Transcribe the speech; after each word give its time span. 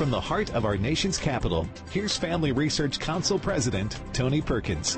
from 0.00 0.10
the 0.10 0.18
heart 0.18 0.54
of 0.54 0.64
our 0.64 0.78
nation's 0.78 1.18
capital, 1.18 1.68
here's 1.90 2.16
Family 2.16 2.52
Research 2.52 2.98
Council 2.98 3.38
President 3.38 4.00
Tony 4.14 4.40
Perkins. 4.40 4.96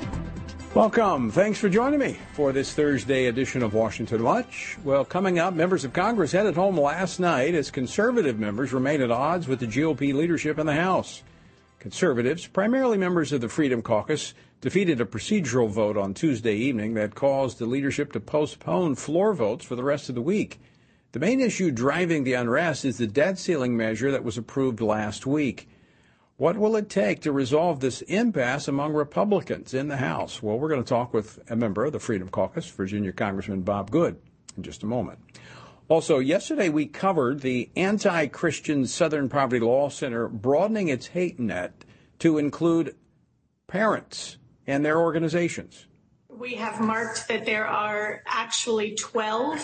Welcome. 0.73 1.29
Thanks 1.29 1.59
for 1.59 1.67
joining 1.67 1.99
me 1.99 2.17
for 2.31 2.53
this 2.53 2.71
Thursday 2.71 3.25
edition 3.25 3.63
of 3.63 3.73
Washington 3.73 4.23
Watch. 4.23 4.77
Well, 4.85 5.03
coming 5.03 5.39
up, 5.39 5.55
members 5.55 5.83
of 5.83 5.91
Congress 5.91 6.31
headed 6.31 6.55
home 6.55 6.79
last 6.79 7.19
night 7.19 7.53
as 7.53 7.69
conservative 7.69 8.39
members 8.39 8.71
remain 8.71 9.01
at 9.01 9.11
odds 9.11 9.45
with 9.45 9.59
the 9.59 9.67
GOP 9.67 10.13
leadership 10.13 10.57
in 10.57 10.67
the 10.67 10.75
House. 10.75 11.21
Conservatives, 11.79 12.47
primarily 12.47 12.97
members 12.97 13.33
of 13.33 13.41
the 13.41 13.49
Freedom 13.49 13.81
Caucus, 13.81 14.33
defeated 14.61 15.01
a 15.01 15.05
procedural 15.05 15.69
vote 15.69 15.97
on 15.97 16.13
Tuesday 16.13 16.55
evening 16.55 16.93
that 16.93 17.13
caused 17.13 17.59
the 17.59 17.65
leadership 17.65 18.13
to 18.13 18.21
postpone 18.21 18.95
floor 18.95 19.33
votes 19.33 19.65
for 19.65 19.75
the 19.75 19.83
rest 19.83 20.07
of 20.07 20.15
the 20.15 20.21
week. 20.21 20.61
The 21.13 21.19
main 21.19 21.41
issue 21.41 21.69
driving 21.69 22.23
the 22.23 22.33
unrest 22.33 22.83
is 22.85 22.97
the 22.97 23.05
debt 23.05 23.37
ceiling 23.37 23.77
measure 23.77 24.09
that 24.09 24.23
was 24.23 24.35
approved 24.35 24.81
last 24.81 25.27
week. 25.27 25.69
What 26.37 26.57
will 26.57 26.75
it 26.75 26.89
take 26.89 27.21
to 27.21 27.31
resolve 27.31 27.79
this 27.79 28.01
impasse 28.01 28.67
among 28.67 28.93
Republicans 28.93 29.75
in 29.75 29.89
the 29.89 29.97
House? 29.97 30.41
Well, 30.41 30.57
we're 30.57 30.69
going 30.69 30.83
to 30.83 30.89
talk 30.89 31.13
with 31.13 31.39
a 31.51 31.55
member 31.55 31.85
of 31.85 31.91
the 31.91 31.99
Freedom 31.99 32.29
Caucus, 32.29 32.67
Virginia 32.67 33.11
Congressman 33.11 33.61
Bob 33.61 33.91
Good, 33.91 34.19
in 34.57 34.63
just 34.63 34.81
a 34.81 34.87
moment. 34.87 35.19
Also, 35.87 36.17
yesterday 36.17 36.69
we 36.69 36.87
covered 36.87 37.41
the 37.41 37.69
anti 37.75 38.25
Christian 38.25 38.87
Southern 38.87 39.29
Poverty 39.29 39.63
Law 39.63 39.89
Center 39.89 40.27
broadening 40.27 40.87
its 40.87 41.05
hate 41.05 41.39
net 41.39 41.85
to 42.17 42.39
include 42.39 42.95
parents 43.67 44.37
and 44.65 44.83
their 44.83 44.99
organizations. 44.99 45.85
We 46.27 46.55
have 46.55 46.81
marked 46.81 47.27
that 47.27 47.45
there 47.45 47.67
are 47.67 48.23
actually 48.25 48.95
12 48.95 49.63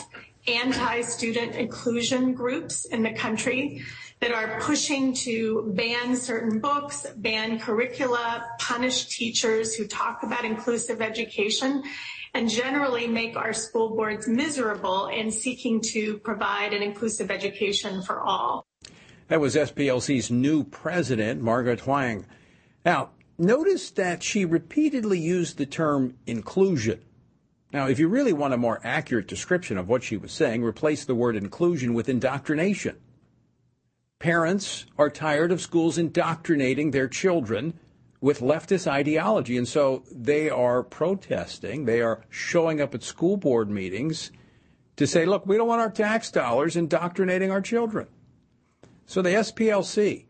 anti 0.56 1.02
student 1.02 1.56
inclusion 1.56 2.34
groups 2.34 2.86
in 2.86 3.04
the 3.04 3.14
country 3.14 3.84
that 4.20 4.32
are 4.32 4.60
pushing 4.60 5.14
to 5.14 5.72
ban 5.76 6.16
certain 6.16 6.60
books, 6.60 7.06
ban 7.18 7.60
curricula, 7.60 8.46
punish 8.60 9.06
teachers 9.06 9.76
who 9.76 9.88
talk 9.88 10.24
about 10.24 10.44
inclusive 10.44 11.02
education, 11.02 11.84
and 12.34 12.50
generally 12.50 13.08
make 13.08 13.36
our 13.36 13.54
school 13.54 13.96
boards 13.96 14.28
miserable 14.28 15.08
in 15.08 15.32
seeking 15.32 15.82
to 15.82 16.18
provide 16.20 16.74
an 16.74 16.84
inclusive 16.84 17.32
education 17.32 18.02
for 18.02 18.20
all. 18.20 18.68
That 19.30 19.40
was 19.40 19.56
SPLC's 19.56 20.30
new 20.30 20.64
president, 20.64 21.42
Margaret 21.42 21.82
Huang. 21.82 22.26
Now, 22.84 23.12
notice 23.38 23.92
that 23.92 24.24
she 24.24 24.44
repeatedly 24.44 25.20
used 25.20 25.58
the 25.58 25.66
term 25.66 26.16
inclusion. 26.26 27.02
Now, 27.72 27.88
if 27.88 28.00
you 28.00 28.08
really 28.08 28.34
want 28.34 28.54
a 28.54 28.58
more 28.58 28.82
accurate 28.84 29.28
description 29.28 29.78
of 29.78 29.88
what 29.88 30.04
she 30.04 30.18
was 30.18 30.32
saying, 30.32 30.64
replace 30.64 31.06
the 31.06 31.16
word 31.16 31.36
inclusion 31.36 31.94
with 31.94 32.10
indoctrination. 32.10 32.98
Parents 34.18 34.86
are 34.98 35.10
tired 35.10 35.52
of 35.52 35.62
schools 35.62 35.98
indoctrinating 35.98 36.92
their 36.92 37.08
children 37.08 37.76
with 38.22 38.42
leftist 38.42 38.88
ideology, 38.88 39.56
and 39.56 39.68
so 39.68 40.04
they 40.12 40.50
are 40.50 40.84
protesting. 40.84 41.86
They 41.86 42.02
are 42.02 42.26
showing 42.30 42.82
up 42.82 42.94
at 42.96 43.04
school 43.04 43.38
board 43.38 43.70
meetings 43.70 44.32
to 44.98 45.08
say, 45.08 45.26
look, 45.26 45.46
we 45.46 45.56
don't 45.56 45.68
want 45.68 45.80
our 45.80 45.92
tax 45.92 46.32
dollars 46.32 46.76
indoctrinating 46.76 47.52
our 47.52 47.62
children. 47.62 48.08
So 49.06 49.22
the 49.22 49.30
SPLC, 49.30 50.26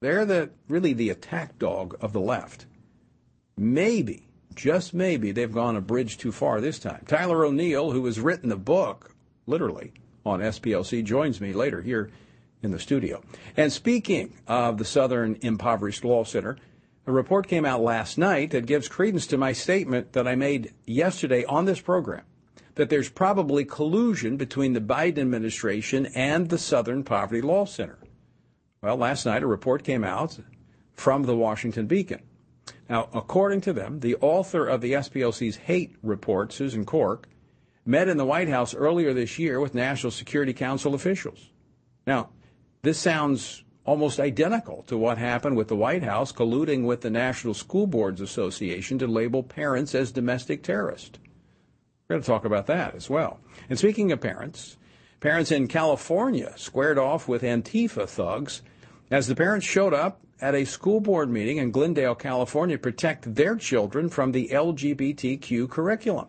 they're 0.00 0.24
the 0.24 0.50
really 0.68 0.94
the 0.94 1.10
attack 1.10 1.58
dog 1.58 1.96
of 2.00 2.12
the 2.12 2.20
left. 2.20 2.66
Maybe, 3.58 4.29
just 4.54 4.94
maybe, 4.94 5.32
they've 5.32 5.52
gone 5.52 5.76
a 5.76 5.80
bridge 5.80 6.18
too 6.18 6.32
far 6.32 6.60
this 6.60 6.78
time. 6.78 7.04
Tyler 7.06 7.44
O'Neil, 7.44 7.92
who 7.92 8.04
has 8.06 8.20
written 8.20 8.48
the 8.48 8.56
book, 8.56 9.14
literally, 9.46 9.92
on 10.24 10.40
SPLC, 10.40 11.04
joins 11.04 11.40
me 11.40 11.52
later 11.52 11.82
here 11.82 12.10
in 12.62 12.70
the 12.70 12.78
studio. 12.78 13.22
And 13.56 13.72
speaking 13.72 14.34
of 14.46 14.78
the 14.78 14.84
Southern 14.84 15.38
Impoverished 15.40 16.04
Law 16.04 16.24
Center, 16.24 16.58
a 17.06 17.12
report 17.12 17.48
came 17.48 17.64
out 17.64 17.80
last 17.80 18.18
night 18.18 18.50
that 18.50 18.66
gives 18.66 18.88
credence 18.88 19.26
to 19.28 19.38
my 19.38 19.52
statement 19.52 20.12
that 20.12 20.28
I 20.28 20.34
made 20.34 20.74
yesterday 20.86 21.44
on 21.44 21.64
this 21.64 21.80
program 21.80 22.22
that 22.74 22.88
there's 22.88 23.08
probably 23.08 23.64
collusion 23.64 24.36
between 24.36 24.72
the 24.72 24.80
Biden 24.80 25.18
administration 25.18 26.06
and 26.14 26.48
the 26.48 26.58
Southern 26.58 27.02
Poverty 27.02 27.42
Law 27.42 27.64
Center. 27.64 27.98
Well, 28.82 28.96
last 28.96 29.26
night 29.26 29.42
a 29.42 29.46
report 29.46 29.84
came 29.84 30.04
out 30.04 30.38
from 30.94 31.24
the 31.24 31.36
Washington 31.36 31.86
Beacon. 31.86 32.22
Now, 32.88 33.08
according 33.14 33.60
to 33.62 33.72
them, 33.72 34.00
the 34.00 34.16
author 34.16 34.66
of 34.66 34.80
the 34.80 34.92
SPLC's 34.92 35.56
hate 35.56 35.94
report, 36.02 36.52
Susan 36.52 36.84
Corke, 36.84 37.26
met 37.84 38.08
in 38.08 38.16
the 38.16 38.24
White 38.24 38.48
House 38.48 38.74
earlier 38.74 39.12
this 39.12 39.38
year 39.38 39.60
with 39.60 39.74
National 39.74 40.10
Security 40.10 40.52
Council 40.52 40.94
officials. 40.94 41.50
Now, 42.06 42.30
this 42.82 42.98
sounds 42.98 43.64
almost 43.84 44.20
identical 44.20 44.82
to 44.84 44.96
what 44.96 45.18
happened 45.18 45.56
with 45.56 45.68
the 45.68 45.76
White 45.76 46.02
House 46.02 46.32
colluding 46.32 46.84
with 46.84 47.00
the 47.00 47.10
National 47.10 47.54
School 47.54 47.86
Boards 47.86 48.20
Association 48.20 48.98
to 48.98 49.06
label 49.06 49.42
parents 49.42 49.94
as 49.94 50.12
domestic 50.12 50.62
terrorists. 50.62 51.18
We're 52.08 52.14
going 52.14 52.22
to 52.22 52.26
talk 52.26 52.44
about 52.44 52.66
that 52.66 52.94
as 52.94 53.08
well. 53.08 53.40
And 53.68 53.78
speaking 53.78 54.12
of 54.12 54.20
parents, 54.20 54.76
parents 55.20 55.50
in 55.50 55.68
California 55.68 56.52
squared 56.56 56.98
off 56.98 57.28
with 57.28 57.42
Antifa 57.42 58.08
thugs 58.08 58.62
as 59.10 59.26
the 59.26 59.36
parents 59.36 59.66
showed 59.66 59.94
up 59.94 60.20
at 60.40 60.54
a 60.54 60.64
school 60.64 61.00
board 61.00 61.30
meeting 61.30 61.58
in 61.58 61.70
Glendale, 61.70 62.14
California, 62.14 62.78
protect 62.78 63.34
their 63.34 63.56
children 63.56 64.08
from 64.08 64.32
the 64.32 64.48
LGBTQ 64.48 65.68
curriculum. 65.68 66.28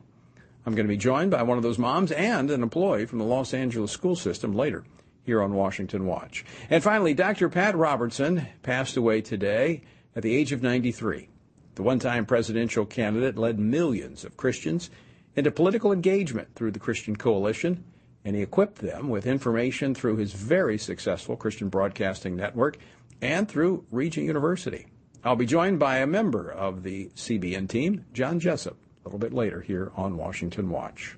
I'm 0.66 0.76
going 0.76 0.86
to 0.86 0.94
be 0.94 0.98
joined 0.98 1.32
by 1.32 1.44
one 1.44 1.58
of 1.58 1.64
those 1.64 1.80
moms 1.80 2.12
and 2.12 2.52
an 2.52 2.62
employee 2.62 3.06
from 3.06 3.20
the 3.20 3.26
Los 3.26 3.54
Angeles 3.54 3.92
school 3.92 4.16
system 4.16 4.54
later 4.54 4.84
here 5.24 5.42
on 5.42 5.54
Washington 5.54 6.06
Watch. 6.06 6.46
And 6.70 6.84
finally, 6.84 7.14
Dr. 7.14 7.50
Pat 7.50 7.76
Robertson 7.76 8.48
passed 8.64 8.98
away 8.98 9.22
today 9.22 9.82
at 10.16 10.24
the 10.24 10.36
age 10.36 10.52
of 10.52 10.62
93. 10.62 11.30
The 11.76 11.84
one 11.84 12.00
time 12.00 12.26
presidential 12.26 12.86
candidate 12.86 13.38
led 13.38 13.60
millions 13.60 14.26
of 14.26 14.38
Christians 14.38 14.90
into 15.36 15.52
political 15.52 15.92
engagement 15.92 16.54
through 16.56 16.72
the 16.72 16.80
Christian 16.80 17.16
Coalition, 17.16 17.84
and 18.26 18.36
he 18.36 18.42
equipped 18.42 18.80
them 18.80 19.10
with 19.10 19.26
information 19.26 19.96
through 19.96 20.18
his 20.18 20.34
very 20.34 20.78
successful 20.78 21.38
Christian 21.38 21.70
Broadcasting 21.70 22.36
Network 22.36 22.78
and 23.22 23.48
through 23.48 23.86
Regent 23.92 24.26
University. 24.26 24.88
I'll 25.24 25.36
be 25.36 25.46
joined 25.46 25.80
by 25.80 25.98
a 25.98 26.08
member 26.08 26.52
of 26.52 26.84
the 26.84 27.10
CBN 27.16 27.70
team, 27.70 28.06
John 28.12 28.40
Jessup, 28.40 28.76
a 28.76 29.08
little 29.08 29.20
bit 29.20 29.34
later 29.34 29.62
here 29.62 29.92
on 29.96 30.18
Washington 30.18 30.70
Watch. 30.70 31.16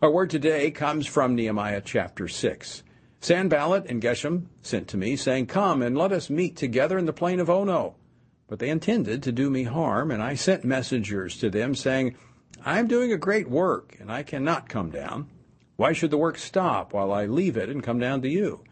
Our 0.00 0.10
word 0.10 0.30
today 0.30 0.70
comes 0.70 1.06
from 1.06 1.34
Nehemiah 1.34 1.82
chapter 1.84 2.28
6. 2.28 2.82
Sanballat 3.20 3.86
and 3.86 4.02
Geshem 4.02 4.46
sent 4.62 4.88
to 4.88 4.96
me, 4.96 5.16
saying, 5.16 5.46
Come 5.46 5.82
and 5.82 5.96
let 5.96 6.12
us 6.12 6.30
meet 6.30 6.56
together 6.56 6.98
in 6.98 7.06
the 7.06 7.12
plain 7.12 7.40
of 7.40 7.50
Ono. 7.50 7.96
But 8.48 8.58
they 8.58 8.68
intended 8.68 9.22
to 9.22 9.32
do 9.32 9.48
me 9.48 9.64
harm, 9.64 10.10
and 10.10 10.22
I 10.22 10.34
sent 10.34 10.64
messengers 10.64 11.38
to 11.38 11.50
them, 11.50 11.74
saying, 11.74 12.16
I 12.64 12.78
am 12.78 12.86
doing 12.86 13.12
a 13.12 13.16
great 13.16 13.48
work, 13.48 13.96
and 14.00 14.10
I 14.10 14.22
cannot 14.22 14.68
come 14.68 14.90
down. 14.90 15.28
Why 15.76 15.92
should 15.92 16.10
the 16.10 16.18
work 16.18 16.38
stop 16.38 16.92
while 16.92 17.12
I 17.12 17.26
leave 17.26 17.56
it 17.56 17.68
and 17.68 17.82
come 17.82 17.98
down 17.98 18.22
to 18.22 18.28
you? 18.28 18.62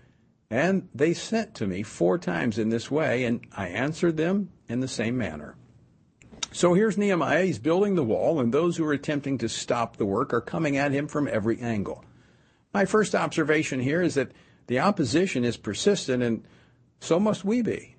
And 0.50 0.88
they 0.92 1.14
sent 1.14 1.54
to 1.56 1.66
me 1.66 1.84
four 1.84 2.18
times 2.18 2.58
in 2.58 2.70
this 2.70 2.90
way, 2.90 3.24
and 3.24 3.46
I 3.56 3.68
answered 3.68 4.16
them 4.16 4.50
in 4.68 4.80
the 4.80 4.88
same 4.88 5.16
manner. 5.16 5.54
So 6.52 6.74
here's 6.74 6.98
Nehemiah. 6.98 7.44
He's 7.44 7.60
building 7.60 7.94
the 7.94 8.02
wall, 8.02 8.40
and 8.40 8.52
those 8.52 8.76
who 8.76 8.84
are 8.84 8.92
attempting 8.92 9.38
to 9.38 9.48
stop 9.48 9.96
the 9.96 10.06
work 10.06 10.34
are 10.34 10.40
coming 10.40 10.76
at 10.76 10.90
him 10.90 11.06
from 11.06 11.28
every 11.28 11.60
angle. 11.60 12.04
My 12.74 12.84
first 12.84 13.14
observation 13.14 13.78
here 13.78 14.02
is 14.02 14.14
that 14.14 14.32
the 14.66 14.80
opposition 14.80 15.44
is 15.44 15.56
persistent, 15.56 16.22
and 16.22 16.44
so 16.98 17.20
must 17.20 17.44
we 17.44 17.62
be. 17.62 17.94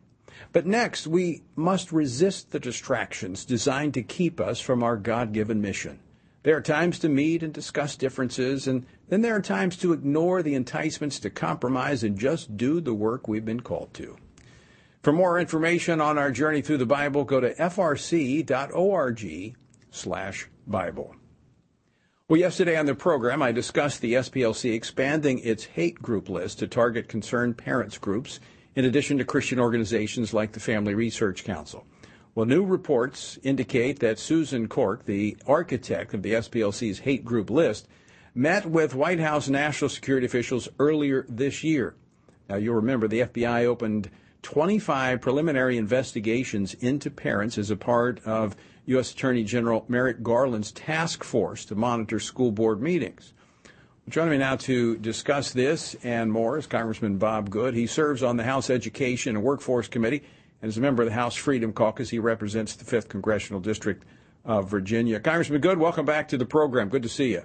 But 0.52 0.66
next, 0.66 1.08
we 1.08 1.44
must 1.56 1.94
resist 1.94 2.52
the 2.52 2.60
distractions 2.60 3.46
designed 3.46 3.94
to 3.94 4.04
keep 4.04 4.42
us 4.42 4.60
from 4.60 4.84
our 4.84 4.98
God 4.98 5.32
given 5.32 5.62
mission. 5.62 6.00
There 6.44 6.58
are 6.58 6.62
times 6.62 6.98
to 7.00 7.10
meet 7.10 7.44
and 7.44 7.54
discuss 7.54 7.96
differences, 7.96 8.68
and 8.68 8.86
then 9.10 9.22
there 9.22 9.36
are 9.36 9.42
times 9.42 9.78
to 9.78 9.94
ignore 9.94 10.42
the 10.42 10.56
enticements 10.56 11.20
to 11.20 11.30
compromise 11.30 12.04
and 12.04 12.18
just 12.18 12.58
do 12.58 12.82
the 12.82 12.96
work 12.96 13.28
we've 13.28 13.46
been 13.46 13.60
called 13.60 13.94
to. 13.96 14.18
For 15.04 15.14
more 15.14 15.40
information 15.40 16.02
on 16.02 16.18
our 16.18 16.32
journey 16.32 16.62
through 16.62 16.78
the 16.78 16.86
Bible, 16.86 17.26
go 17.26 17.40
to 17.40 17.54
frc.org 17.54 19.56
slash 19.92 20.48
Bible. 20.66 21.16
Well, 22.28 22.40
yesterday 22.40 22.78
on 22.78 22.86
the 22.86 22.96
program, 22.96 23.42
I 23.42 23.52
discussed 23.52 24.02
the 24.02 24.14
SPLC 24.14 24.74
expanding 24.74 25.40
its 25.40 25.66
hate 25.66 26.02
group 26.02 26.30
list 26.30 26.60
to 26.60 26.68
target 26.68 27.08
concerned 27.08 27.58
parents 27.58 27.98
groups, 27.98 28.40
in 28.74 28.86
addition 28.86 29.18
to 29.18 29.26
Christian 29.26 29.60
organizations 29.60 30.34
like 30.34 30.54
the 30.54 30.60
Family 30.60 30.96
Research 30.96 31.44
Council. 31.44 31.86
Well, 32.34 32.46
new 32.46 32.64
reports 32.64 33.38
indicate 33.44 34.00
that 34.00 34.18
Susan 34.18 34.70
Corke, 34.70 35.04
the 35.04 35.36
architect 35.46 36.14
of 36.14 36.24
the 36.24 36.34
SPLC's 36.34 37.00
hate 37.00 37.26
group 37.26 37.50
list, 37.50 37.90
met 38.34 38.66
with 38.66 38.96
White 38.96 39.20
House 39.20 39.50
national 39.50 39.90
security 39.90 40.26
officials 40.26 40.70
earlier 40.80 41.26
this 41.28 41.62
year. 41.62 41.96
Now, 42.48 42.56
you'll 42.56 42.76
remember 42.76 43.10
the 43.10 43.22
FBI 43.22 43.66
opened 43.66 44.10
25 44.44 45.20
preliminary 45.20 45.78
investigations 45.78 46.74
into 46.76 47.12
parents 47.12 47.58
as 47.58 47.70
a 47.70 47.76
part 47.76 48.26
of 48.26 48.56
U.S. 48.86 49.12
Attorney 49.12 49.44
General 49.44 49.84
Merrick 49.90 50.24
Garland's 50.24 50.72
task 50.72 51.26
force 51.26 51.66
to 51.66 51.76
monitor 51.76 52.20
school 52.20 52.52
board 52.52 52.82
meetings. 52.82 53.34
joining 54.08 54.32
me 54.32 54.38
now 54.38 54.56
to 54.56 54.98
discuss 54.98 55.52
this 55.52 55.98
and 56.02 56.32
more 56.32 56.58
is 56.58 56.66
Congressman 56.66 57.18
Bob 57.18 57.50
Good. 57.50 57.74
He 57.74 57.88
serves 57.88 58.24
on 58.24 58.38
the 58.38 58.44
House 58.44 58.70
Education 58.70 59.36
and 59.36 59.44
Workforce 59.44 59.90
Committee 59.90 60.24
and 60.62 60.70
is 60.70 60.78
a 60.78 60.82
member 60.82 61.04
of 61.04 61.10
the 61.10 61.16
House 61.16 61.36
Freedom 61.36 61.74
Caucus. 61.74 62.10
He 62.10 62.20
represents 62.20 62.76
the 62.76 62.86
5th 62.86 63.10
Congressional 63.10 63.60
District 63.60 64.04
of 64.46 64.70
Virginia. 64.70 65.20
Congressman 65.20 65.62
Good, 65.62 65.78
welcome 65.78 66.06
back 66.06 66.28
to 66.30 66.38
the 66.38 66.46
program. 66.46 66.90
Good 66.90 67.04
to 67.04 67.10
see 67.10 67.32
you. 67.32 67.44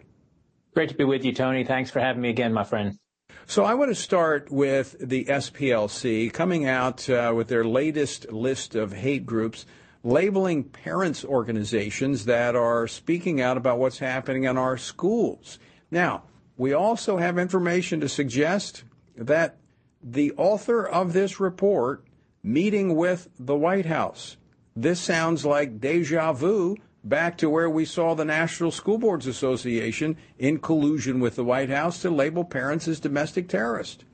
Great 0.74 0.90
to 0.90 0.94
be 0.94 1.04
with 1.04 1.24
you, 1.24 1.32
Tony. 1.32 1.64
Thanks 1.64 1.90
for 1.90 2.00
having 2.00 2.22
me 2.22 2.28
again, 2.28 2.52
my 2.52 2.64
friend. 2.64 2.98
So 3.46 3.64
I 3.64 3.74
want 3.74 3.90
to 3.90 3.94
start 3.94 4.50
with 4.50 4.96
the 5.00 5.24
SPLC 5.24 6.32
coming 6.32 6.66
out 6.66 7.08
uh, 7.08 7.32
with 7.34 7.48
their 7.48 7.64
latest 7.64 8.30
list 8.32 8.74
of 8.74 8.92
hate 8.92 9.24
groups 9.24 9.66
labeling 10.06 10.62
parents 10.62 11.24
organizations 11.24 12.26
that 12.26 12.54
are 12.54 12.86
speaking 12.86 13.40
out 13.40 13.56
about 13.56 13.78
what's 13.78 13.98
happening 13.98 14.44
in 14.44 14.56
our 14.56 14.78
schools. 14.78 15.58
Now, 15.90 16.22
we 16.56 16.72
also 16.72 17.16
have 17.16 17.38
information 17.38 18.00
to 18.00 18.08
suggest 18.08 18.84
that 19.16 19.58
the 20.00 20.32
author 20.36 20.86
of 20.86 21.12
this 21.12 21.40
report 21.40 22.05
meeting 22.46 22.94
with 22.94 23.28
the 23.38 23.56
White 23.56 23.86
House. 23.86 24.36
This 24.76 25.00
sounds 25.00 25.44
like 25.44 25.80
deja 25.80 26.32
vu 26.32 26.76
back 27.02 27.36
to 27.38 27.50
where 27.50 27.68
we 27.68 27.84
saw 27.84 28.14
the 28.14 28.24
National 28.24 28.70
School 28.70 28.98
Boards 28.98 29.26
Association 29.26 30.16
in 30.38 30.58
collusion 30.58 31.18
with 31.20 31.34
the 31.36 31.44
White 31.44 31.70
House 31.70 32.02
to 32.02 32.10
label 32.10 32.44
parents 32.44 32.86
as 32.86 33.00
domestic 33.00 33.48
terrorists. 33.48 34.04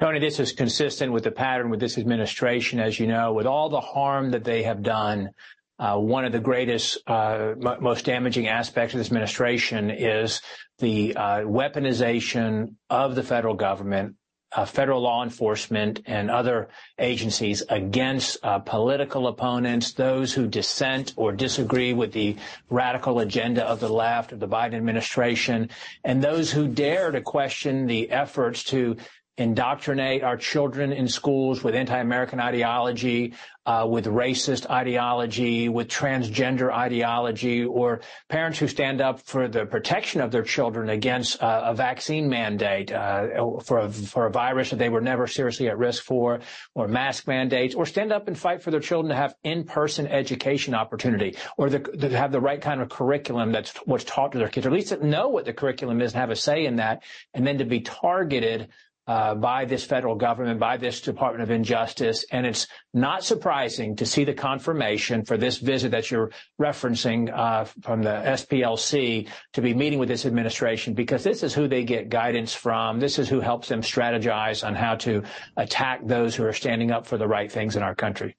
Tony, 0.00 0.20
this 0.20 0.38
is 0.38 0.52
consistent 0.52 1.12
with 1.12 1.24
the 1.24 1.30
pattern 1.30 1.70
with 1.70 1.80
this 1.80 1.98
administration, 1.98 2.78
as 2.78 2.98
you 3.00 3.06
know, 3.06 3.32
with 3.32 3.46
all 3.46 3.68
the 3.68 3.80
harm 3.80 4.30
that 4.30 4.44
they 4.44 4.62
have 4.62 4.82
done. 4.82 5.30
Uh, 5.78 5.96
one 5.96 6.24
of 6.24 6.32
the 6.32 6.40
greatest, 6.40 6.98
uh, 7.08 7.54
m- 7.60 7.82
most 7.82 8.04
damaging 8.04 8.48
aspects 8.48 8.94
of 8.94 8.98
this 8.98 9.08
administration 9.08 9.90
is 9.90 10.40
the 10.78 11.14
uh, 11.16 11.40
weaponization 11.40 12.74
of 12.88 13.14
the 13.16 13.22
federal 13.22 13.54
government, 13.54 14.14
uh, 14.52 14.64
federal 14.64 15.02
law 15.02 15.22
enforcement, 15.22 16.00
and 16.06 16.30
other 16.30 16.68
agencies 16.98 17.62
against 17.68 18.38
uh, 18.42 18.58
political 18.58 19.26
opponents, 19.26 19.92
those 19.92 20.32
who 20.32 20.46
dissent 20.46 21.12
or 21.16 21.32
disagree 21.32 21.92
with 21.92 22.12
the 22.12 22.36
radical 22.70 23.20
agenda 23.20 23.64
of 23.64 23.80
the 23.80 23.88
left, 23.88 24.32
of 24.32 24.40
the 24.40 24.48
Biden 24.48 24.74
administration, 24.74 25.68
and 26.04 26.22
those 26.22 26.50
who 26.50 26.66
dare 26.66 27.10
to 27.10 27.20
question 27.20 27.86
the 27.86 28.10
efforts 28.10 28.64
to 28.64 28.96
indoctrinate 29.38 30.22
our 30.22 30.36
children 30.36 30.92
in 30.92 31.08
schools 31.08 31.62
with 31.62 31.74
anti-American 31.74 32.40
ideology, 32.40 33.34
uh, 33.66 33.86
with 33.88 34.06
racist 34.06 34.68
ideology, 34.70 35.68
with 35.68 35.88
transgender 35.88 36.72
ideology, 36.72 37.64
or 37.64 38.00
parents 38.28 38.58
who 38.58 38.66
stand 38.66 39.00
up 39.00 39.20
for 39.20 39.46
the 39.46 39.64
protection 39.66 40.20
of 40.20 40.30
their 40.30 40.42
children 40.42 40.88
against 40.88 41.40
uh, 41.42 41.62
a 41.66 41.74
vaccine 41.74 42.28
mandate 42.28 42.90
uh, 42.90 43.26
for 43.62 43.78
a, 43.80 43.90
for 43.90 44.26
a 44.26 44.30
virus 44.30 44.70
that 44.70 44.78
they 44.78 44.88
were 44.88 45.02
never 45.02 45.26
seriously 45.26 45.68
at 45.68 45.78
risk 45.78 46.02
for, 46.02 46.40
or 46.74 46.88
mask 46.88 47.28
mandates, 47.28 47.74
or 47.74 47.86
stand 47.86 48.10
up 48.10 48.26
and 48.26 48.38
fight 48.38 48.62
for 48.62 48.70
their 48.70 48.80
children 48.80 49.10
to 49.10 49.16
have 49.16 49.34
in-person 49.44 50.06
education 50.06 50.74
opportunity, 50.74 51.36
or 51.56 51.70
the, 51.70 51.78
to 51.78 52.08
have 52.16 52.32
the 52.32 52.40
right 52.40 52.62
kind 52.62 52.80
of 52.80 52.88
curriculum 52.88 53.52
that's 53.52 53.72
what's 53.84 54.04
taught 54.04 54.32
to 54.32 54.38
their 54.38 54.48
kids, 54.48 54.66
or 54.66 54.70
at 54.70 54.74
least 54.74 55.00
know 55.00 55.28
what 55.28 55.44
the 55.44 55.52
curriculum 55.52 56.00
is 56.00 56.12
and 56.12 56.20
have 56.20 56.30
a 56.30 56.36
say 56.36 56.66
in 56.66 56.76
that, 56.76 57.04
and 57.34 57.46
then 57.46 57.58
to 57.58 57.64
be 57.64 57.80
targeted 57.80 58.68
uh, 59.08 59.34
by 59.34 59.64
this 59.64 59.84
federal 59.84 60.14
government, 60.14 60.60
by 60.60 60.76
this 60.76 61.00
Department 61.00 61.42
of 61.42 61.50
Injustice. 61.50 62.26
And 62.30 62.46
it's 62.46 62.66
not 62.92 63.24
surprising 63.24 63.96
to 63.96 64.06
see 64.06 64.24
the 64.24 64.34
confirmation 64.34 65.24
for 65.24 65.38
this 65.38 65.56
visit 65.56 65.90
that 65.92 66.10
you're 66.10 66.30
referencing 66.60 67.34
uh, 67.34 67.64
from 67.64 68.02
the 68.02 68.10
SPLC 68.10 69.28
to 69.54 69.62
be 69.62 69.72
meeting 69.72 69.98
with 69.98 70.10
this 70.10 70.26
administration 70.26 70.92
because 70.92 71.24
this 71.24 71.42
is 71.42 71.54
who 71.54 71.66
they 71.66 71.84
get 71.84 72.10
guidance 72.10 72.52
from. 72.52 73.00
This 73.00 73.18
is 73.18 73.30
who 73.30 73.40
helps 73.40 73.68
them 73.68 73.80
strategize 73.80 74.64
on 74.64 74.74
how 74.74 74.94
to 74.96 75.22
attack 75.56 76.06
those 76.06 76.36
who 76.36 76.44
are 76.44 76.52
standing 76.52 76.90
up 76.90 77.06
for 77.06 77.16
the 77.16 77.26
right 77.26 77.50
things 77.50 77.76
in 77.76 77.82
our 77.82 77.94
country. 77.94 78.36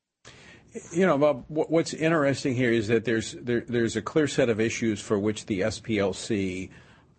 You 0.92 1.07
know, 1.07 1.18
Bob, 1.18 1.45
what's 1.48 1.95
interesting 1.95 2.54
here 2.54 2.71
is 2.71 2.89
that 2.89 3.04
there's 3.04 3.31
there, 3.33 3.62
there's 3.62 3.95
a 3.95 4.04
clear 4.04 4.27
set 4.27 4.50
of 4.50 4.60
issues 4.60 5.01
for 5.01 5.18
which 5.18 5.48
the 5.48 5.62
SPLC 5.62 6.69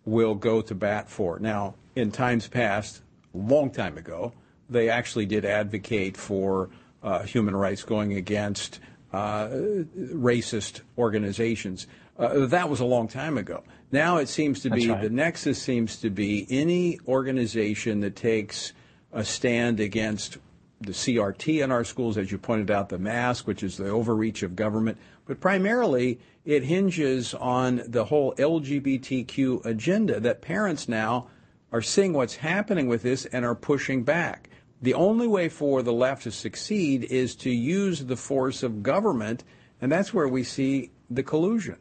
will 0.05 0.35
go 0.35 0.61
to 0.61 0.73
bat 0.73 1.09
for. 1.09 1.37
Now, 1.37 1.75
in 1.97 2.11
times 2.11 2.47
past, 2.47 3.01
long 3.33 3.71
time 3.71 3.97
ago, 3.97 4.33
they 4.69 4.89
actually 4.89 5.25
did 5.25 5.45
advocate 5.45 6.17
for 6.17 6.69
uh, 7.03 7.23
human 7.23 7.55
rights 7.55 7.83
going 7.83 8.13
against 8.13 8.79
uh, 9.13 9.47
racist 9.47 10.81
organizations. 10.97 11.87
Uh, 12.17 12.45
that 12.45 12.69
was 12.69 12.79
a 12.79 12.85
long 12.85 13.07
time 13.07 13.37
ago. 13.37 13.63
Now 13.91 14.17
it 14.17 14.29
seems 14.29 14.61
to 14.61 14.69
be 14.69 14.89
right. 14.89 15.01
the 15.01 15.09
nexus 15.09 15.61
seems 15.61 15.97
to 15.97 16.09
be 16.09 16.47
any 16.49 16.99
organization 17.07 17.99
that 18.01 18.15
takes 18.15 18.73
a 19.11 19.25
stand 19.25 19.79
against 19.79 20.37
the 20.79 20.93
CRT 20.93 21.63
in 21.63 21.71
our 21.71 21.83
schools, 21.83 22.17
as 22.17 22.31
you 22.31 22.37
pointed 22.37 22.71
out, 22.71 22.89
the 22.89 22.97
mask, 22.97 23.45
which 23.45 23.61
is 23.61 23.77
the 23.77 23.89
overreach 23.89 24.41
of 24.41 24.55
government, 24.55 24.97
but 25.25 25.39
primarily 25.39 26.19
it 26.43 26.63
hinges 26.63 27.33
on 27.35 27.83
the 27.85 28.05
whole 28.05 28.33
LGBTQ 28.35 29.63
agenda 29.65 30.19
that 30.19 30.41
parents 30.41 30.87
now 30.87 31.27
are 31.71 31.81
seeing 31.81 32.13
what's 32.13 32.35
happening 32.35 32.87
with 32.87 33.03
this 33.03 33.25
and 33.25 33.45
are 33.45 33.55
pushing 33.55 34.03
back. 34.03 34.49
The 34.81 34.93
only 34.93 35.27
way 35.27 35.47
for 35.47 35.83
the 35.83 35.93
left 35.93 36.23
to 36.23 36.31
succeed 36.31 37.03
is 37.05 37.35
to 37.37 37.51
use 37.51 38.05
the 38.05 38.15
force 38.15 38.63
of 38.63 38.81
government, 38.81 39.43
and 39.79 39.91
that's 39.91 40.13
where 40.13 40.27
we 40.27 40.43
see 40.43 40.91
the 41.09 41.23
collusion. 41.23 41.77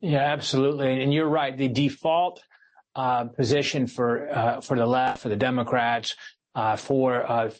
Yeah, 0.00 0.18
absolutely. 0.18 1.02
And 1.02 1.12
you're 1.12 1.28
right. 1.28 1.56
The 1.56 1.68
default 1.68 2.42
uh, 2.94 3.24
position 3.24 3.86
for 3.86 4.30
uh, 4.30 4.60
for 4.60 4.76
the 4.76 4.86
left, 4.86 5.22
for 5.22 5.28
the 5.28 5.36
Democrats, 5.36 6.14
uh, 6.56 6.74
for 6.74 7.30
uh, 7.30 7.50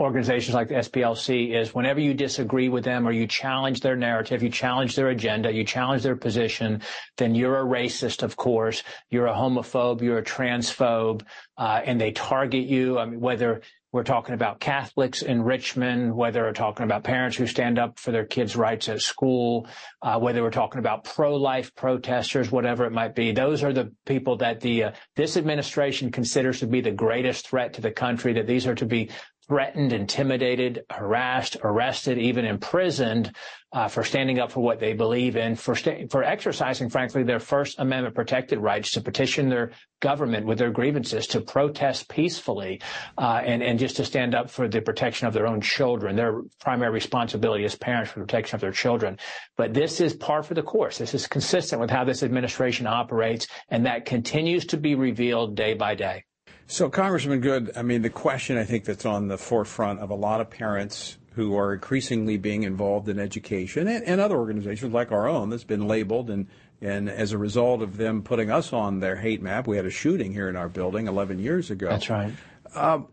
organizations 0.00 0.54
like 0.54 0.68
the 0.68 0.76
SPLC 0.76 1.54
is 1.54 1.74
whenever 1.74 2.00
you 2.00 2.14
disagree 2.14 2.70
with 2.70 2.84
them 2.84 3.06
or 3.06 3.12
you 3.12 3.26
challenge 3.26 3.80
their 3.80 3.96
narrative, 3.96 4.42
you 4.42 4.48
challenge 4.48 4.96
their 4.96 5.10
agenda, 5.10 5.52
you 5.52 5.62
challenge 5.62 6.02
their 6.02 6.16
position, 6.16 6.80
then 7.18 7.34
you're 7.34 7.60
a 7.60 7.64
racist, 7.64 8.22
of 8.22 8.36
course. 8.36 8.82
You're 9.10 9.26
a 9.26 9.34
homophobe, 9.34 10.00
you're 10.00 10.16
a 10.16 10.24
transphobe, 10.24 11.22
uh, 11.58 11.82
and 11.84 12.00
they 12.00 12.12
target 12.12 12.64
you. 12.64 12.98
I 12.98 13.04
mean, 13.04 13.20
whether 13.20 13.60
we're 13.96 14.02
talking 14.02 14.34
about 14.34 14.60
Catholics 14.60 15.22
in 15.22 15.42
Richmond, 15.42 16.14
whether 16.14 16.42
we're 16.42 16.52
talking 16.52 16.84
about 16.84 17.02
parents 17.02 17.34
who 17.34 17.46
stand 17.46 17.78
up 17.78 17.98
for 17.98 18.12
their 18.12 18.26
kids' 18.26 18.54
rights 18.54 18.90
at 18.90 19.00
school, 19.00 19.66
uh, 20.02 20.18
whether 20.18 20.42
we're 20.42 20.50
talking 20.50 20.78
about 20.78 21.04
pro-life 21.04 21.74
protesters, 21.74 22.52
whatever 22.52 22.84
it 22.84 22.92
might 22.92 23.14
be. 23.14 23.32
Those 23.32 23.64
are 23.64 23.72
the 23.72 23.90
people 24.04 24.36
that 24.36 24.60
the 24.60 24.84
uh, 24.84 24.92
this 25.16 25.38
administration 25.38 26.12
considers 26.12 26.60
to 26.60 26.66
be 26.66 26.82
the 26.82 26.90
greatest 26.90 27.48
threat 27.48 27.72
to 27.72 27.80
the 27.80 27.90
country. 27.90 28.34
That 28.34 28.46
these 28.46 28.66
are 28.66 28.74
to 28.74 28.84
be 28.84 29.08
threatened, 29.48 29.92
intimidated, 29.92 30.84
harassed, 30.90 31.56
arrested, 31.62 32.18
even 32.18 32.44
imprisoned 32.44 33.32
uh, 33.72 33.86
for 33.88 34.02
standing 34.02 34.38
up 34.38 34.50
for 34.50 34.60
what 34.60 34.80
they 34.80 34.92
believe 34.92 35.36
in, 35.36 35.54
for 35.54 35.74
sta- 35.74 36.06
for 36.08 36.24
exercising, 36.24 36.88
frankly, 36.88 37.22
their 37.22 37.38
First 37.38 37.78
Amendment 37.78 38.14
protected 38.14 38.58
rights 38.58 38.92
to 38.92 39.00
petition 39.00 39.48
their 39.48 39.72
government 40.00 40.46
with 40.46 40.58
their 40.58 40.70
grievances, 40.70 41.26
to 41.28 41.40
protest 41.40 42.08
peacefully, 42.08 42.80
uh, 43.18 43.42
and 43.44 43.62
and 43.62 43.78
just 43.78 43.96
to 43.96 44.04
stand 44.04 44.34
up 44.34 44.50
for 44.50 44.66
the 44.66 44.80
protection 44.80 45.28
of 45.28 45.34
their 45.34 45.46
own 45.46 45.60
children. 45.60 46.16
Their 46.16 46.42
primary 46.60 46.92
responsibility 46.92 47.64
as 47.64 47.74
parents 47.76 48.10
for 48.10 48.20
the 48.20 48.26
protection 48.26 48.56
of 48.56 48.60
their 48.60 48.72
children. 48.72 49.18
But 49.56 49.74
this 49.74 50.00
is 50.00 50.14
par 50.14 50.42
for 50.42 50.54
the 50.54 50.62
course. 50.62 50.98
This 50.98 51.14
is 51.14 51.26
consistent 51.26 51.80
with 51.80 51.90
how 51.90 52.04
this 52.04 52.22
administration 52.22 52.86
operates, 52.86 53.46
and 53.68 53.86
that 53.86 54.06
continues 54.06 54.66
to 54.66 54.76
be 54.76 54.94
revealed 54.94 55.54
day 55.54 55.74
by 55.74 55.94
day. 55.94 56.24
So, 56.68 56.90
Congressman 56.90 57.40
Good, 57.40 57.72
I 57.76 57.82
mean, 57.82 58.02
the 58.02 58.10
question 58.10 58.58
I 58.58 58.64
think 58.64 58.84
that's 58.84 59.06
on 59.06 59.28
the 59.28 59.38
forefront 59.38 60.00
of 60.00 60.10
a 60.10 60.14
lot 60.14 60.40
of 60.40 60.50
parents 60.50 61.16
who 61.34 61.56
are 61.56 61.74
increasingly 61.74 62.38
being 62.38 62.64
involved 62.64 63.08
in 63.08 63.18
education 63.18 63.86
and, 63.86 64.02
and 64.04 64.20
other 64.20 64.36
organizations 64.36 64.92
like 64.92 65.12
our 65.12 65.28
own 65.28 65.50
that's 65.50 65.64
been 65.64 65.86
labeled 65.86 66.30
and 66.30 66.46
and 66.80 67.08
as 67.08 67.32
a 67.32 67.38
result 67.38 67.80
of 67.82 67.96
them 67.96 68.22
putting 68.22 68.50
us 68.50 68.72
on 68.72 69.00
their 69.00 69.16
hate 69.16 69.40
map, 69.40 69.66
we 69.66 69.76
had 69.76 69.86
a 69.86 69.90
shooting 69.90 70.32
here 70.32 70.48
in 70.48 70.56
our 70.56 70.68
building 70.68 71.06
11 71.06 71.38
years 71.38 71.70
ago. 71.70 71.88
That's 71.88 72.10
right. 72.10 72.32
Um, 72.74 73.08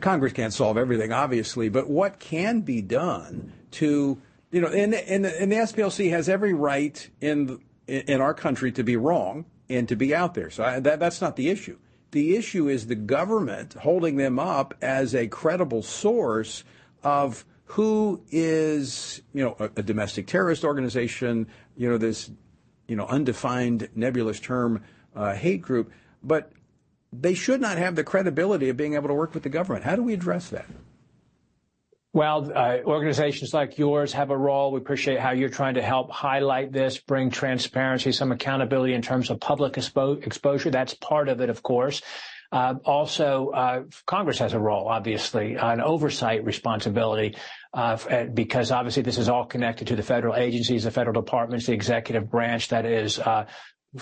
Congress 0.00 0.32
can't 0.32 0.52
solve 0.52 0.78
everything, 0.78 1.12
obviously, 1.12 1.68
but 1.68 1.88
what 1.88 2.20
can 2.20 2.60
be 2.60 2.80
done 2.80 3.52
to, 3.72 4.20
you 4.52 4.60
know, 4.60 4.68
and, 4.68 4.94
and, 4.94 5.26
and 5.26 5.50
the 5.50 5.56
SPLC 5.56 6.10
has 6.10 6.28
every 6.28 6.54
right 6.54 7.08
in 7.20 7.60
in 7.86 8.20
our 8.20 8.32
country 8.32 8.72
to 8.72 8.82
be 8.82 8.96
wrong 8.96 9.44
and 9.68 9.88
to 9.88 9.96
be 9.96 10.14
out 10.14 10.34
there. 10.34 10.50
So 10.50 10.64
I, 10.64 10.80
that, 10.80 11.00
that's 11.00 11.20
not 11.20 11.36
the 11.36 11.50
issue. 11.50 11.76
The 12.14 12.36
issue 12.36 12.68
is 12.68 12.86
the 12.86 12.94
government 12.94 13.74
holding 13.74 14.18
them 14.18 14.38
up 14.38 14.72
as 14.80 15.16
a 15.16 15.26
credible 15.26 15.82
source 15.82 16.62
of 17.02 17.44
who 17.64 18.22
is, 18.30 19.20
you 19.32 19.42
know, 19.42 19.56
a, 19.58 19.64
a 19.80 19.82
domestic 19.82 20.28
terrorist 20.28 20.62
organization, 20.62 21.48
you 21.76 21.90
know, 21.90 21.98
this, 21.98 22.30
you 22.86 22.94
know, 22.94 23.04
undefined 23.06 23.88
nebulous 23.96 24.38
term, 24.38 24.84
uh, 25.16 25.34
hate 25.34 25.60
group, 25.60 25.90
but 26.22 26.52
they 27.12 27.34
should 27.34 27.60
not 27.60 27.78
have 27.78 27.96
the 27.96 28.04
credibility 28.04 28.68
of 28.68 28.76
being 28.76 28.94
able 28.94 29.08
to 29.08 29.14
work 29.14 29.34
with 29.34 29.42
the 29.42 29.48
government. 29.48 29.84
How 29.84 29.96
do 29.96 30.04
we 30.04 30.14
address 30.14 30.50
that? 30.50 30.66
Well, 32.14 32.48
uh, 32.54 32.78
organizations 32.84 33.52
like 33.52 33.76
yours 33.76 34.12
have 34.12 34.30
a 34.30 34.36
role. 34.36 34.70
We 34.70 34.78
appreciate 34.78 35.18
how 35.18 35.32
you're 35.32 35.48
trying 35.48 35.74
to 35.74 35.82
help 35.82 36.12
highlight 36.12 36.70
this, 36.70 36.96
bring 36.96 37.28
transparency, 37.28 38.12
some 38.12 38.30
accountability 38.30 38.94
in 38.94 39.02
terms 39.02 39.30
of 39.30 39.40
public 39.40 39.72
expo- 39.72 40.24
exposure. 40.24 40.70
That's 40.70 40.94
part 40.94 41.28
of 41.28 41.40
it, 41.40 41.50
of 41.50 41.64
course. 41.64 42.02
Uh, 42.52 42.74
also, 42.84 43.48
uh, 43.48 43.82
Congress 44.06 44.38
has 44.38 44.52
a 44.52 44.60
role, 44.60 44.86
obviously, 44.86 45.56
an 45.56 45.80
oversight 45.80 46.44
responsibility, 46.44 47.36
uh, 47.72 47.96
because 48.32 48.70
obviously 48.70 49.02
this 49.02 49.18
is 49.18 49.28
all 49.28 49.44
connected 49.44 49.88
to 49.88 49.96
the 49.96 50.02
federal 50.04 50.36
agencies, 50.36 50.84
the 50.84 50.92
federal 50.92 51.20
departments, 51.20 51.66
the 51.66 51.72
executive 51.72 52.30
branch 52.30 52.68
that 52.68 52.86
is 52.86 53.18
uh, 53.18 53.44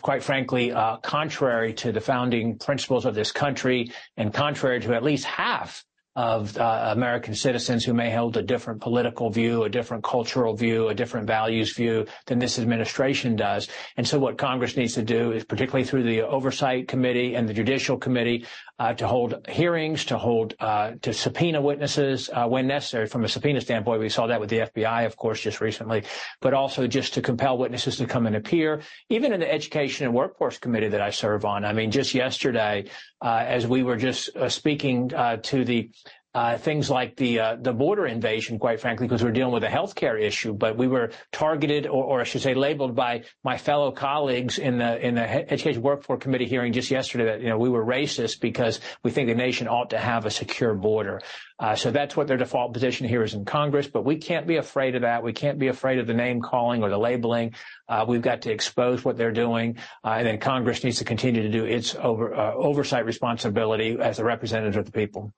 quite 0.03 0.23
frankly, 0.23 0.71
uh, 0.71 0.99
contrary 0.99 1.73
to 1.73 1.93
the 1.93 2.01
founding 2.01 2.59
principles 2.59 3.07
of 3.07 3.15
this 3.15 3.33
country 3.33 3.91
and 4.19 4.35
contrary 4.35 4.81
to 4.81 4.93
at 4.93 5.03
least 5.03 5.25
half 5.25 5.83
of 6.15 6.59
uh, 6.59 6.91
American 6.93 7.35
citizens 7.35 7.85
who 7.85 7.95
may 7.95 8.11
hold 8.11 8.37
a 8.37 8.43
different 8.43 8.81
political 8.81 9.31
view, 9.31 9.65
a 9.65 9.69
different 9.69 10.05
cultural 10.05 10.55
view, 10.55 10.89
a 10.89 10.95
different 10.95 11.27
values 11.27 11.75
view 11.75 12.07
than 12.27 12.39
this 12.39 12.59
administration 12.59 13.35
does. 13.35 13.69
And 13.97 14.07
so 14.07 14.19
what 14.19 14.37
Congress 14.37 14.77
needs 14.77 14.95
to 14.95 15.03
do 15.03 15.33
is 15.33 15.45
particularly 15.45 15.85
through 15.85 16.03
the 16.03 16.23
Oversight 16.23 16.87
Committee 16.87 17.35
and 17.35 17.49
the 17.49 17.55
Judicial 17.55 17.97
Committee 17.97 18.45
uh, 18.79 18.93
to 18.95 19.07
hold 19.07 19.47
hearings, 19.49 20.05
to 20.07 20.19
hold, 20.19 20.55
uh, 20.59 20.93
to 21.03 21.13
subpoena 21.13 21.63
witnesses 21.63 22.29
uh, 22.33 22.47
when 22.47 22.67
necessary. 22.67 23.07
From 23.07 23.25
a 23.25 23.29
subpoena 23.29 23.61
standpoint, 23.61 24.01
we 24.01 24.09
saw 24.09 24.27
that 24.27 24.41
with 24.41 24.51
the 24.51 24.59
FBI, 24.59 25.07
of 25.07 25.17
course, 25.17 25.41
just 25.41 25.61
recently, 25.61 26.05
but 26.41 26.53
also 26.53 26.87
just 26.87 27.15
to 27.15 27.23
compel 27.23 27.57
witnesses 27.57 27.97
to 27.99 28.07
come 28.07 28.27
and 28.27 28.35
appear. 28.35 28.83
Even 29.09 29.33
in 29.33 29.41
the 29.41 29.51
Education 29.51 30.05
and 30.05 30.15
Workforce 30.15 30.59
Committee 30.59 30.89
that 30.89 31.01
I 31.01 31.11
serve 31.11 31.45
on, 31.45 31.65
I 31.65 31.73
mean, 31.73 31.91
just 31.91 32.13
yesterday, 32.13 32.87
uh, 33.23 33.45
as 33.47 33.67
we 33.69 33.83
were 33.83 33.97
just 33.97 34.37
uh, 34.37 34.49
speaking 34.49 35.11
to 35.11 35.65
the 35.65 35.91
uh, 36.35 36.57
things 36.57 36.89
like 36.89 37.17
the 37.17 37.41
uh, 37.41 37.57
the 37.57 37.73
border 37.73 38.07
invasion, 38.07 38.59
quite 38.59 38.81
frankly, 38.81 39.07
because 39.07 39.23
we're 39.23 39.33
dealing 39.33 39.53
with 39.53 39.65
a 39.65 39.69
healthcare 39.69 40.21
issue. 40.21 40.55
But 40.55 40.79
we 40.79 40.89
were 40.89 41.11
targeted, 41.31 41.87
or, 41.87 42.05
or, 42.05 42.21
I 42.21 42.25
should 42.25 42.41
say, 42.41 42.55
labeled 42.55 42.95
by 42.95 43.25
my 43.45 43.59
fellow 43.59 43.91
colleagues 43.93 44.59
in 44.59 44.79
the 44.79 45.07
in 45.07 45.15
the 45.15 45.53
Education 45.53 45.83
Workforce 45.83 46.23
Committee 46.23 46.47
hearing 46.47 46.73
just 46.73 46.91
yesterday 46.91 47.25
that 47.25 47.41
you 47.43 47.49
know 47.49 47.59
we 47.59 47.69
were 47.69 47.85
racist 47.85 48.41
because 48.41 48.81
we 49.03 49.11
think 49.11 49.29
the 49.29 49.35
nation 49.35 49.69
ought 49.69 49.91
to 49.91 49.99
have 49.99 50.25
a 50.25 50.31
secure 50.31 50.75
border. 50.75 51.21
Uh, 51.59 51.75
so 51.75 51.91
that's 51.91 52.17
what 52.17 52.27
their 52.27 52.37
default 52.37 52.73
position 52.73 53.09
here 53.09 53.23
is 53.23 53.35
in 53.35 53.45
Congress. 53.45 53.87
But 53.87 54.05
we 54.05 54.17
can't 54.17 54.47
be 54.47 54.57
afraid 54.57 54.95
of 54.95 55.03
that. 55.03 55.23
We 55.23 55.33
can't 55.33 55.59
be 55.59 55.69
afraid 55.69 55.99
of 55.99 56.07
the 56.07 56.15
name 56.15 56.41
calling 56.41 56.83
or 56.83 56.91
the 56.91 56.99
labeling. 56.99 57.55
Uh, 57.89 58.05
we've 58.07 58.23
got 58.23 58.43
to 58.43 58.53
expose 58.53 59.05
what 59.05 59.17
they're 59.17 59.33
doing, 59.33 59.79
uh, 60.05 60.15
and 60.19 60.27
then 60.27 60.39
Congress 60.39 60.83
needs 60.83 60.99
to 60.99 61.05
continue 61.05 61.43
to 61.43 61.51
do 61.51 61.65
its 61.65 61.95
over, 61.97 62.35
uh, 62.35 62.55
oversight 62.55 63.05
responsibility 63.05 63.97
as 64.01 64.17
the 64.17 64.25
representative 64.25 64.77
of 64.77 64.87
the 64.87 64.93
people. 64.93 65.33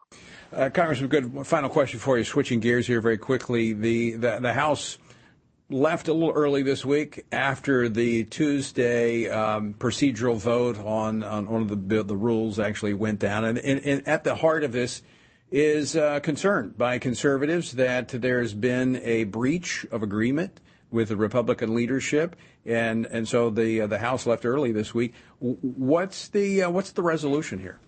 Uh, 0.52 0.70
Congressman, 0.70 1.08
good 1.08 1.46
final 1.46 1.68
question 1.68 1.98
for 1.98 2.16
you. 2.16 2.24
Switching 2.24 2.60
gears 2.60 2.86
here 2.86 3.00
very 3.00 3.18
quickly, 3.18 3.72
the, 3.72 4.12
the, 4.12 4.38
the 4.40 4.52
House 4.52 4.98
left 5.70 6.08
a 6.08 6.12
little 6.12 6.30
early 6.30 6.62
this 6.62 6.84
week 6.84 7.24
after 7.32 7.88
the 7.88 8.24
Tuesday 8.24 9.28
um, 9.28 9.74
procedural 9.74 10.36
vote 10.36 10.78
on 10.78 11.22
on 11.22 11.48
one 11.48 11.62
of 11.62 11.88
the 11.88 12.02
the 12.04 12.16
rules 12.16 12.58
actually 12.60 12.94
went 12.94 13.18
down, 13.18 13.44
and, 13.44 13.58
and, 13.58 13.80
and 13.84 14.06
at 14.06 14.24
the 14.24 14.34
heart 14.34 14.62
of 14.62 14.72
this 14.72 15.02
is 15.54 15.94
uh, 15.94 16.18
concern 16.18 16.74
by 16.76 16.98
conservatives 16.98 17.72
that 17.72 18.08
there's 18.08 18.52
been 18.52 18.96
a 19.04 19.22
breach 19.22 19.86
of 19.92 20.02
agreement 20.02 20.60
with 20.90 21.10
the 21.10 21.16
Republican 21.16 21.76
leadership, 21.76 22.34
and 22.66 23.06
and 23.06 23.28
so 23.28 23.50
the 23.50 23.82
uh, 23.82 23.86
the 23.86 23.98
House 23.98 24.26
left 24.26 24.44
early 24.44 24.72
this 24.72 24.92
week. 24.92 25.14
What's 25.38 26.26
the 26.26 26.64
uh, 26.64 26.70
what's 26.70 26.90
the 26.90 27.02
resolution 27.02 27.60
here? 27.60 27.78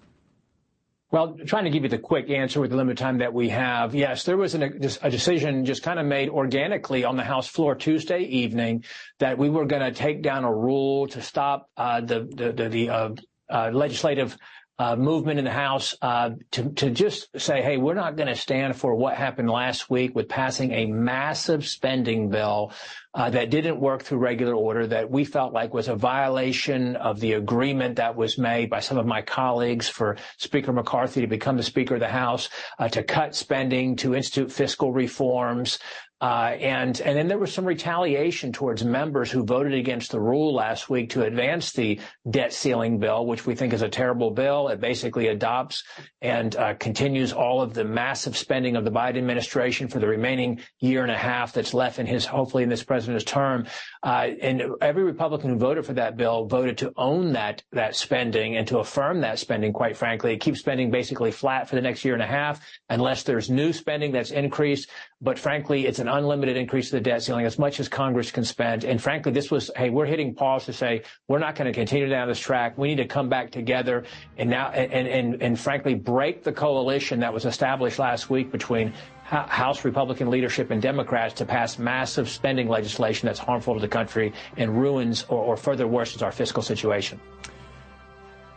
Well, 1.11 1.37
trying 1.45 1.65
to 1.65 1.71
give 1.71 1.83
you 1.83 1.89
the 1.89 1.99
quick 1.99 2.31
answer 2.31 2.61
with 2.61 2.71
the 2.71 2.77
limited 2.77 2.99
time 2.99 3.19
that 3.19 3.35
we 3.35 3.49
have. 3.49 3.97
Yes, 3.97 4.23
there 4.23 4.37
was 4.37 4.55
an, 4.55 4.63
a 5.03 5.11
decision 5.11 5.65
just 5.65 5.83
kind 5.83 5.99
of 5.99 6.07
made 6.07 6.29
organically 6.29 7.05
on 7.05 7.17
the 7.17 7.25
House 7.25 7.49
floor 7.49 7.75
Tuesday 7.75 8.21
evening 8.21 8.85
that 9.19 9.39
we 9.39 9.51
were 9.51 9.67
going 9.67 9.83
to 9.83 9.93
take 9.93 10.23
down 10.23 10.45
a 10.45 10.55
rule 10.55 11.09
to 11.09 11.21
stop 11.21 11.69
uh, 11.77 12.01
the 12.01 12.29
the, 12.33 12.53
the, 12.53 12.69
the 12.69 12.91
uh, 12.91 13.09
uh, 13.51 13.71
legislative 13.73 14.37
uh, 14.79 14.95
movement 14.95 15.39
in 15.39 15.45
the 15.45 15.51
House 15.51 15.95
uh, 16.03 16.31
to, 16.51 16.71
to 16.71 16.91
just 16.91 17.29
say, 17.41 17.63
hey, 17.63 17.79
we're 17.79 17.95
not 17.95 18.17
going 18.17 18.29
to 18.29 18.37
stand 18.37 18.77
for 18.77 18.95
what 18.95 19.15
happened 19.15 19.49
last 19.49 19.89
week 19.89 20.15
with 20.15 20.29
passing 20.29 20.73
a 20.73 20.87
massive 20.87 21.67
spending 21.67 22.29
bill 22.29 22.73
uh, 23.15 23.31
that 23.31 23.49
didn't 23.49 23.81
work 23.81 24.03
through 24.03 24.19
regular 24.19 24.55
order 24.55 24.87
that 24.87 25.11
we 25.11 25.25
felt 25.25 25.55
like 25.55 25.73
was 25.73 25.89
a 25.89 25.95
violation 25.95 26.95
of 26.97 27.19
the 27.21 27.33
agreement 27.33 27.97
that 27.97 28.15
was 28.15 28.37
made 28.37 28.69
by 28.69 28.79
some 28.79 28.99
of 28.99 29.07
my 29.07 29.23
colleagues 29.23 29.89
for 29.89 30.19
Speaker 30.37 30.73
McCarthy 30.73 31.23
to 31.23 31.27
become 31.27 31.57
the 31.57 31.63
Speaker 31.63 31.95
of 31.95 32.01
the 32.01 32.09
House, 32.09 32.51
uh, 32.79 32.89
to 32.89 33.03
cut 33.03 33.35
spending, 33.35 33.97
to 33.97 34.15
institute 34.15 34.53
fiscal 34.53 34.93
reforms, 34.93 35.79
uh, 36.21 36.57
and 36.61 36.99
and 37.03 37.17
then 37.17 37.29
there 37.29 37.39
was 37.39 37.53
some 37.53 37.67
retaliation 37.67 38.51
towards 38.51 38.83
members 38.83 39.31
who 39.31 39.45
voted 39.45 39.75
against 39.75 40.13
the 40.13 40.21
rule 40.21 40.55
last 40.55 40.89
week 40.89 41.11
to 41.11 41.25
advance 41.25 41.73
the 41.73 42.01
debt 42.31 42.55
ceiling 42.55 42.99
bill, 42.99 43.27
which 43.27 43.45
we 43.45 43.55
think 43.55 43.75
is 43.75 43.83
a 43.83 43.89
terrible 43.89 44.31
bill. 44.31 44.69
It 44.69 44.81
basically 44.81 45.29
adopts 45.29 45.85
and 46.23 46.57
uh, 46.57 46.75
continues 46.75 47.35
all 47.35 47.61
of 47.61 47.75
the 47.75 47.85
massive 47.85 48.35
spending 48.35 48.77
of 48.77 48.85
the 48.85 48.91
Biden 48.91 49.19
administration 49.19 49.89
for 49.89 49.99
the 49.99 50.09
remaining 50.09 50.61
year 50.81 51.03
and 51.03 51.13
a 51.13 51.19
half 51.19 51.53
that's 51.53 51.75
left 51.75 51.99
in 51.99 52.07
his 52.07 52.25
hopefully 52.25 52.63
in 52.63 52.71
this 52.71 52.83
president's 52.83 53.25
term. 53.25 53.67
Uh, 54.03 54.29
and 54.41 54.63
every 54.81 55.05
Republican 55.05 55.51
who 55.51 55.57
voted 55.57 55.85
for 55.85 55.93
that 55.93 56.17
bill 56.17 56.47
voted 56.47 56.79
to 56.79 56.93
own 56.97 57.35
that 57.35 57.63
that 57.73 57.95
spending 57.95 58.57
and 58.57 58.67
to 58.69 58.79
affirm 58.79 59.21
that 59.21 59.39
spending. 59.39 59.71
Quite 59.71 59.99
frankly, 59.99 60.33
it 60.33 60.39
keeps 60.39 60.61
spending 60.61 60.91
basically 60.91 61.31
flat 61.31 61.69
for 61.69 61.75
the 61.75 61.83
next 61.83 62.07
year 62.07 62.15
and 62.15 62.23
a 62.23 62.27
half 62.27 62.59
unless 62.89 63.23
there's 63.23 63.51
new 63.51 63.75
spending 63.75 64.13
that's 64.13 64.31
increased. 64.31 64.89
But 65.23 65.39
frankly, 65.39 65.87
it's 65.87 65.99
an 65.99 66.09
unlimited 66.09 66.59
increase 66.59 66.89
of 66.89 66.93
the 66.93 67.01
debt 67.01 67.23
ceiling, 67.23 67.47
as 67.47 67.59
much 67.59 67.81
as 67.81 67.89
Congress 67.89 68.31
can 68.31 68.45
spend. 68.45 68.85
And 68.85 69.01
frankly, 69.01 69.33
this 69.33 69.51
was, 69.51 69.71
hey, 69.75 69.89
we're 69.89 70.05
hitting 70.05 70.35
pause 70.35 70.67
to 70.67 70.75
say 70.75 71.03
we're 71.27 71.39
not 71.39 71.55
going 71.55 71.67
to 71.67 71.73
continue 71.73 72.07
down 72.07 72.29
this 72.29 72.39
track. 72.39 72.77
We 72.77 72.89
need 72.89 72.97
to 72.97 73.07
come 73.07 73.31
back 73.31 73.51
together 73.51 74.05
and 74.37 74.51
now 74.51 74.69
and 74.69 75.09
and 75.09 75.43
and 75.43 75.59
frankly 75.59 75.95
break 75.95 76.45
the 76.45 76.53
coalition 76.53 77.21
that 77.21 77.33
was 77.33 77.47
established 77.47 77.99
last 77.99 78.29
week 78.29 78.53
between 78.53 78.93
House 79.25 79.85
Republican 79.87 80.29
leadership 80.29 80.71
and 80.71 80.83
Democrats 80.83 81.35
to 81.35 81.47
pass 81.47 81.79
massive 81.79 82.29
spending 82.29 82.69
legislation 82.69 83.27
that's 83.27 83.41
harmful 83.41 83.75
to 83.75 83.81
the 83.81 83.89
country 83.89 84.35
and 84.59 84.79
ruins 84.79 85.25
or, 85.29 85.43
or 85.43 85.57
further 85.57 85.87
worsens 85.87 86.23
our 86.23 86.31
fiscal 86.31 86.63
situation. 86.63 87.19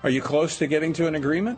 Are 0.03 0.09
you 0.09 0.21
close 0.21 0.57
to 0.59 0.67
getting 0.67 0.93
to 0.93 1.07
an 1.07 1.15
agreement? 1.15 1.57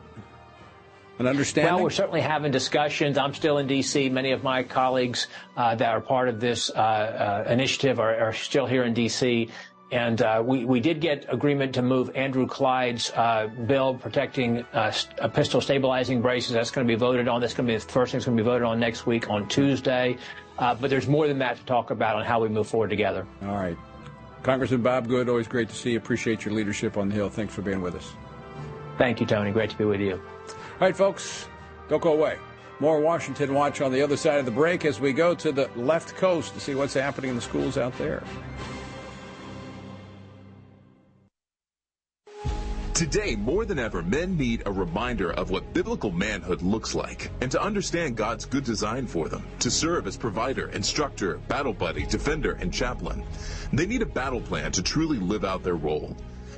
An 1.22 1.28
understanding? 1.28 1.74
Well, 1.74 1.84
we're 1.84 1.90
certainly 1.90 2.22
having 2.22 2.52
discussions. 2.52 3.18
I'm 3.18 3.34
still 3.34 3.58
in 3.58 3.68
D.C. 3.68 4.10
Many 4.10 4.32
of 4.32 4.44
my 4.44 4.64
colleagues 4.64 5.28
uh, 5.56 5.76
that 5.76 5.90
are 5.90 6.02
part 6.02 6.28
of 6.28 6.40
this 6.40 6.70
uh, 6.70 7.46
uh, 7.48 7.50
initiative 7.50 8.00
are, 8.00 8.18
are, 8.18 8.34
still 8.34 8.66
here 8.66 8.84
in 8.84 8.94
D.C. 8.94 9.50
And 9.92 10.22
uh, 10.22 10.42
we, 10.46 10.66
we 10.66 10.80
did 10.80 11.02
get 11.02 11.26
agreement 11.30 11.76
to 11.76 11.82
move 11.82 12.12
Andrew 12.16 12.48
Clyde's 12.48 13.12
uh, 13.12 13.48
bill 13.48 13.96
protecting 13.96 14.66
uh, 14.74 14.92
pistol 15.34 15.62
stabilizing 15.62 16.22
braces. 16.22 16.54
That's 16.54 16.72
going 16.72 16.88
to 16.88 16.92
be 16.92 16.98
voted 16.98 17.28
on. 17.28 17.42
That's 17.42 17.54
going 17.54 17.68
to 17.68 17.74
be 17.74 17.78
the 17.78 17.92
first 17.92 18.12
thing 18.12 18.20
that's 18.20 18.26
going 18.26 18.38
to 18.38 18.44
be 18.44 18.48
voted 18.48 18.64
on 18.64 18.80
next 18.80 19.06
week 19.06 19.30
on 19.30 19.48
Tuesday. 19.48 20.18
but 20.58 20.90
there's 20.90 21.08
more 21.08 21.28
than 21.28 21.40
that 21.40 21.58
to 21.58 21.66
talk 21.66 21.92
about 21.92 22.16
on 22.16 22.26
how 22.26 22.42
we 22.42 22.50
move 22.50 22.68
forward 22.68 22.90
together. 22.90 23.26
All 23.44 23.56
right. 23.56 23.78
Congressman 24.44 24.82
Bob 24.82 25.08
Good, 25.08 25.30
always 25.30 25.48
great 25.48 25.70
to 25.70 25.76
see 25.76 25.92
you. 25.92 25.98
Appreciate 25.98 26.46
your 26.46 26.54
leadership 26.54 26.98
on 26.98 27.10
the 27.10 27.16
Hill. 27.16 27.30
Thanks 27.30 27.54
for 27.54 27.62
being 27.62 27.82
with 27.82 27.96
us. 27.96 28.14
Thank 28.98 29.20
you, 29.20 29.26
Tony. 29.26 29.52
Great 29.52 29.70
to 29.72 29.78
be 29.78 29.86
with 29.86 30.02
you. 30.02 30.22
All 30.48 30.78
right, 30.80 30.96
folks, 30.96 31.48
don't 31.90 32.02
go 32.02 32.14
away. 32.14 32.38
More 32.80 33.00
Washington 33.00 33.54
Watch 33.54 33.82
on 33.82 33.92
the 33.92 34.02
other 34.02 34.18
side 34.18 34.40
of 34.40 34.46
the 34.46 34.52
break 34.52 34.86
as 34.86 35.00
we 35.00 35.14
go 35.14 35.36
to 35.36 35.52
the 35.52 35.70
left 35.76 36.16
coast 36.16 36.54
to 36.56 36.60
see 36.60 36.74
what's 36.74 36.96
happening 36.96 37.30
in 37.30 37.36
the 37.36 37.42
schools 37.42 37.78
out 37.78 37.96
there. 37.98 38.24
Today, 43.02 43.36
more 43.36 43.66
than 43.66 43.80
ever, 43.80 44.04
men 44.04 44.38
need 44.38 44.64
a 44.66 44.72
reminder 44.72 45.32
of 45.34 45.50
what 45.50 45.74
biblical 45.74 46.12
manhood 46.12 46.62
looks 46.62 46.94
like 46.94 47.32
and 47.42 47.50
to 47.52 47.60
understand 47.60 48.16
God's 48.16 48.46
good 48.46 48.64
design 48.64 49.08
for 49.08 49.28
them, 49.28 49.44
to 49.58 49.72
serve 49.72 50.06
as 50.06 50.16
provider, 50.16 50.70
instructor, 50.70 51.38
battle 51.48 51.74
buddy, 51.74 52.06
defender, 52.06 52.54
and 52.62 52.72
chaplain. 52.72 53.24
They 53.74 53.88
need 53.88 54.04
a 54.04 54.06
battle 54.06 54.42
plan 54.42 54.72
to 54.74 54.84
truly 54.84 55.18
live 55.18 55.44
out 55.44 55.64
their 55.64 55.78
role. 55.78 56.16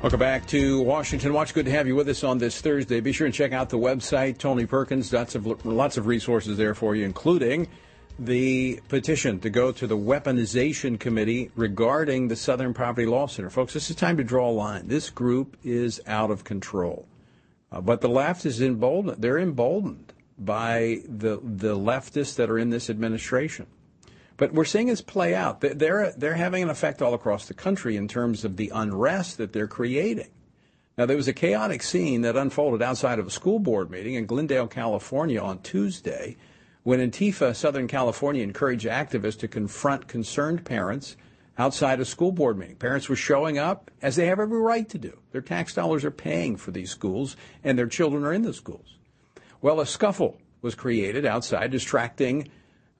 Welcome 0.00 0.20
back 0.20 0.46
to 0.46 0.80
Washington 0.82 1.32
Watch. 1.32 1.52
Good 1.52 1.64
to 1.64 1.72
have 1.72 1.88
you 1.88 1.96
with 1.96 2.08
us 2.08 2.22
on 2.22 2.38
this 2.38 2.60
Thursday. 2.60 3.00
Be 3.00 3.10
sure 3.10 3.26
and 3.26 3.34
check 3.34 3.52
out 3.52 3.68
the 3.68 3.78
website, 3.78 4.38
Tony 4.38 4.64
Perkins. 4.64 5.12
Lots 5.12 5.34
of, 5.34 5.66
lots 5.66 5.96
of 5.96 6.06
resources 6.06 6.56
there 6.56 6.76
for 6.76 6.94
you, 6.94 7.04
including 7.04 7.66
the 8.16 8.78
petition 8.86 9.40
to 9.40 9.50
go 9.50 9.72
to 9.72 9.88
the 9.88 9.96
Weaponization 9.98 11.00
Committee 11.00 11.50
regarding 11.56 12.28
the 12.28 12.36
Southern 12.36 12.74
Poverty 12.74 13.06
Law 13.06 13.26
Center. 13.26 13.50
Folks, 13.50 13.74
this 13.74 13.90
is 13.90 13.96
time 13.96 14.16
to 14.18 14.24
draw 14.24 14.48
a 14.48 14.52
line. 14.52 14.86
This 14.86 15.10
group 15.10 15.56
is 15.64 16.00
out 16.06 16.30
of 16.30 16.44
control. 16.44 17.04
Uh, 17.72 17.80
but 17.80 18.00
the 18.00 18.08
left 18.08 18.46
is 18.46 18.62
emboldened. 18.62 19.20
They're 19.20 19.38
emboldened 19.38 20.12
by 20.38 21.00
the, 21.08 21.40
the 21.42 21.76
leftists 21.76 22.36
that 22.36 22.50
are 22.50 22.58
in 22.58 22.70
this 22.70 22.88
administration. 22.88 23.66
But 24.38 24.54
we're 24.54 24.64
seeing 24.64 24.86
this 24.86 25.02
play 25.02 25.34
out. 25.34 25.60
They're, 25.60 26.12
they're 26.16 26.34
having 26.34 26.62
an 26.62 26.70
effect 26.70 27.02
all 27.02 27.12
across 27.12 27.46
the 27.46 27.54
country 27.54 27.96
in 27.96 28.08
terms 28.08 28.44
of 28.44 28.56
the 28.56 28.70
unrest 28.72 29.36
that 29.36 29.52
they're 29.52 29.68
creating. 29.68 30.30
Now, 30.96 31.06
there 31.06 31.16
was 31.16 31.28
a 31.28 31.32
chaotic 31.32 31.82
scene 31.82 32.22
that 32.22 32.36
unfolded 32.36 32.80
outside 32.80 33.18
of 33.18 33.26
a 33.26 33.30
school 33.30 33.58
board 33.58 33.90
meeting 33.90 34.14
in 34.14 34.26
Glendale, 34.26 34.68
California 34.68 35.40
on 35.40 35.58
Tuesday 35.60 36.36
when 36.84 37.00
Antifa 37.00 37.54
Southern 37.54 37.88
California 37.88 38.42
encouraged 38.42 38.86
activists 38.86 39.40
to 39.40 39.48
confront 39.48 40.08
concerned 40.08 40.64
parents 40.64 41.16
outside 41.58 42.00
a 42.00 42.04
school 42.04 42.32
board 42.32 42.56
meeting. 42.56 42.76
Parents 42.76 43.08
were 43.08 43.16
showing 43.16 43.58
up 43.58 43.90
as 44.00 44.16
they 44.16 44.26
have 44.26 44.38
every 44.38 44.60
right 44.60 44.88
to 44.88 44.98
do. 44.98 45.18
Their 45.32 45.40
tax 45.40 45.74
dollars 45.74 46.04
are 46.04 46.12
paying 46.12 46.56
for 46.56 46.70
these 46.70 46.90
schools 46.90 47.36
and 47.64 47.76
their 47.76 47.88
children 47.88 48.24
are 48.24 48.32
in 48.32 48.42
the 48.42 48.54
schools. 48.54 48.96
Well, 49.60 49.80
a 49.80 49.86
scuffle 49.86 50.38
was 50.62 50.76
created 50.76 51.26
outside, 51.26 51.72
distracting 51.72 52.48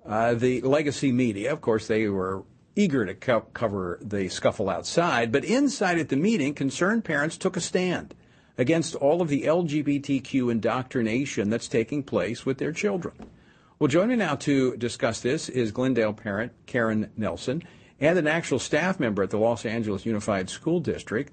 uh, 0.08 0.34
the 0.34 0.62
legacy 0.62 1.12
media, 1.12 1.52
of 1.52 1.60
course, 1.60 1.86
they 1.86 2.08
were 2.08 2.42
eager 2.74 3.04
to 3.04 3.14
co- 3.14 3.46
cover 3.52 3.98
the 4.00 4.28
scuffle 4.28 4.70
outside, 4.70 5.30
but 5.30 5.44
inside 5.44 5.98
at 5.98 6.08
the 6.08 6.16
meeting, 6.16 6.54
concerned 6.54 7.04
parents 7.04 7.36
took 7.36 7.56
a 7.56 7.60
stand 7.60 8.14
against 8.56 8.94
all 8.94 9.20
of 9.20 9.28
the 9.28 9.42
LGBTQ 9.42 10.50
indoctrination 10.50 11.50
that's 11.50 11.68
taking 11.68 12.02
place 12.02 12.46
with 12.46 12.58
their 12.58 12.72
children. 12.72 13.14
Well, 13.78 13.88
joining 13.88 14.18
me 14.18 14.24
now 14.24 14.34
to 14.36 14.76
discuss 14.76 15.20
this 15.20 15.48
is 15.48 15.72
Glendale 15.72 16.12
parent 16.12 16.52
Karen 16.66 17.10
Nelson 17.16 17.62
and 18.00 18.18
an 18.18 18.26
actual 18.26 18.58
staff 18.58 18.98
member 18.98 19.22
at 19.22 19.30
the 19.30 19.38
Los 19.38 19.66
Angeles 19.66 20.06
Unified 20.06 20.48
School 20.48 20.80
District, 20.80 21.32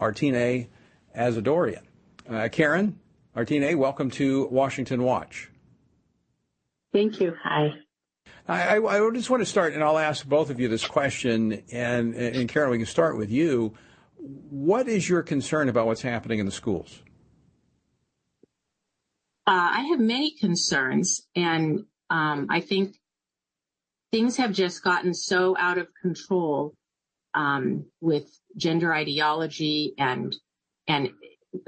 Artine 0.00 0.68
Asadoorian. 1.16 1.82
Uh, 2.30 2.48
Karen, 2.50 2.98
Artine, 3.34 3.76
welcome 3.76 4.10
to 4.12 4.46
Washington 4.46 5.02
Watch. 5.02 5.50
Thank 6.92 7.20
you. 7.20 7.34
Hi. 7.42 7.74
I, 8.48 8.76
I, 8.78 9.10
just 9.12 9.28
want 9.28 9.40
to 9.40 9.46
start, 9.46 9.74
and 9.74 9.82
I'll 9.82 9.98
ask 9.98 10.26
both 10.26 10.50
of 10.50 10.60
you 10.60 10.68
this 10.68 10.86
question, 10.86 11.64
and, 11.72 12.14
and 12.14 12.48
Karen, 12.48 12.70
we 12.70 12.78
can 12.78 12.86
start 12.86 13.16
with 13.16 13.30
you. 13.30 13.74
What 14.18 14.88
is 14.88 15.08
your 15.08 15.22
concern 15.22 15.68
about 15.68 15.86
what's 15.86 16.02
happening 16.02 16.38
in 16.38 16.46
the 16.46 16.52
schools? 16.52 17.02
Uh, 19.48 19.70
I 19.72 19.80
have 19.90 20.00
many 20.00 20.36
concerns, 20.38 21.26
and 21.34 21.84
um, 22.08 22.46
I 22.48 22.60
think 22.60 22.96
things 24.12 24.36
have 24.36 24.52
just 24.52 24.82
gotten 24.82 25.12
so 25.12 25.56
out 25.58 25.78
of 25.78 25.88
control 26.00 26.74
um, 27.34 27.86
with 28.00 28.28
gender 28.56 28.94
ideology 28.94 29.94
and 29.98 30.34
and 30.88 31.10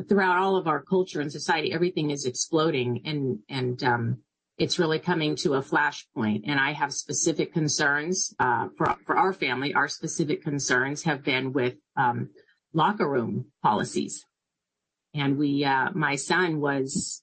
throughout 0.09 0.39
all 0.39 0.57
of 0.57 0.67
our 0.67 0.83
culture 0.83 1.21
and 1.21 1.31
society, 1.31 1.73
everything 1.73 2.11
is 2.11 2.25
exploding, 2.25 3.03
and 3.05 3.41
and 3.49 3.83
um, 3.83 4.19
it's 4.59 4.79
really 4.79 4.99
coming 4.99 5.37
to 5.37 5.55
a 5.55 5.63
flashpoint. 5.63 6.43
And 6.47 6.59
I 6.59 6.73
have 6.73 6.93
specific 6.93 7.53
concerns 7.53 8.35
uh, 8.39 8.69
for 8.77 8.97
for 9.07 9.17
our 9.17 9.33
family. 9.33 9.73
Our 9.75 9.89
specific 9.89 10.43
concerns 10.43 11.05
have 11.05 11.23
been 11.25 11.53
with 11.53 11.75
um, 11.97 12.31
locker 12.73 13.09
room 13.09 13.47
policies, 13.63 14.25
and 15.15 15.39
we, 15.39 15.65
uh, 15.65 15.91
my 15.95 16.17
son 16.17 16.61
was 16.61 17.23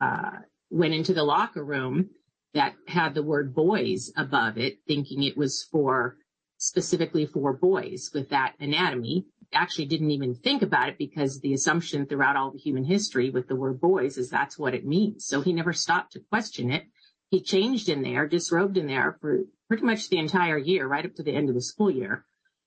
uh, 0.00 0.30
went 0.70 0.94
into 0.94 1.14
the 1.14 1.24
locker 1.24 1.64
room 1.64 2.10
that 2.54 2.74
had 2.86 3.14
the 3.14 3.22
word 3.22 3.54
boys 3.54 4.12
above 4.16 4.58
it, 4.58 4.78
thinking 4.86 5.22
it 5.22 5.36
was 5.36 5.66
for 5.70 6.16
specifically 6.58 7.24
for 7.24 7.52
boys 7.52 8.10
with 8.12 8.28
that 8.30 8.54
anatomy 8.60 9.24
actually 9.52 9.86
didn't 9.86 10.10
even 10.10 10.34
think 10.34 10.62
about 10.62 10.88
it 10.88 10.98
because 10.98 11.40
the 11.40 11.54
assumption 11.54 12.06
throughout 12.06 12.36
all 12.36 12.50
the 12.50 12.58
human 12.58 12.84
history 12.84 13.30
with 13.30 13.48
the 13.48 13.56
word 13.56 13.80
boys 13.80 14.18
is 14.18 14.28
that's 14.28 14.58
what 14.58 14.74
it 14.74 14.86
means. 14.86 15.26
So 15.26 15.40
he 15.40 15.52
never 15.52 15.72
stopped 15.72 16.12
to 16.12 16.20
question 16.30 16.70
it. 16.70 16.84
He 17.30 17.42
changed 17.42 17.88
in 17.88 18.02
there, 18.02 18.26
disrobed 18.26 18.76
in 18.76 18.86
there 18.86 19.16
for 19.20 19.40
pretty 19.68 19.84
much 19.84 20.08
the 20.08 20.18
entire 20.18 20.58
year, 20.58 20.86
right 20.86 21.04
up 21.04 21.14
to 21.14 21.22
the 21.22 21.34
end 21.34 21.48
of 21.48 21.54
the 21.54 21.62
school 21.62 21.90
year. 21.90 22.24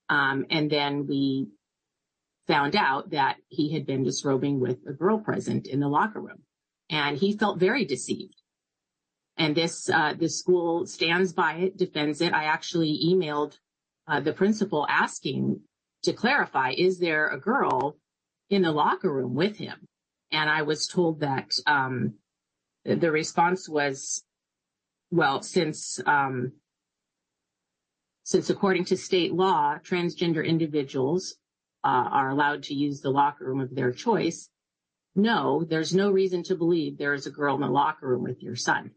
Um, 0.09 0.45
and 0.49 0.69
then 0.69 1.07
we 1.07 1.49
found 2.47 2.75
out 2.75 3.11
that 3.11 3.37
he 3.47 3.73
had 3.73 3.85
been 3.85 4.03
disrobing 4.03 4.59
with 4.59 4.77
a 4.87 4.93
girl 4.93 5.19
present 5.19 5.67
in 5.67 5.79
the 5.79 5.87
locker 5.87 6.19
room 6.19 6.43
and 6.89 7.17
he 7.17 7.37
felt 7.37 7.59
very 7.59 7.85
deceived. 7.85 8.35
And 9.37 9.55
this, 9.55 9.89
uh, 9.89 10.13
this 10.17 10.37
school 10.37 10.85
stands 10.85 11.33
by 11.33 11.53
it, 11.53 11.77
defends 11.77 12.21
it. 12.21 12.33
I 12.33 12.43
actually 12.43 12.99
emailed 13.05 13.57
uh, 14.07 14.19
the 14.19 14.33
principal 14.33 14.85
asking 14.89 15.61
to 16.03 16.13
clarify, 16.13 16.71
is 16.77 16.99
there 16.99 17.27
a 17.27 17.39
girl 17.39 17.97
in 18.49 18.61
the 18.61 18.71
locker 18.71 19.11
room 19.11 19.35
with 19.35 19.57
him? 19.57 19.87
And 20.31 20.49
I 20.49 20.61
was 20.61 20.87
told 20.87 21.19
that 21.19 21.51
um, 21.65 22.15
the 22.85 23.11
response 23.11 23.67
was, 23.67 24.23
well, 25.11 25.41
since 25.41 25.99
um, 26.05 26.53
since 28.23 28.49
according 28.49 28.85
to 28.85 28.97
state 28.97 29.33
law, 29.33 29.77
transgender 29.83 30.45
individuals 30.45 31.35
uh, 31.83 31.87
are 31.87 32.29
allowed 32.29 32.63
to 32.63 32.73
use 32.73 33.01
the 33.01 33.09
locker 33.09 33.45
room 33.45 33.59
of 33.59 33.75
their 33.75 33.91
choice. 33.91 34.49
No, 35.15 35.65
there's 35.65 35.93
no 35.93 36.11
reason 36.11 36.43
to 36.43 36.55
believe 36.55 36.97
there 36.97 37.13
is 37.13 37.27
a 37.27 37.31
girl 37.31 37.55
in 37.55 37.61
the 37.61 37.67
locker 37.67 38.07
room 38.07 38.23
with 38.23 38.41
your 38.41 38.55
son. 38.55 38.91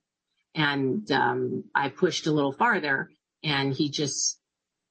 And 0.54 1.10
um, 1.10 1.64
I 1.74 1.88
pushed 1.88 2.28
a 2.28 2.32
little 2.32 2.52
farther, 2.52 3.10
and 3.42 3.74
he 3.74 3.88
just 3.88 4.38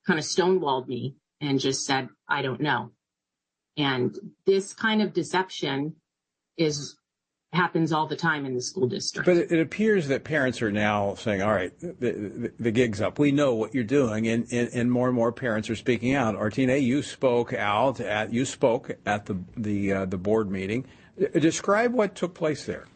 kind 0.05 0.19
of 0.19 0.25
stonewalled 0.25 0.87
me 0.87 1.15
and 1.43 1.59
just 1.59 1.85
said, 1.85 2.09
I 2.27 2.41
don't 2.41 2.61
know. 2.61 2.91
And 3.77 4.15
this 4.45 4.73
kind 4.73 5.01
of 5.01 5.13
deception 5.13 5.95
is 6.57 6.95
happens 7.51 7.93
all 7.93 8.07
the 8.07 8.15
time 8.15 8.45
in 8.45 8.55
the 8.55 8.61
school 8.61 8.87
district. 8.87 9.27
But 9.27 9.37
it, 9.37 9.59
appears 9.59 10.07
that 10.07 10.23
parents 10.23 10.61
are 10.63 10.71
now 10.71 11.13
saying, 11.13 11.43
all 11.43 11.53
right, 11.53 11.71
the, 11.79 11.93
the, 11.93 12.53
the 12.59 12.71
gig's 12.71 12.99
up. 12.99 13.19
We 13.19 13.31
know 13.31 13.53
what 13.53 13.75
you're 13.75 13.83
doing. 13.83 14.27
And, 14.27 14.47
and, 14.51 14.69
and, 14.73 14.91
more 14.91 15.07
and 15.07 15.15
more 15.15 15.31
parents 15.31 15.69
are 15.69 15.75
speaking 15.75 16.15
out. 16.15 16.35
Artina, 16.35 16.77
you 16.77 17.03
spoke 17.03 17.53
out 17.53 17.99
at, 17.99 18.33
you 18.33 18.45
spoke 18.45 18.97
at 19.05 19.27
the, 19.27 19.37
the, 19.55 19.93
uh, 19.93 20.05
the 20.05 20.17
board 20.17 20.49
meeting. 20.49 20.85
Describe 21.33 21.93
what 21.93 22.15
took 22.15 22.33
place 22.33 22.65
there. 22.65 22.87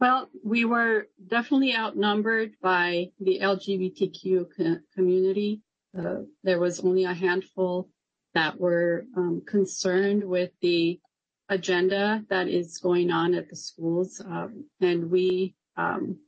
Well, 0.00 0.30
we 0.42 0.64
were 0.64 1.08
definitely 1.28 1.76
outnumbered 1.76 2.52
by 2.62 3.10
the 3.20 3.40
LGBTQ 3.42 4.80
community. 4.94 5.60
There 5.94 6.58
was 6.58 6.80
only 6.80 7.04
a 7.04 7.14
handful 7.14 7.88
that 8.34 8.58
were 8.60 9.06
um, 9.16 9.42
concerned 9.46 10.24
with 10.24 10.50
the 10.60 11.00
agenda 11.48 12.24
that 12.30 12.48
is 12.48 12.78
going 12.78 13.10
on 13.10 13.34
at 13.34 13.48
the 13.50 13.56
schools. 13.56 14.22
Um, 14.24 14.66
and 14.80 15.10
we, 15.10 15.56
um, 15.76 16.18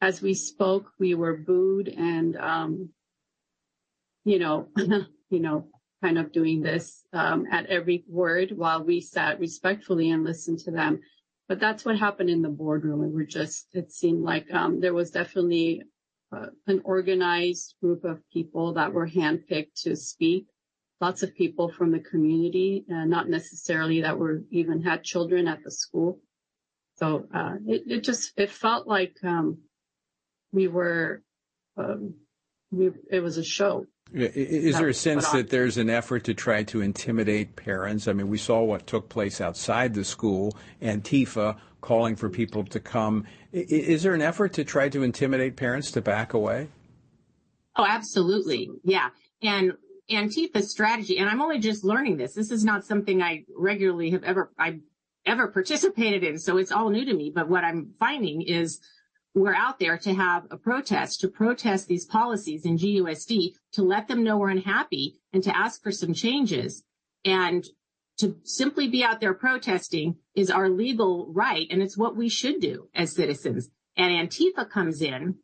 as 0.00 0.22
we 0.22 0.34
spoke, 0.34 0.90
we 0.98 1.14
were 1.14 1.36
booed 1.36 1.88
and, 1.88 2.36
um, 2.36 2.88
you 4.24 4.38
know, 4.38 4.68
you 4.76 5.40
know, 5.40 5.68
kind 6.02 6.18
of 6.18 6.32
doing 6.32 6.62
this 6.62 7.04
um, 7.12 7.46
at 7.50 7.66
every 7.66 8.04
word 8.08 8.52
while 8.56 8.82
we 8.82 9.00
sat 9.00 9.38
respectfully 9.38 10.10
and 10.10 10.24
listened 10.24 10.58
to 10.60 10.70
them. 10.70 11.00
But 11.46 11.60
that's 11.60 11.84
what 11.84 11.98
happened 11.98 12.30
in 12.30 12.40
the 12.40 12.48
boardroom. 12.48 13.02
And 13.02 13.12
We 13.12 13.16
were 13.16 13.26
just, 13.26 13.68
it 13.72 13.92
seemed 13.92 14.22
like 14.22 14.52
um, 14.52 14.80
there 14.80 14.94
was 14.94 15.10
definitely 15.10 15.82
uh, 16.34 16.46
an 16.66 16.80
organized 16.84 17.74
group 17.80 18.04
of 18.04 18.20
people 18.32 18.74
that 18.74 18.92
were 18.92 19.08
handpicked 19.08 19.82
to 19.82 19.96
speak 19.96 20.46
lots 21.00 21.22
of 21.22 21.34
people 21.34 21.68
from 21.70 21.92
the 21.92 21.98
community, 21.98 22.84
uh, 22.90 23.04
not 23.04 23.28
necessarily 23.28 24.00
that 24.02 24.18
were 24.18 24.42
even 24.50 24.82
had 24.82 25.04
children 25.04 25.46
at 25.46 25.62
the 25.62 25.70
school. 25.70 26.20
So 26.96 27.26
uh, 27.34 27.56
it, 27.66 27.82
it 27.86 28.04
just 28.04 28.32
it 28.36 28.50
felt 28.50 28.86
like 28.86 29.16
um, 29.22 29.58
we 30.52 30.68
were 30.68 31.22
um, 31.76 32.14
we, 32.70 32.90
it 33.10 33.20
was 33.20 33.36
a 33.36 33.44
show. 33.44 33.86
Is 34.12 34.78
there 34.78 34.88
a 34.88 34.94
sense 34.94 35.28
that 35.30 35.48
there's 35.48 35.76
an 35.76 35.90
effort 35.90 36.24
to 36.24 36.34
try 36.34 36.62
to 36.64 36.82
intimidate 36.82 37.56
parents? 37.56 38.06
I 38.06 38.12
mean, 38.12 38.28
we 38.28 38.38
saw 38.38 38.62
what 38.62 38.86
took 38.86 39.08
place 39.08 39.40
outside 39.40 39.94
the 39.94 40.04
school, 40.04 40.56
Antifa 40.80 41.56
calling 41.84 42.16
for 42.16 42.30
people 42.30 42.64
to 42.64 42.80
come. 42.80 43.26
Is 43.52 44.02
there 44.02 44.14
an 44.14 44.22
effort 44.22 44.54
to 44.54 44.64
try 44.64 44.88
to 44.88 45.02
intimidate 45.02 45.54
parents 45.54 45.90
to 45.92 46.00
back 46.00 46.32
away? 46.32 46.68
Oh, 47.76 47.84
absolutely. 47.86 48.70
Yeah. 48.82 49.10
And 49.42 49.74
Antifa's 50.10 50.70
strategy, 50.70 51.18
and 51.18 51.28
I'm 51.28 51.42
only 51.42 51.58
just 51.58 51.84
learning 51.84 52.16
this. 52.16 52.32
This 52.34 52.50
is 52.50 52.64
not 52.64 52.86
something 52.86 53.22
I 53.22 53.44
regularly 53.54 54.10
have 54.10 54.24
ever, 54.24 54.50
I 54.58 54.80
ever 55.26 55.48
participated 55.48 56.24
in. 56.24 56.38
So 56.38 56.56
it's 56.56 56.72
all 56.72 56.88
new 56.88 57.04
to 57.04 57.14
me. 57.14 57.30
But 57.34 57.50
what 57.50 57.64
I'm 57.64 57.92
finding 57.98 58.40
is 58.40 58.80
we're 59.34 59.54
out 59.54 59.78
there 59.78 59.98
to 59.98 60.14
have 60.14 60.44
a 60.50 60.56
protest, 60.56 61.20
to 61.20 61.28
protest 61.28 61.86
these 61.86 62.06
policies 62.06 62.64
in 62.64 62.78
GUSD, 62.78 63.50
to 63.72 63.82
let 63.82 64.08
them 64.08 64.24
know 64.24 64.38
we're 64.38 64.48
unhappy 64.48 65.16
and 65.34 65.42
to 65.42 65.54
ask 65.54 65.82
for 65.82 65.92
some 65.92 66.14
changes. 66.14 66.82
And 67.26 67.62
to 68.18 68.36
simply 68.44 68.88
be 68.88 69.02
out 69.02 69.20
there 69.20 69.34
protesting 69.34 70.16
is 70.34 70.50
our 70.50 70.68
legal 70.68 71.32
right. 71.32 71.66
And 71.70 71.82
it's 71.82 71.96
what 71.96 72.16
we 72.16 72.28
should 72.28 72.60
do 72.60 72.88
as 72.94 73.14
citizens. 73.14 73.70
And 73.96 74.28
Antifa 74.28 74.68
comes 74.68 75.02
in 75.02 75.36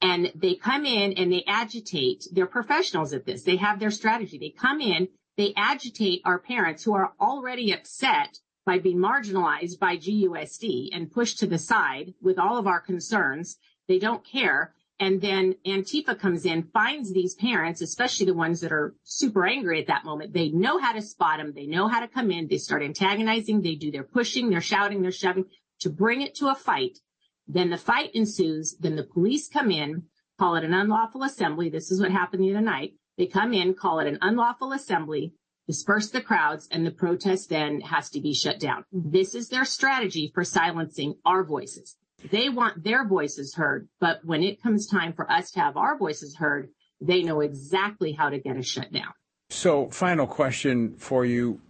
and 0.00 0.32
they 0.34 0.54
come 0.54 0.84
in 0.84 1.12
and 1.12 1.32
they 1.32 1.44
agitate. 1.46 2.26
They're 2.32 2.46
professionals 2.46 3.12
at 3.12 3.24
this. 3.24 3.42
They 3.42 3.56
have 3.56 3.78
their 3.78 3.90
strategy. 3.90 4.38
They 4.38 4.50
come 4.50 4.80
in, 4.80 5.08
they 5.36 5.52
agitate 5.56 6.22
our 6.24 6.38
parents 6.38 6.84
who 6.84 6.94
are 6.94 7.12
already 7.20 7.72
upset 7.72 8.38
by 8.64 8.78
being 8.78 8.98
marginalized 8.98 9.78
by 9.78 9.96
GUSD 9.96 10.90
and 10.92 11.10
pushed 11.10 11.38
to 11.38 11.46
the 11.46 11.58
side 11.58 12.14
with 12.20 12.38
all 12.38 12.58
of 12.58 12.66
our 12.66 12.80
concerns. 12.80 13.58
They 13.88 13.98
don't 13.98 14.24
care. 14.24 14.74
And 15.02 15.20
then 15.20 15.56
Antifa 15.66 16.16
comes 16.16 16.46
in, 16.46 16.62
finds 16.72 17.12
these 17.12 17.34
parents, 17.34 17.80
especially 17.80 18.26
the 18.26 18.34
ones 18.34 18.60
that 18.60 18.70
are 18.70 18.94
super 19.02 19.44
angry 19.44 19.80
at 19.80 19.88
that 19.88 20.04
moment. 20.04 20.32
They 20.32 20.50
know 20.50 20.78
how 20.78 20.92
to 20.92 21.02
spot 21.02 21.38
them. 21.38 21.52
They 21.56 21.66
know 21.66 21.88
how 21.88 21.98
to 21.98 22.06
come 22.06 22.30
in. 22.30 22.46
They 22.46 22.58
start 22.58 22.84
antagonizing. 22.84 23.62
They 23.62 23.74
do 23.74 23.90
their 23.90 24.04
pushing, 24.04 24.48
their 24.48 24.60
shouting, 24.60 25.02
their 25.02 25.10
shoving 25.10 25.46
to 25.80 25.90
bring 25.90 26.22
it 26.22 26.36
to 26.36 26.50
a 26.50 26.54
fight. 26.54 27.00
Then 27.48 27.68
the 27.70 27.78
fight 27.78 28.14
ensues. 28.14 28.76
Then 28.78 28.94
the 28.94 29.02
police 29.02 29.48
come 29.48 29.72
in, 29.72 30.04
call 30.38 30.54
it 30.54 30.62
an 30.62 30.72
unlawful 30.72 31.24
assembly. 31.24 31.68
This 31.68 31.90
is 31.90 32.00
what 32.00 32.12
happened 32.12 32.44
the 32.44 32.52
other 32.52 32.60
night. 32.60 32.92
They 33.18 33.26
come 33.26 33.52
in, 33.52 33.74
call 33.74 33.98
it 33.98 34.06
an 34.06 34.20
unlawful 34.22 34.70
assembly, 34.70 35.34
disperse 35.66 36.10
the 36.10 36.20
crowds, 36.20 36.68
and 36.70 36.86
the 36.86 36.92
protest 36.92 37.48
then 37.48 37.80
has 37.80 38.08
to 38.10 38.20
be 38.20 38.34
shut 38.34 38.60
down. 38.60 38.84
Mm-hmm. 38.94 39.10
This 39.10 39.34
is 39.34 39.48
their 39.48 39.64
strategy 39.64 40.30
for 40.32 40.44
silencing 40.44 41.16
our 41.24 41.42
voices. 41.42 41.96
They 42.30 42.48
want 42.48 42.84
their 42.84 43.06
voices 43.06 43.54
heard, 43.54 43.88
but 44.00 44.24
when 44.24 44.42
it 44.42 44.62
comes 44.62 44.86
time 44.86 45.12
for 45.12 45.30
us 45.30 45.50
to 45.52 45.60
have 45.60 45.76
our 45.76 45.98
voices 45.98 46.36
heard, 46.36 46.68
they 47.00 47.22
know 47.22 47.40
exactly 47.40 48.12
how 48.12 48.30
to 48.30 48.38
get 48.38 48.56
us 48.56 48.66
shut 48.66 48.92
down. 48.92 49.12
So, 49.50 49.90
final 49.90 50.26
question 50.26 50.94
for 50.96 51.24
you 51.26 51.60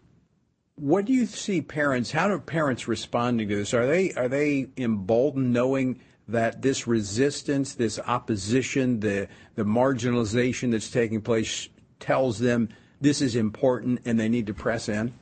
what 0.77 1.05
do 1.05 1.13
you 1.13 1.27
see 1.27 1.61
parents? 1.61 2.11
How 2.11 2.29
are 2.29 2.39
parents 2.39 2.89
responding 2.89 3.49
to 3.49 3.57
this? 3.57 3.75
Are 3.75 3.87
they 3.87 4.13
are 4.15 4.29
they 4.29 4.69
emboldened 4.77 5.53
knowing 5.53 6.01
that 6.29 6.63
this 6.63 6.87
resistance, 6.87 7.75
this 7.75 7.99
opposition, 7.99 9.01
the 9.01 9.29
the 9.55 9.65
marginalization 9.65 10.71
that's 10.71 10.91
taking 10.91 11.21
place 11.21 11.69
tells 12.01 12.39
them 12.39 12.69
this 13.01 13.21
is 13.21 13.37
important 13.37 14.01
and 14.05 14.19
they 14.19 14.29
need 14.29 14.47
to 14.47 14.55
press 14.55 14.89
in? 14.89 15.13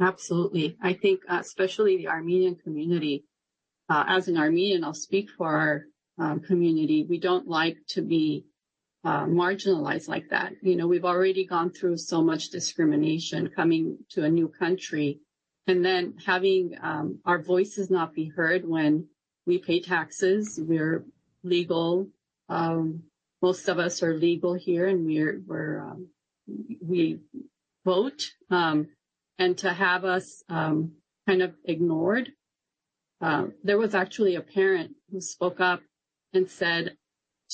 Absolutely. 0.00 0.76
I 0.82 0.94
think, 0.94 1.20
uh, 1.28 1.38
especially 1.40 1.96
the 1.98 2.08
Armenian 2.08 2.56
community, 2.56 3.24
uh, 3.92 4.04
as 4.08 4.26
an 4.28 4.38
Armenian, 4.38 4.84
I'll 4.84 4.94
speak 4.94 5.28
for 5.36 5.54
our 5.54 5.84
um, 6.18 6.40
community. 6.40 7.04
We 7.06 7.18
don't 7.20 7.46
like 7.46 7.76
to 7.88 8.00
be 8.00 8.46
uh, 9.04 9.26
marginalized 9.26 10.08
like 10.08 10.30
that. 10.30 10.52
You 10.62 10.76
know, 10.76 10.86
we've 10.86 11.04
already 11.04 11.44
gone 11.44 11.70
through 11.70 11.98
so 11.98 12.22
much 12.22 12.48
discrimination 12.48 13.50
coming 13.54 13.98
to 14.12 14.24
a 14.24 14.30
new 14.30 14.48
country 14.48 15.20
and 15.66 15.84
then 15.84 16.14
having 16.24 16.74
um, 16.80 17.18
our 17.26 17.42
voices 17.42 17.90
not 17.90 18.14
be 18.14 18.28
heard 18.28 18.66
when 18.66 19.08
we 19.44 19.58
pay 19.58 19.80
taxes. 19.80 20.58
We're 20.58 21.04
legal. 21.42 22.08
Um, 22.48 23.02
most 23.42 23.68
of 23.68 23.78
us 23.78 24.02
are 24.02 24.14
legal 24.14 24.54
here 24.54 24.86
and 24.86 25.04
we're, 25.04 25.42
we're, 25.46 25.80
um, 25.80 26.08
we 26.80 27.18
vote. 27.84 28.30
Um, 28.48 28.88
and 29.38 29.58
to 29.58 29.70
have 29.70 30.06
us, 30.06 30.42
um, 30.48 30.92
kind 31.26 31.42
of 31.42 31.52
ignored. 31.66 32.32
Uh, 33.22 33.46
there 33.62 33.78
was 33.78 33.94
actually 33.94 34.34
a 34.34 34.40
parent 34.40 34.90
who 35.10 35.20
spoke 35.20 35.60
up 35.60 35.80
and 36.34 36.50
said, 36.50 36.96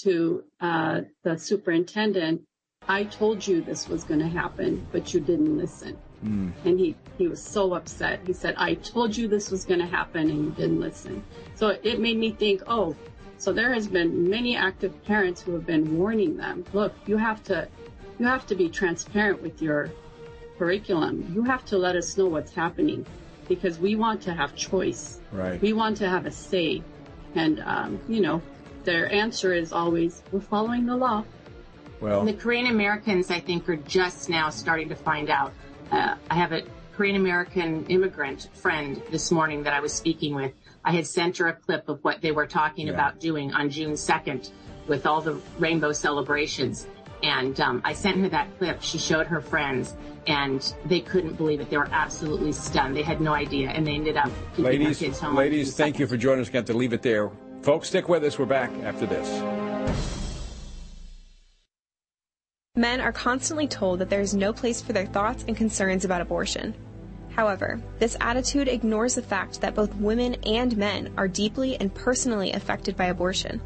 to 0.02 0.44
uh, 0.60 1.00
the 1.24 1.36
superintendent, 1.36 2.42
I 2.88 3.04
told 3.04 3.46
you 3.46 3.60
this 3.60 3.88
was 3.88 4.04
going 4.04 4.20
to 4.20 4.28
happen, 4.28 4.86
but 4.92 5.12
you 5.12 5.20
didn't 5.20 5.58
listen. 5.58 5.96
Mm. 6.24 6.52
And 6.64 6.78
he, 6.78 6.96
he 7.16 7.28
was 7.28 7.42
so 7.42 7.74
upset. 7.74 8.20
He 8.26 8.32
said, 8.32 8.54
I 8.56 8.74
told 8.74 9.16
you 9.16 9.28
this 9.28 9.50
was 9.50 9.64
going 9.64 9.80
to 9.80 9.86
happen 9.86 10.30
and 10.30 10.44
you 10.44 10.50
didn't 10.50 10.80
listen. 10.80 11.22
So 11.54 11.76
it 11.82 12.00
made 12.00 12.16
me 12.16 12.30
think, 12.30 12.62
oh, 12.66 12.96
so 13.38 13.52
there 13.52 13.72
has 13.72 13.86
been 13.86 14.28
many 14.28 14.56
active 14.56 15.02
parents 15.04 15.40
who 15.40 15.52
have 15.52 15.66
been 15.66 15.96
warning 15.96 16.36
them, 16.36 16.64
look, 16.72 16.92
you 17.06 17.16
have 17.16 17.42
to, 17.44 17.68
you 18.18 18.26
have 18.26 18.46
to 18.46 18.54
be 18.54 18.68
transparent 18.68 19.42
with 19.42 19.62
your 19.62 19.90
curriculum. 20.58 21.30
You 21.34 21.42
have 21.44 21.64
to 21.66 21.78
let 21.78 21.94
us 21.94 22.16
know 22.16 22.26
what's 22.26 22.52
happening 22.52 23.06
because 23.48 23.78
we 23.78 23.96
want 23.96 24.22
to 24.22 24.34
have 24.34 24.54
choice. 24.54 25.20
Right. 25.32 25.60
We 25.60 25.72
want 25.72 25.96
to 25.98 26.08
have 26.08 26.26
a 26.26 26.30
say. 26.30 26.82
And, 27.34 27.60
um, 27.60 28.00
you 28.08 28.20
know, 28.20 28.42
their 28.84 29.10
answer 29.12 29.52
is 29.52 29.72
always, 29.72 30.22
we're 30.32 30.40
following 30.40 30.86
the 30.86 30.96
law. 30.96 31.24
Well, 32.00 32.20
and 32.20 32.28
the 32.28 32.34
Korean 32.34 32.66
Americans, 32.66 33.30
I 33.30 33.40
think, 33.40 33.68
are 33.68 33.76
just 33.76 34.28
now 34.28 34.50
starting 34.50 34.88
to 34.90 34.94
find 34.94 35.30
out. 35.30 35.52
Uh, 35.90 36.14
I 36.30 36.34
have 36.34 36.52
a 36.52 36.62
Korean 36.92 37.16
American 37.16 37.86
immigrant 37.86 38.48
friend 38.54 39.02
this 39.10 39.30
morning 39.30 39.64
that 39.64 39.72
I 39.72 39.80
was 39.80 39.92
speaking 39.92 40.34
with. 40.34 40.52
I 40.84 40.92
had 40.92 41.06
sent 41.06 41.38
her 41.38 41.48
a 41.48 41.52
clip 41.52 41.88
of 41.88 42.02
what 42.04 42.20
they 42.20 42.30
were 42.32 42.46
talking 42.46 42.86
yeah. 42.86 42.94
about 42.94 43.20
doing 43.20 43.52
on 43.52 43.70
June 43.70 43.92
2nd. 43.92 44.50
with 44.88 45.06
all 45.06 45.20
the 45.20 45.34
rainbow 45.58 45.92
celebrations. 45.92 46.86
And 47.22 47.60
um, 47.60 47.82
I 47.84 47.92
sent 47.92 48.18
her 48.18 48.28
that 48.28 48.56
clip. 48.58 48.80
She 48.82 48.98
showed 48.98 49.26
her 49.26 49.40
friends, 49.40 49.96
and 50.26 50.74
they 50.84 51.00
couldn't 51.00 51.34
believe 51.34 51.60
it. 51.60 51.70
They 51.70 51.76
were 51.76 51.88
absolutely 51.90 52.52
stunned. 52.52 52.96
They 52.96 53.02
had 53.02 53.20
no 53.20 53.32
idea, 53.32 53.70
and 53.70 53.86
they 53.86 53.94
ended 53.94 54.16
up 54.16 54.30
keeping 54.50 54.64
ladies, 54.64 55.00
their 55.00 55.08
kids 55.08 55.20
home. 55.20 55.34
Ladies, 55.34 55.76
thank 55.76 55.98
you 55.98 56.06
for 56.06 56.16
joining 56.16 56.42
us. 56.42 56.48
Got 56.48 56.66
to 56.66 56.74
leave 56.74 56.92
it 56.92 57.02
there. 57.02 57.30
Folks, 57.62 57.88
stick 57.88 58.08
with 58.08 58.22
us. 58.24 58.38
We're 58.38 58.46
back 58.46 58.70
after 58.84 59.06
this. 59.06 59.28
Men 62.76 63.00
are 63.00 63.10
constantly 63.10 63.66
told 63.66 63.98
that 63.98 64.08
there 64.08 64.20
is 64.20 64.34
no 64.34 64.52
place 64.52 64.80
for 64.80 64.92
their 64.92 65.06
thoughts 65.06 65.44
and 65.48 65.56
concerns 65.56 66.04
about 66.04 66.20
abortion. 66.20 66.72
However, 67.30 67.80
this 67.98 68.16
attitude 68.20 68.68
ignores 68.68 69.16
the 69.16 69.22
fact 69.22 69.60
that 69.60 69.74
both 69.74 69.94
women 69.96 70.34
and 70.46 70.76
men 70.76 71.12
are 71.16 71.26
deeply 71.26 71.76
and 71.80 71.92
personally 71.92 72.52
affected 72.52 72.96
by 72.96 73.06
abortion. 73.06 73.60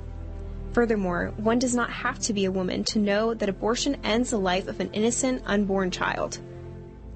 Furthermore, 0.73 1.33
one 1.37 1.59
does 1.59 1.75
not 1.75 1.91
have 1.91 2.19
to 2.21 2.33
be 2.33 2.47
a 2.47 2.51
woman 2.51 2.83
to 2.85 2.99
know 2.99 3.35
that 3.35 3.49
abortion 3.49 3.97
ends 4.05 4.31
the 4.31 4.39
life 4.39 4.69
of 4.69 4.81
an 4.81 4.91
innocent, 4.93 5.43
unborn 5.45 5.91
child. 5.91 6.39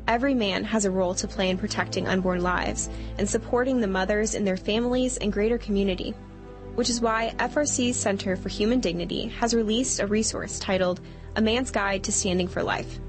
Every 0.07 0.35
man 0.35 0.63
has 0.65 0.85
a 0.85 0.91
role 0.91 1.15
to 1.15 1.27
play 1.27 1.49
in 1.49 1.57
protecting 1.57 2.07
unborn 2.07 2.43
lives 2.43 2.91
and 3.19 3.29
supporting 3.29 3.81
the 3.81 3.87
mothers 3.87 4.35
in 4.35 4.45
their 4.45 4.59
families 4.59 5.17
and 5.17 5.33
greater 5.33 5.57
community, 5.57 6.15
which 6.75 6.91
is 6.91 7.01
why 7.01 7.33
FRC's 7.39 7.97
Center 7.97 8.37
for 8.37 8.51
Human 8.51 8.79
Dignity 8.79 9.29
has 9.29 9.55
released 9.55 10.01
a 10.01 10.07
resource 10.07 10.59
titled 10.59 11.01
A 11.37 11.41
Man's 11.41 11.71
Guide 11.71 12.05
to 12.05 12.13
Standing 12.13 12.49
for 12.49 12.63
Life. 12.63 13.01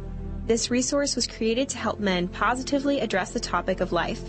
This 0.47 0.71
resource 0.71 1.17
was 1.17 1.27
created 1.27 1.67
to 1.69 1.77
help 1.77 1.99
men 1.99 2.29
positively 2.29 3.01
address 3.01 3.31
the 3.31 3.39
topic 3.41 3.81
of 3.81 3.91
life. 3.91 4.21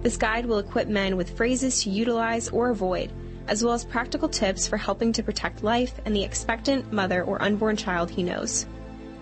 This 0.00 0.16
guide 0.16 0.46
will 0.46 0.58
equip 0.58 0.88
men 0.88 1.18
with 1.18 1.36
phrases 1.36 1.82
to 1.82 1.90
utilize 1.90 2.48
or 2.48 2.70
avoid 2.70 3.12
as 3.48 3.64
well 3.64 3.74
as 3.74 3.84
practical 3.84 4.28
tips 4.28 4.66
for 4.66 4.76
helping 4.76 5.12
to 5.12 5.22
protect 5.22 5.62
life 5.62 5.94
and 6.04 6.14
the 6.14 6.24
expectant 6.24 6.92
mother 6.92 7.24
or 7.24 7.42
unborn 7.42 7.76
child 7.76 8.10
he 8.10 8.22
knows. 8.22 8.66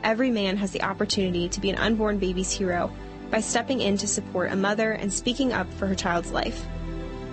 Every 0.02 0.30
man 0.30 0.56
has 0.56 0.70
the 0.70 0.82
opportunity 0.82 1.48
to 1.48 1.60
be 1.60 1.70
an 1.70 1.78
unborn 1.78 2.18
baby's 2.18 2.52
hero 2.52 2.92
by 3.30 3.40
stepping 3.40 3.80
in 3.80 3.96
to 3.98 4.06
support 4.06 4.52
a 4.52 4.56
mother 4.56 4.92
and 4.92 5.12
speaking 5.12 5.52
up 5.52 5.72
for 5.74 5.86
her 5.86 5.94
child's 5.94 6.32
life. 6.32 6.64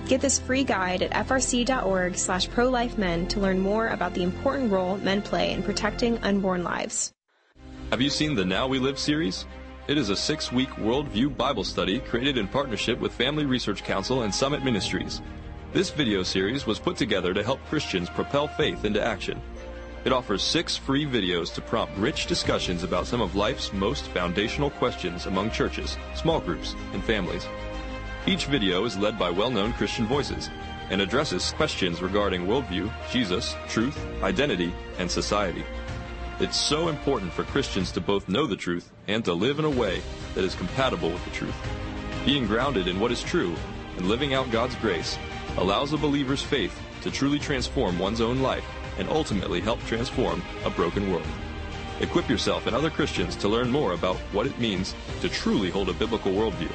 Get 0.08 0.22
this 0.22 0.40
free 0.40 0.64
guide 0.64 1.02
at 1.02 1.28
frc.org 1.28 2.16
slash 2.16 2.48
prolifemen 2.50 3.28
to 3.30 3.40
learn 3.40 3.60
more 3.60 3.88
about 3.88 4.14
the 4.14 4.24
important 4.24 4.72
role 4.72 4.98
men 4.98 5.22
play 5.22 5.52
in 5.52 5.64
protecting 5.64 6.18
unborn 6.20 6.64
lives. 6.64 7.12
Have 7.92 8.02
you 8.02 8.10
seen 8.10 8.36
the 8.36 8.46
Now 8.46 8.68
We 8.68 8.78
Live 8.78 9.00
series? 9.00 9.46
It 9.88 9.98
is 9.98 10.10
a 10.10 10.16
six 10.16 10.52
week 10.52 10.70
worldview 10.72 11.38
Bible 11.38 11.64
study 11.64 12.00
created 12.00 12.38
in 12.38 12.48
partnership 12.48 13.00
with 13.00 13.14
Family 13.14 13.46
Research 13.46 13.84
Council 13.84 14.24
and 14.24 14.34
Summit 14.34 14.64
Ministries. 14.64 15.22
This 15.76 15.90
video 15.90 16.24
series 16.24 16.66
was 16.66 16.80
put 16.80 16.96
together 16.96 17.34
to 17.34 17.44
help 17.44 17.60
Christians 17.66 18.10
propel 18.10 18.48
faith 18.48 18.86
into 18.86 19.06
action. 19.06 19.42
It 20.06 20.14
offers 20.14 20.42
six 20.42 20.78
free 20.78 21.06
videos 21.06 21.54
to 21.54 21.62
prompt 21.62 21.98
rich 21.98 22.28
discussions 22.28 22.84
about 22.84 23.08
some 23.08 23.20
of 23.20 23.36
life's 23.36 23.74
most 23.74 24.06
foundational 24.12 24.70
questions 24.70 25.26
among 25.26 25.52
churches, 25.52 25.98
small 26.16 26.40
groups, 26.40 26.78
and 26.94 27.04
families. 27.04 27.46
Each 28.26 28.46
video 28.46 28.86
is 28.86 28.98
led 28.98 29.20
by 29.20 29.30
well-known 29.30 29.74
Christian 29.74 30.08
voices 30.08 30.50
and 30.92 31.02
addresses 31.02 31.52
questions 31.58 32.02
regarding 32.02 32.46
worldview, 32.46 32.90
Jesus, 33.12 33.54
truth, 33.68 34.00
identity, 34.24 34.74
and 34.98 35.12
society. 35.12 35.66
It's 36.40 36.58
so 36.58 36.88
important 36.88 37.34
for 37.34 37.44
Christians 37.44 37.92
to 37.92 38.00
both 38.00 38.30
know 38.30 38.48
the 38.48 38.56
truth 38.56 38.92
and 39.10 39.26
to 39.26 39.34
live 39.34 39.60
in 39.60 39.66
a 39.66 39.70
way 39.70 40.02
that 40.36 40.46
is 40.46 40.56
compatible 40.56 41.10
with 41.10 41.26
the 41.26 41.32
truth. 41.32 41.56
Being 42.26 42.48
grounded 42.48 42.88
in 42.88 42.98
what 42.98 43.12
is 43.12 43.22
true 43.22 43.54
and 43.98 44.08
living 44.08 44.34
out 44.34 44.50
God's 44.52 44.76
grace 44.76 45.18
allows 45.58 45.94
a 45.94 45.98
believer's 45.98 46.42
faith 46.42 46.80
to 47.02 47.12
truly 47.12 47.40
transform 47.40 47.98
one's 47.98 48.22
own 48.22 48.42
life 48.42 48.66
and 48.98 49.10
ultimately 49.10 49.62
help 49.62 49.80
transform 49.86 50.42
a 50.64 50.70
broken 50.70 51.12
world. 51.12 51.28
Equip 52.02 52.30
yourself 52.30 52.68
and 52.68 52.76
other 52.76 52.90
Christians 52.90 53.36
to 53.38 53.48
learn 53.48 53.72
more 53.72 53.94
about 53.94 54.18
what 54.34 54.48
it 54.48 54.60
means 54.60 54.94
to 55.22 55.30
truly 55.30 55.70
hold 55.70 55.90
a 55.90 55.94
biblical 55.94 56.32
worldview. 56.32 56.72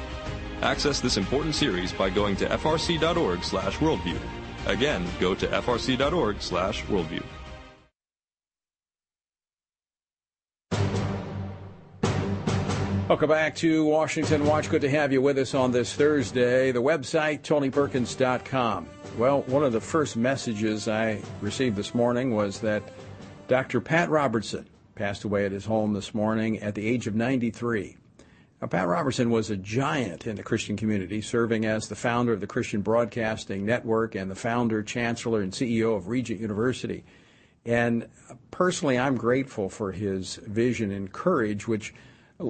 Access 0.61 0.99
this 0.99 1.17
important 1.17 1.55
series 1.55 1.91
by 1.93 2.09
going 2.09 2.35
to 2.37 2.47
frc.org 2.47 3.43
slash 3.43 3.77
worldview. 3.77 4.19
Again, 4.65 5.05
go 5.19 5.33
to 5.35 5.47
frc.org/worldview. 5.47 7.23
Welcome 13.11 13.27
back 13.27 13.55
to 13.57 13.83
Washington 13.83 14.45
Watch. 14.45 14.69
Good 14.69 14.83
to 14.83 14.89
have 14.89 15.11
you 15.11 15.21
with 15.21 15.37
us 15.37 15.53
on 15.53 15.73
this 15.73 15.93
Thursday. 15.93 16.71
The 16.71 16.81
website, 16.81 17.41
TonyPerkins.com. 17.41 18.87
Well, 19.17 19.41
one 19.47 19.65
of 19.65 19.73
the 19.73 19.81
first 19.81 20.15
messages 20.15 20.87
I 20.87 21.21
received 21.41 21.75
this 21.75 21.93
morning 21.93 22.33
was 22.33 22.61
that 22.61 22.81
Dr. 23.49 23.81
Pat 23.81 24.09
Robertson 24.09 24.65
passed 24.95 25.25
away 25.25 25.45
at 25.45 25.51
his 25.51 25.65
home 25.65 25.91
this 25.91 26.13
morning 26.13 26.59
at 26.59 26.73
the 26.73 26.87
age 26.87 27.05
of 27.05 27.13
93. 27.13 27.97
Now, 28.61 28.67
Pat 28.67 28.87
Robertson 28.87 29.29
was 29.29 29.49
a 29.49 29.57
giant 29.57 30.25
in 30.25 30.37
the 30.37 30.43
Christian 30.43 30.77
community, 30.77 31.19
serving 31.19 31.65
as 31.65 31.89
the 31.89 31.95
founder 31.95 32.31
of 32.31 32.39
the 32.39 32.47
Christian 32.47 32.79
Broadcasting 32.79 33.65
Network 33.65 34.15
and 34.15 34.31
the 34.31 34.35
founder, 34.35 34.81
chancellor, 34.83 35.41
and 35.41 35.51
CEO 35.51 35.97
of 35.97 36.07
Regent 36.07 36.39
University. 36.39 37.03
And 37.65 38.07
personally, 38.51 38.97
I'm 38.97 39.17
grateful 39.17 39.67
for 39.67 39.91
his 39.91 40.37
vision 40.37 40.91
and 40.91 41.11
courage, 41.11 41.67
which 41.67 41.93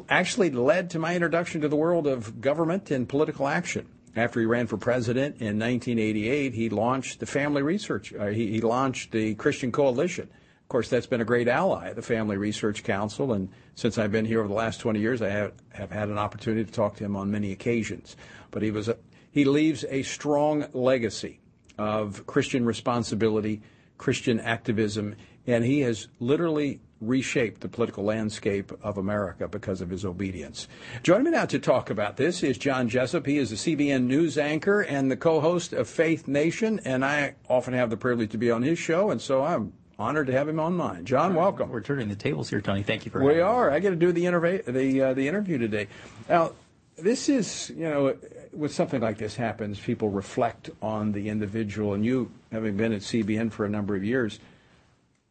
actually 0.10 0.49
led 0.51 0.89
to 0.91 0.99
my 0.99 1.15
introduction 1.15 1.62
to 1.62 1.67
the 1.67 1.75
world 1.75 2.08
of 2.08 2.41
government 2.41 2.91
and 2.91 3.08
political 3.08 3.47
action. 3.47 3.88
After 4.15 4.41
he 4.41 4.45
ran 4.45 4.67
for 4.67 4.77
president 4.77 5.38
in 5.38 5.58
1988, 5.58 6.54
he 6.54 6.69
launched 6.69 7.19
the 7.19 7.25
Family 7.25 7.62
Research. 7.62 8.13
Uh, 8.13 8.27
he, 8.27 8.51
he, 8.51 8.62
launched 8.62 9.12
the 9.12 9.36
Christian 9.36 9.71
Coalition. 9.71 10.30
Of 10.63 10.67
course, 10.67 10.89
that's 10.89 11.06
been 11.06 11.21
a 11.21 11.25
great 11.25 11.47
ally, 11.47 11.93
the 11.93 12.01
Family 12.01 12.36
Research 12.36 12.84
Council. 12.84 13.32
And 13.32 13.49
since 13.75 13.97
I've 13.97 14.12
been 14.12 14.25
here 14.25 14.39
over 14.39 14.49
the 14.49 14.54
last 14.54 14.80
20 14.80 14.99
years, 14.99 15.21
I 15.21 15.30
have, 15.30 15.54
have 15.69 15.91
had 15.91 16.10
an 16.10 16.17
opportunity 16.17 16.65
to 16.65 16.71
talk 16.71 16.97
to 16.97 17.06
him 17.06 17.15
on 17.15 17.32
many 17.32 17.54
occasions. 17.54 18.17
But 18.51 18.63
he 18.63 18.71
was 18.71 18.89
a, 18.89 18.97
he 19.32 19.45
leaves 19.45 19.86
a 19.88 20.04
strong 20.04 20.65
legacy 20.73 21.39
of 21.77 22.25
Christian 22.27 22.65
responsibility, 22.65 23.62
Christian 23.97 24.41
activism, 24.41 25.15
and 25.47 25.63
he 25.63 25.82
has 25.82 26.08
literally 26.19 26.80
reshaped 27.01 27.62
the 27.62 27.67
political 27.67 28.04
landscape 28.04 28.71
of 28.84 28.97
America 28.97 29.47
because 29.47 29.82
of 29.82 29.89
his 29.89 30.06
obedience. 30.06 30.67
Joining 31.01 31.25
me 31.25 31.32
now 31.32 31.45
to 31.45 31.58
talk 31.58 31.89
about 31.89 32.17
this 32.17 32.43
is 32.43 32.58
John 32.58 32.88
Jessup. 32.88 33.25
He 33.25 33.38
is 33.38 33.51
a 33.51 33.56
CBN 33.56 34.04
news 34.04 34.38
anchor 34.38 34.82
and 34.82 35.10
the 35.10 35.17
co-host 35.17 35.73
of 35.73 35.89
Faith 35.89 36.27
Nation, 36.27 36.80
and 36.86 37.04
I 37.04 37.36
often 37.49 37.73
have 37.73 37.89
the 37.89 37.97
privilege 37.97 38.32
to 38.32 38.38
be 38.38 38.51
on 38.51 38.62
his 38.62 38.77
show, 38.77 39.10
and 39.10 39.19
so 39.19 39.43
I'm 39.43 39.73
honored 39.97 40.27
to 40.27 40.34
have 40.34 40.47
him 40.47 40.60
on 40.60 40.75
mine. 40.75 41.06
John, 41.06 41.34
welcome. 41.34 41.69
We're 41.69 41.82
turning 41.82 42.08
the 42.08 42.15
tables 42.15 42.49
here, 42.49 42.62
Tony. 42.62 42.84
Thank 42.84 43.06
you 43.06 43.12
for. 43.12 43.23
We 43.23 43.39
are. 43.39 43.69
Me. 43.69 43.75
I 43.75 43.80
get 43.80 43.89
to 43.89 43.95
do 43.95 44.12
the 44.12 44.25
interview, 44.25 44.62
the 44.62 45.01
uh, 45.01 45.13
the 45.13 45.27
interview 45.27 45.58
today. 45.58 45.88
Now, 46.30 46.51
this 46.97 47.30
is 47.30 47.71
you 47.75 47.89
know, 47.89 48.15
when 48.51 48.69
something 48.69 49.01
like 49.01 49.17
this 49.17 49.36
happens, 49.36 49.80
people 49.80 50.10
reflect 50.10 50.69
on 50.82 51.12
the 51.12 51.30
individual, 51.30 51.93
and 51.93 52.06
you, 52.06 52.32
having 52.51 52.77
been 52.77 52.93
at 52.93 53.01
CBN 53.01 53.51
for 53.51 53.65
a 53.65 53.69
number 53.69 53.95
of 53.95 54.04
years 54.04 54.39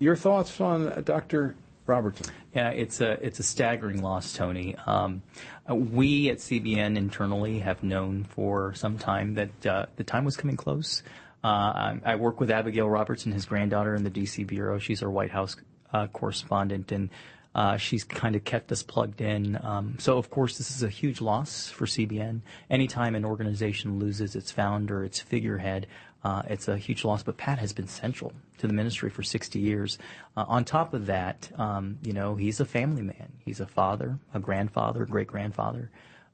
your 0.00 0.16
thoughts 0.16 0.60
on 0.60 0.88
uh, 0.88 1.02
Dr. 1.04 1.54
Robertson? 1.86 2.26
Yeah, 2.54 2.70
it's 2.70 3.00
a 3.00 3.12
it's 3.24 3.38
a 3.38 3.44
staggering 3.44 4.02
loss, 4.02 4.32
Tony. 4.32 4.74
Um, 4.86 5.22
we 5.68 6.30
at 6.30 6.38
CBN 6.38 6.96
internally 6.96 7.60
have 7.60 7.84
known 7.84 8.24
for 8.24 8.74
some 8.74 8.98
time 8.98 9.34
that 9.34 9.66
uh, 9.66 9.86
the 9.94 10.02
time 10.02 10.24
was 10.24 10.36
coming 10.36 10.56
close. 10.56 11.04
Uh, 11.44 11.96
I 12.04 12.16
work 12.16 12.40
with 12.40 12.50
Abigail 12.50 12.88
Robertson, 12.90 13.32
his 13.32 13.46
granddaughter, 13.46 13.94
in 13.94 14.02
the 14.04 14.10
D.C. 14.10 14.44
bureau. 14.44 14.78
She's 14.78 15.02
our 15.02 15.10
White 15.10 15.30
House 15.30 15.56
uh, 15.92 16.06
correspondent, 16.08 16.92
and 16.92 17.08
uh, 17.54 17.76
she's 17.76 18.04
kind 18.04 18.36
of 18.36 18.44
kept 18.44 18.70
us 18.70 18.82
plugged 18.82 19.20
in. 19.20 19.58
Um, 19.62 19.96
so, 19.98 20.18
of 20.18 20.30
course, 20.30 20.58
this 20.58 20.70
is 20.70 20.82
a 20.82 20.88
huge 20.88 21.20
loss 21.20 21.68
for 21.68 21.86
CBN. 21.86 22.42
Anytime 22.70 23.14
an 23.14 23.24
organization 23.24 23.98
loses 23.98 24.36
its 24.36 24.50
founder, 24.50 25.04
its 25.04 25.20
figurehead, 25.20 25.86
uh, 26.22 26.42
it's 26.48 26.68
a 26.68 26.76
huge 26.76 27.04
loss, 27.04 27.22
but 27.22 27.36
Pat 27.36 27.58
has 27.58 27.72
been 27.72 27.88
central 27.88 28.32
to 28.58 28.66
the 28.66 28.72
ministry 28.72 29.08
for 29.08 29.22
60 29.22 29.58
years. 29.58 29.98
Uh, 30.36 30.44
on 30.48 30.64
top 30.64 30.92
of 30.92 31.06
that, 31.06 31.50
um, 31.58 31.98
you 32.02 32.12
know, 32.12 32.34
he's 32.34 32.60
a 32.60 32.64
family 32.64 33.02
man. 33.02 33.32
He's 33.38 33.60
a 33.60 33.66
father, 33.66 34.18
a 34.34 34.38
grandfather, 34.38 35.06
great 35.06 35.28
grandfather. 35.28 35.90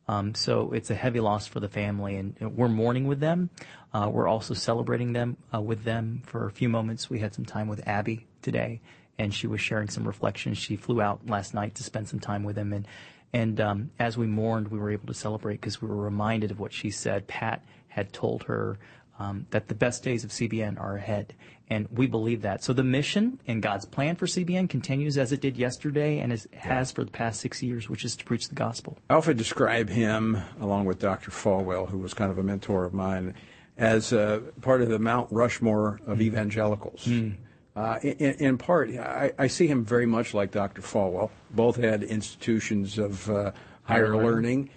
Um, 0.08 0.34
so 0.34 0.72
it's 0.72 0.90
a 0.90 0.94
heavy 0.94 1.20
loss 1.20 1.46
for 1.46 1.60
the 1.60 1.68
family, 1.68 2.16
and 2.16 2.36
we're 2.56 2.68
mourning 2.68 3.06
with 3.06 3.20
them. 3.20 3.50
Uh, 3.92 4.08
we're 4.12 4.28
also 4.28 4.54
celebrating 4.54 5.12
them 5.12 5.36
uh, 5.54 5.60
with 5.60 5.84
them 5.84 6.22
for 6.26 6.46
a 6.46 6.50
few 6.50 6.68
moments. 6.68 7.10
We 7.10 7.20
had 7.20 7.34
some 7.34 7.44
time 7.44 7.68
with 7.68 7.86
Abby 7.88 8.26
today, 8.42 8.80
and 9.18 9.34
she 9.34 9.46
was 9.46 9.60
sharing 9.60 9.88
some 9.88 10.06
reflections. 10.06 10.58
She 10.58 10.76
flew 10.76 11.00
out 11.00 11.26
last 11.26 11.54
night 11.54 11.74
to 11.76 11.82
spend 11.82 12.08
some 12.08 12.20
time 12.20 12.44
with 12.44 12.56
him, 12.56 12.72
and 12.72 12.86
and 13.32 13.60
um, 13.60 13.90
as 13.98 14.16
we 14.16 14.26
mourned, 14.26 14.68
we 14.68 14.78
were 14.78 14.90
able 14.90 15.06
to 15.06 15.14
celebrate 15.14 15.60
because 15.60 15.82
we 15.82 15.88
were 15.88 15.96
reminded 15.96 16.50
of 16.50 16.60
what 16.60 16.72
she 16.72 16.90
said. 16.90 17.26
Pat 17.26 17.62
had 17.88 18.12
told 18.12 18.44
her 18.44 18.78
um, 19.18 19.46
that 19.50 19.68
the 19.68 19.74
best 19.74 20.02
days 20.02 20.24
of 20.24 20.30
CBN 20.30 20.80
are 20.80 20.96
ahead. 20.96 21.34
And 21.68 21.88
we 21.90 22.06
believe 22.06 22.42
that. 22.42 22.62
So 22.62 22.72
the 22.72 22.84
mission 22.84 23.40
and 23.46 23.60
God's 23.60 23.84
plan 23.84 24.14
for 24.14 24.26
CBN 24.26 24.70
continues 24.70 25.18
as 25.18 25.32
it 25.32 25.40
did 25.40 25.56
yesterday 25.56 26.18
and 26.18 26.32
as, 26.32 26.46
has 26.52 26.92
for 26.92 27.02
the 27.02 27.10
past 27.10 27.40
six 27.40 27.62
years, 27.62 27.88
which 27.88 28.04
is 28.04 28.14
to 28.16 28.24
preach 28.24 28.48
the 28.48 28.54
gospel. 28.54 28.98
I 29.10 29.14
often 29.14 29.36
describe 29.36 29.88
him, 29.88 30.40
along 30.60 30.84
with 30.84 31.00
Dr. 31.00 31.30
Falwell, 31.32 31.88
who 31.88 31.98
was 31.98 32.14
kind 32.14 32.30
of 32.30 32.38
a 32.38 32.42
mentor 32.42 32.84
of 32.84 32.94
mine, 32.94 33.34
as 33.76 34.12
uh, 34.12 34.40
part 34.60 34.80
of 34.80 34.88
the 34.88 35.00
Mount 35.00 35.28
Rushmore 35.32 36.00
of 36.06 36.18
mm. 36.18 36.22
evangelicals. 36.22 37.04
Mm. 37.06 37.34
Uh, 37.76 37.98
in, 38.02 38.34
in, 38.34 38.58
part, 38.58 38.88
I, 38.90 39.32
I, 39.38 39.48
see 39.48 39.66
him 39.66 39.84
very 39.84 40.06
much 40.06 40.32
like 40.32 40.50
Dr. 40.50 40.80
Falwell. 40.80 41.28
Both 41.50 41.76
had 41.76 42.02
institutions 42.02 42.96
of 42.96 43.28
uh, 43.28 43.52
higher, 43.82 44.06
higher 44.06 44.16
learning, 44.16 44.70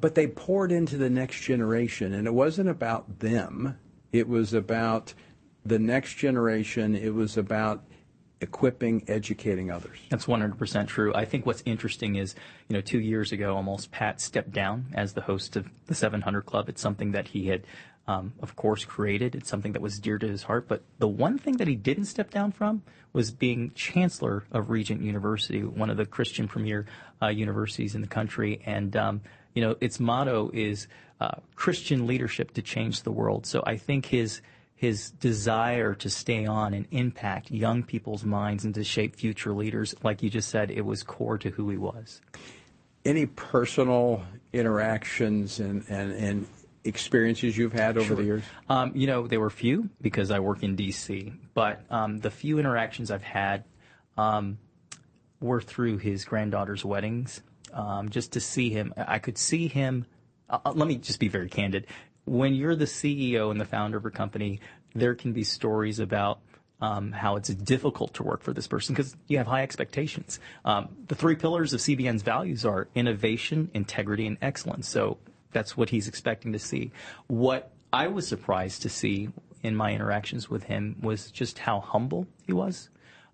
but 0.00 0.14
they 0.14 0.26
poured 0.28 0.72
into 0.72 0.96
the 0.96 1.10
next 1.10 1.42
generation, 1.42 2.14
and 2.14 2.26
it 2.26 2.32
wasn't 2.32 2.70
about 2.70 3.18
them. 3.18 3.78
It 4.12 4.28
was 4.28 4.54
about 4.54 5.12
the 5.66 5.78
next 5.78 6.14
generation. 6.14 6.94
It 6.94 7.14
was 7.14 7.36
about 7.36 7.84
equipping, 8.40 9.04
educating 9.08 9.70
others. 9.70 9.98
That's 10.10 10.26
100% 10.26 10.86
true. 10.86 11.12
I 11.14 11.24
think 11.24 11.44
what's 11.44 11.62
interesting 11.66 12.16
is, 12.16 12.34
you 12.68 12.74
know, 12.74 12.80
two 12.80 13.00
years 13.00 13.32
ago, 13.32 13.56
almost 13.56 13.90
Pat 13.90 14.20
stepped 14.20 14.52
down 14.52 14.86
as 14.94 15.12
the 15.12 15.22
host 15.22 15.56
of 15.56 15.68
the 15.86 15.94
700 15.94 16.46
Club. 16.46 16.68
It's 16.68 16.80
something 16.80 17.12
that 17.12 17.28
he 17.28 17.48
had, 17.48 17.64
um, 18.08 18.32
of 18.40 18.56
course, 18.56 18.86
created. 18.86 19.34
It's 19.34 19.50
something 19.50 19.72
that 19.72 19.82
was 19.82 20.00
dear 20.00 20.18
to 20.18 20.26
his 20.26 20.44
heart. 20.44 20.66
But 20.66 20.82
the 20.98 21.06
one 21.06 21.36
thing 21.38 21.58
that 21.58 21.68
he 21.68 21.76
didn't 21.76 22.06
step 22.06 22.30
down 22.30 22.52
from 22.52 22.82
was 23.12 23.30
being 23.30 23.70
chancellor 23.74 24.44
of 24.50 24.70
Regent 24.70 25.02
University, 25.02 25.62
one 25.62 25.90
of 25.90 25.98
the 25.98 26.06
Christian 26.06 26.48
premier 26.48 26.86
uh, 27.22 27.28
universities 27.28 27.94
in 27.94 28.00
the 28.00 28.08
country. 28.08 28.62
And, 28.64 28.96
um, 28.96 29.20
you 29.54 29.60
know, 29.60 29.76
its 29.82 30.00
motto 30.00 30.50
is 30.54 30.88
uh, 31.20 31.36
Christian 31.54 32.06
leadership 32.06 32.54
to 32.54 32.62
change 32.62 33.02
the 33.02 33.12
world. 33.12 33.44
So 33.44 33.62
I 33.66 33.76
think 33.76 34.06
his 34.06 34.40
his 34.74 35.10
desire 35.10 35.92
to 35.92 36.08
stay 36.08 36.46
on 36.46 36.72
and 36.72 36.86
impact 36.92 37.50
young 37.50 37.82
people's 37.82 38.24
minds 38.24 38.64
and 38.64 38.72
to 38.76 38.84
shape 38.84 39.16
future 39.16 39.52
leaders, 39.52 39.92
like 40.04 40.22
you 40.22 40.30
just 40.30 40.48
said, 40.50 40.70
it 40.70 40.82
was 40.82 41.02
core 41.02 41.36
to 41.36 41.50
who 41.50 41.68
he 41.68 41.76
was. 41.76 42.20
Any 43.04 43.26
personal 43.26 44.22
interactions 44.52 45.58
and, 45.58 45.84
and, 45.88 46.12
and 46.12 46.46
experiences 46.84 47.56
you've 47.56 47.72
had 47.72 47.96
over 47.96 48.08
sure. 48.08 48.16
the 48.16 48.24
years? 48.24 48.42
Um, 48.68 48.92
you 48.94 49.06
know, 49.06 49.26
they 49.26 49.38
were 49.38 49.50
few 49.50 49.90
because 50.00 50.30
I 50.30 50.40
work 50.40 50.62
in 50.62 50.76
D.C., 50.76 51.32
but 51.54 51.82
um, 51.90 52.18
the 52.18 52.30
few 52.30 52.58
interactions 52.58 53.10
I've 53.10 53.22
had 53.22 53.64
um, 54.16 54.58
were 55.40 55.60
through 55.60 55.98
his 55.98 56.24
granddaughter's 56.24 56.84
weddings. 56.84 57.42
Um, 57.72 58.08
just 58.08 58.32
to 58.32 58.40
see 58.40 58.70
him, 58.70 58.94
I 58.96 59.18
could 59.18 59.36
see 59.36 59.68
him. 59.68 60.06
Uh, 60.48 60.58
uh 60.64 60.72
let 60.72 60.88
me 60.88 60.96
just 60.96 61.20
be 61.20 61.28
very 61.28 61.48
candid 61.48 61.86
when 62.28 62.54
you're 62.54 62.76
the 62.76 62.84
CEO 62.84 63.50
and 63.50 63.60
the 63.60 63.64
founder 63.64 63.96
of 63.96 64.04
a 64.04 64.10
company, 64.10 64.60
there 64.94 65.14
can 65.14 65.32
be 65.32 65.44
stories 65.44 65.98
about 65.98 66.40
um, 66.80 67.10
how 67.10 67.36
it's 67.36 67.48
difficult 67.48 68.14
to 68.14 68.22
work 68.22 68.42
for 68.42 68.52
this 68.52 68.68
person 68.68 68.94
because 68.94 69.16
you 69.26 69.38
have 69.38 69.46
high 69.46 69.62
expectations. 69.62 70.38
Um, 70.64 70.88
the 71.08 71.14
three 71.14 71.34
pillars 71.34 71.72
of 71.72 71.80
CBN's 71.80 72.22
values 72.22 72.64
are 72.64 72.88
innovation, 72.94 73.70
integrity, 73.74 74.26
and 74.26 74.38
excellence. 74.40 74.88
So 74.88 75.18
that's 75.52 75.76
what 75.76 75.90
he's 75.90 76.08
expecting 76.08 76.52
to 76.52 76.58
see. 76.58 76.92
What 77.26 77.72
I 77.92 78.08
was 78.08 78.26
surprised 78.26 78.82
to 78.82 78.88
see 78.88 79.30
in 79.62 79.74
my 79.74 79.92
interactions 79.92 80.48
with 80.48 80.64
him 80.64 80.96
was 81.02 81.30
just 81.30 81.58
how 81.58 81.80
humble 81.80 82.26
he 82.46 82.52
was. 82.52 82.90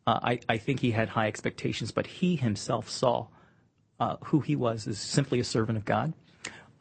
Uh, 0.06 0.20
I, 0.22 0.40
I, 0.48 0.58
think 0.58 0.80
he 0.80 0.90
had 0.90 1.08
high 1.08 1.28
expectations, 1.28 1.90
but 1.90 2.06
he 2.06 2.36
himself 2.36 2.90
saw 2.90 3.26
uh, 3.98 4.16
who 4.24 4.40
he 4.40 4.54
was 4.54 4.86
as 4.86 4.98
simply 4.98 5.40
a 5.40 5.44
servant 5.44 5.78
of 5.78 5.84
God 5.86 6.12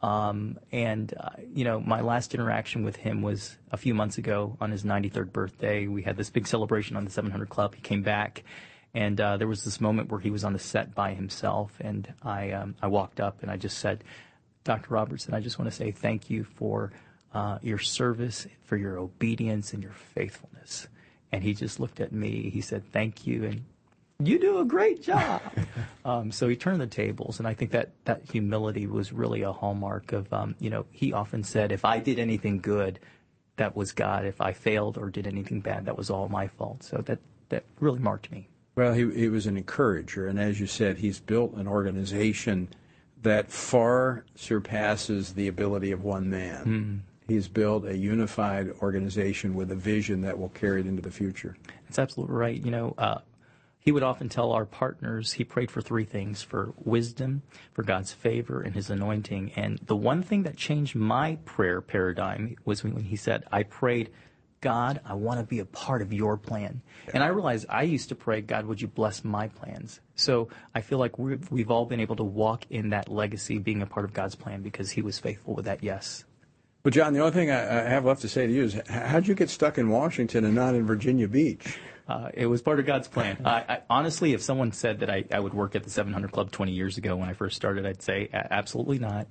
um, 0.04 0.58
and, 0.70 1.14
uh, 1.18 1.30
you 1.54 1.64
know, 1.64 1.80
my 1.80 2.02
last 2.02 2.34
interaction 2.34 2.84
with 2.84 2.96
him 2.96 3.22
was 3.22 3.56
a 3.72 3.78
few 3.78 3.94
months 3.94 4.18
ago 4.18 4.54
on 4.60 4.70
his 4.70 4.84
93rd 4.84 5.32
birthday. 5.32 5.86
We 5.86 6.02
had 6.02 6.18
this 6.18 6.28
big 6.28 6.46
celebration 6.46 6.94
on 6.94 7.06
the 7.06 7.10
700 7.10 7.48
Club. 7.48 7.74
He 7.74 7.80
came 7.80 8.02
back, 8.02 8.42
and 8.92 9.18
uh, 9.18 9.38
there 9.38 9.48
was 9.48 9.64
this 9.64 9.80
moment 9.80 10.10
where 10.10 10.20
he 10.20 10.30
was 10.30 10.44
on 10.44 10.52
the 10.52 10.58
set 10.58 10.94
by 10.94 11.14
himself. 11.14 11.72
And 11.80 12.12
I, 12.22 12.50
um, 12.50 12.74
I 12.82 12.88
walked 12.88 13.18
up 13.18 13.40
and 13.40 13.50
I 13.50 13.56
just 13.56 13.78
said, 13.78 14.04
Dr. 14.64 14.94
Robertson, 14.94 15.34
I 15.34 15.40
just 15.40 15.58
want 15.58 15.70
to 15.70 15.76
say 15.76 15.90
thank 15.90 16.30
you 16.30 16.44
for 16.44 16.90
uh, 17.34 17.58
your 17.62 17.78
service, 17.78 18.46
for 18.64 18.76
your 18.76 18.98
obedience, 18.98 19.72
and 19.72 19.82
your 19.82 19.92
faithfulness. 19.92 20.88
And 21.32 21.42
he 21.42 21.52
just 21.52 21.78
looked 21.78 22.00
at 22.00 22.12
me. 22.12 22.50
He 22.50 22.60
said, 22.60 22.90
Thank 22.92 23.26
you. 23.26 23.44
And 23.44 23.64
you 24.20 24.38
do 24.38 24.60
a 24.60 24.64
great 24.64 25.02
job. 25.02 25.42
um, 26.04 26.30
so 26.32 26.48
he 26.48 26.56
turned 26.56 26.80
the 26.80 26.86
tables, 26.86 27.38
and 27.38 27.48
I 27.48 27.54
think 27.54 27.72
that 27.72 27.90
that 28.04 28.22
humility 28.30 28.86
was 28.86 29.12
really 29.12 29.42
a 29.42 29.52
hallmark 29.52 30.12
of, 30.12 30.32
um, 30.32 30.54
you 30.60 30.70
know, 30.70 30.86
he 30.92 31.12
often 31.12 31.42
said, 31.42 31.72
if 31.72 31.84
I 31.84 31.98
did 31.98 32.18
anything 32.18 32.60
good, 32.60 33.00
that 33.56 33.76
was 33.76 33.92
God. 33.92 34.24
If 34.24 34.40
I 34.40 34.52
failed 34.52 34.96
or 34.96 35.10
did 35.10 35.26
anything 35.26 35.60
bad, 35.60 35.86
that 35.86 35.96
was 35.96 36.10
all 36.10 36.28
my 36.28 36.48
fault. 36.48 36.82
So 36.82 36.98
that 37.06 37.18
that 37.50 37.64
really 37.80 38.00
marked 38.00 38.30
me. 38.30 38.48
Well, 38.76 38.94
he 38.94 39.10
he 39.12 39.28
was 39.28 39.46
an 39.46 39.56
encourager, 39.56 40.26
and 40.26 40.40
as 40.40 40.58
you 40.58 40.66
said, 40.66 40.98
he's 40.98 41.20
built 41.20 41.54
an 41.54 41.68
organization 41.68 42.68
that 43.24 43.50
far 43.50 44.24
surpasses 44.34 45.34
the 45.34 45.48
ability 45.48 45.90
of 45.90 46.04
one 46.04 46.30
man. 46.30 46.64
Mm. 46.64 47.00
He's 47.26 47.48
built 47.48 47.86
a 47.86 47.96
unified 47.96 48.70
organization 48.82 49.54
with 49.54 49.72
a 49.72 49.74
vision 49.74 50.20
that 50.20 50.38
will 50.38 50.50
carry 50.50 50.80
it 50.80 50.86
into 50.86 51.02
the 51.02 51.10
future. 51.10 51.56
That's 51.84 51.98
absolutely 51.98 52.36
right. 52.36 52.62
You 52.62 52.70
know, 52.70 52.94
uh, 52.98 53.18
he 53.78 53.92
would 53.92 54.02
often 54.02 54.28
tell 54.28 54.52
our 54.52 54.66
partners 54.66 55.32
he 55.32 55.44
prayed 55.44 55.70
for 55.70 55.80
three 55.80 56.04
things 56.04 56.42
for 56.42 56.74
wisdom, 56.76 57.42
for 57.72 57.82
God's 57.82 58.12
favor, 58.12 58.60
and 58.60 58.74
his 58.74 58.90
anointing. 58.90 59.52
And 59.56 59.78
the 59.78 59.96
one 59.96 60.22
thing 60.22 60.42
that 60.42 60.56
changed 60.56 60.94
my 60.94 61.38
prayer 61.46 61.80
paradigm 61.80 62.56
was 62.66 62.84
when 62.84 63.04
he 63.04 63.16
said, 63.16 63.44
I 63.50 63.62
prayed, 63.62 64.10
God, 64.64 65.00
I 65.04 65.12
want 65.12 65.40
to 65.40 65.44
be 65.44 65.58
a 65.58 65.66
part 65.66 66.00
of 66.00 66.10
your 66.10 66.38
plan. 66.38 66.80
Yeah. 67.04 67.10
And 67.16 67.22
I 67.22 67.26
realized 67.26 67.66
I 67.68 67.82
used 67.82 68.08
to 68.08 68.14
pray, 68.14 68.40
God, 68.40 68.64
would 68.64 68.80
you 68.80 68.88
bless 68.88 69.22
my 69.22 69.48
plans? 69.48 70.00
So 70.14 70.48
I 70.74 70.80
feel 70.80 70.96
like 70.96 71.18
we've, 71.18 71.50
we've 71.52 71.70
all 71.70 71.84
been 71.84 72.00
able 72.00 72.16
to 72.16 72.24
walk 72.24 72.64
in 72.70 72.88
that 72.88 73.10
legacy, 73.10 73.58
being 73.58 73.82
a 73.82 73.86
part 73.86 74.06
of 74.06 74.14
God's 74.14 74.34
plan, 74.34 74.62
because 74.62 74.90
he 74.90 75.02
was 75.02 75.18
faithful 75.18 75.54
with 75.54 75.66
that 75.66 75.84
yes. 75.84 76.24
But 76.82 76.94
John, 76.94 77.12
the 77.12 77.20
only 77.20 77.32
thing 77.32 77.50
I 77.50 77.58
have 77.58 78.06
left 78.06 78.22
to 78.22 78.28
say 78.28 78.46
to 78.46 78.52
you 78.52 78.64
is, 78.64 78.80
how'd 78.88 79.28
you 79.28 79.34
get 79.34 79.50
stuck 79.50 79.76
in 79.76 79.90
Washington 79.90 80.46
and 80.46 80.54
not 80.54 80.74
in 80.74 80.86
Virginia 80.86 81.28
Beach? 81.28 81.78
Uh, 82.08 82.30
it 82.32 82.46
was 82.46 82.62
part 82.62 82.80
of 82.80 82.86
God's 82.86 83.08
plan. 83.08 83.42
I, 83.44 83.64
I, 83.68 83.80
honestly, 83.90 84.32
if 84.32 84.42
someone 84.42 84.72
said 84.72 85.00
that 85.00 85.10
I, 85.10 85.24
I, 85.30 85.40
would 85.40 85.54
work 85.54 85.74
at 85.74 85.84
the 85.84 85.90
700 85.90 86.32
Club 86.32 86.50
20 86.50 86.72
years 86.72 86.98
ago 86.98 87.16
when 87.16 87.28
I 87.28 87.34
first 87.34 87.56
started, 87.56 87.86
I'd 87.86 88.02
say 88.02 88.28
absolutely 88.32 88.98
not. 88.98 89.26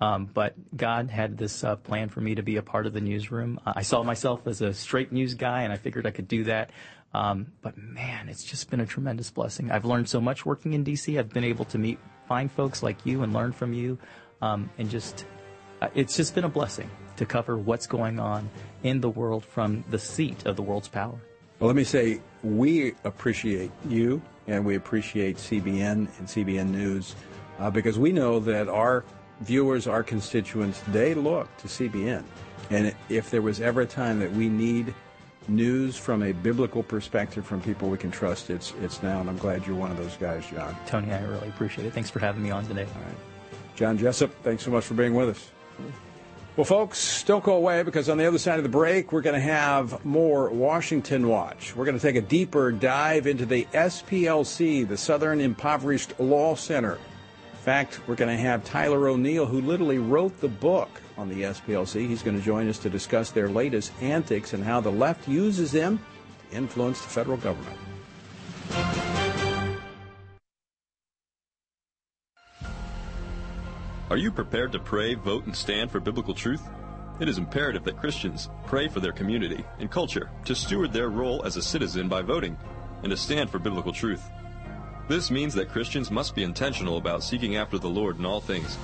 Um, 0.00 0.26
but 0.26 0.54
God 0.76 1.10
had 1.10 1.36
this 1.36 1.64
uh, 1.64 1.76
plan 1.76 2.08
for 2.08 2.20
me 2.20 2.36
to 2.36 2.42
be 2.42 2.56
a 2.56 2.62
part 2.62 2.86
of 2.86 2.92
the 2.92 3.00
newsroom. 3.00 3.58
Uh, 3.66 3.72
I 3.76 3.82
saw 3.82 4.02
myself 4.02 4.46
as 4.46 4.60
a 4.60 4.72
straight 4.72 5.12
news 5.12 5.34
guy, 5.34 5.62
and 5.62 5.72
I 5.72 5.76
figured 5.76 6.06
I 6.06 6.10
could 6.10 6.28
do 6.28 6.44
that. 6.44 6.70
Um, 7.14 7.52
but 7.62 7.76
man, 7.76 8.28
it's 8.28 8.44
just 8.44 8.70
been 8.70 8.80
a 8.80 8.86
tremendous 8.86 9.30
blessing. 9.30 9.70
I've 9.70 9.84
learned 9.84 10.08
so 10.08 10.20
much 10.20 10.46
working 10.46 10.74
in 10.74 10.84
DC. 10.84 11.18
I've 11.18 11.30
been 11.30 11.44
able 11.44 11.64
to 11.66 11.78
meet 11.78 11.98
fine 12.28 12.48
folks 12.48 12.82
like 12.82 13.04
you 13.06 13.22
and 13.22 13.32
learn 13.32 13.52
from 13.52 13.72
you, 13.72 13.98
um, 14.42 14.70
and 14.78 14.88
just 14.88 15.24
uh, 15.80 15.88
it's 15.94 16.16
just 16.16 16.34
been 16.34 16.44
a 16.44 16.48
blessing 16.48 16.90
to 17.16 17.26
cover 17.26 17.56
what's 17.56 17.86
going 17.86 18.20
on 18.20 18.48
in 18.82 19.00
the 19.00 19.08
world 19.08 19.44
from 19.44 19.84
the 19.90 19.98
seat 19.98 20.46
of 20.46 20.56
the 20.56 20.62
world's 20.62 20.88
power. 20.88 21.18
Well, 21.58 21.66
let 21.66 21.76
me 21.76 21.84
say 21.84 22.20
we 22.44 22.94
appreciate 23.02 23.72
you 23.88 24.22
and 24.46 24.64
we 24.64 24.76
appreciate 24.76 25.36
CBN 25.36 26.08
and 26.18 26.28
CBN 26.28 26.70
News 26.70 27.16
uh, 27.58 27.70
because 27.70 27.98
we 27.98 28.12
know 28.12 28.38
that 28.40 28.68
our 28.68 29.04
viewers, 29.40 29.86
our 29.86 30.02
constituents, 30.02 30.82
they 30.88 31.14
look 31.14 31.54
to 31.58 31.68
CBN. 31.68 32.24
And 32.70 32.94
if 33.08 33.30
there 33.30 33.42
was 33.42 33.60
ever 33.60 33.82
a 33.82 33.86
time 33.86 34.18
that 34.20 34.32
we 34.32 34.48
need 34.48 34.94
news 35.48 35.96
from 35.96 36.22
a 36.22 36.32
biblical 36.32 36.82
perspective 36.82 37.46
from 37.46 37.60
people 37.60 37.88
we 37.88 37.96
can 37.96 38.10
trust, 38.10 38.50
it's 38.50 38.74
it's 38.82 39.02
now. 39.02 39.20
And 39.20 39.30
I'm 39.30 39.38
glad 39.38 39.66
you're 39.66 39.76
one 39.76 39.90
of 39.90 39.96
those 39.96 40.16
guys, 40.16 40.44
John. 40.46 40.76
Tony, 40.86 41.12
I 41.12 41.22
really 41.22 41.48
appreciate 41.48 41.86
it. 41.86 41.92
Thanks 41.92 42.10
for 42.10 42.18
having 42.18 42.42
me 42.42 42.50
on 42.50 42.66
today. 42.66 42.84
All 42.84 43.02
right. 43.02 43.16
John 43.74 43.96
Jessup, 43.96 44.34
thanks 44.42 44.64
so 44.64 44.70
much 44.70 44.84
for 44.84 44.94
being 44.94 45.14
with 45.14 45.30
us. 45.30 45.50
Well, 46.56 46.64
folks, 46.64 47.22
don't 47.22 47.44
go 47.44 47.54
away 47.54 47.84
because 47.84 48.08
on 48.08 48.18
the 48.18 48.26
other 48.26 48.38
side 48.38 48.58
of 48.58 48.64
the 48.64 48.68
break, 48.68 49.12
we're 49.12 49.20
going 49.20 49.36
to 49.36 49.40
have 49.40 50.04
more 50.04 50.50
Washington 50.50 51.28
Watch. 51.28 51.76
We're 51.76 51.84
going 51.84 51.96
to 51.96 52.02
take 52.02 52.16
a 52.16 52.20
deeper 52.20 52.72
dive 52.72 53.28
into 53.28 53.46
the 53.46 53.64
SPLC, 53.72 54.88
the 54.88 54.96
Southern 54.96 55.40
Impoverished 55.40 56.18
Law 56.18 56.56
Center. 56.56 56.98
In 57.68 57.74
fact, 57.74 58.00
we're 58.08 58.14
going 58.14 58.34
to 58.34 58.42
have 58.42 58.64
Tyler 58.64 59.08
O'Neil, 59.08 59.44
who 59.44 59.60
literally 59.60 59.98
wrote 59.98 60.40
the 60.40 60.48
book 60.48 60.88
on 61.18 61.28
the 61.28 61.42
SPLC. 61.42 62.08
He's 62.08 62.22
going 62.22 62.38
to 62.38 62.42
join 62.42 62.66
us 62.66 62.78
to 62.78 62.88
discuss 62.88 63.30
their 63.30 63.50
latest 63.50 63.92
antics 64.00 64.54
and 64.54 64.64
how 64.64 64.80
the 64.80 64.90
left 64.90 65.28
uses 65.28 65.70
them 65.70 66.02
to 66.48 66.56
influence 66.56 67.02
the 67.02 67.10
federal 67.10 67.36
government. 67.36 67.76
Are 74.08 74.16
you 74.16 74.32
prepared 74.32 74.72
to 74.72 74.78
pray, 74.78 75.12
vote, 75.12 75.44
and 75.44 75.54
stand 75.54 75.90
for 75.90 76.00
biblical 76.00 76.32
truth? 76.32 76.66
It 77.20 77.28
is 77.28 77.36
imperative 77.36 77.84
that 77.84 77.98
Christians 77.98 78.48
pray 78.64 78.88
for 78.88 79.00
their 79.00 79.12
community 79.12 79.62
and 79.78 79.90
culture 79.90 80.30
to 80.46 80.54
steward 80.54 80.94
their 80.94 81.10
role 81.10 81.44
as 81.44 81.58
a 81.58 81.62
citizen 81.62 82.08
by 82.08 82.22
voting 82.22 82.56
and 83.02 83.10
to 83.10 83.16
stand 83.18 83.50
for 83.50 83.58
biblical 83.58 83.92
truth. 83.92 84.22
This 85.08 85.30
means 85.30 85.54
that 85.54 85.70
Christians 85.70 86.10
must 86.10 86.34
be 86.34 86.42
intentional 86.42 86.98
about 86.98 87.24
seeking 87.24 87.56
after 87.56 87.78
the 87.78 87.88
Lord 87.88 88.18
in 88.18 88.26
all 88.26 88.42
things. 88.42 88.76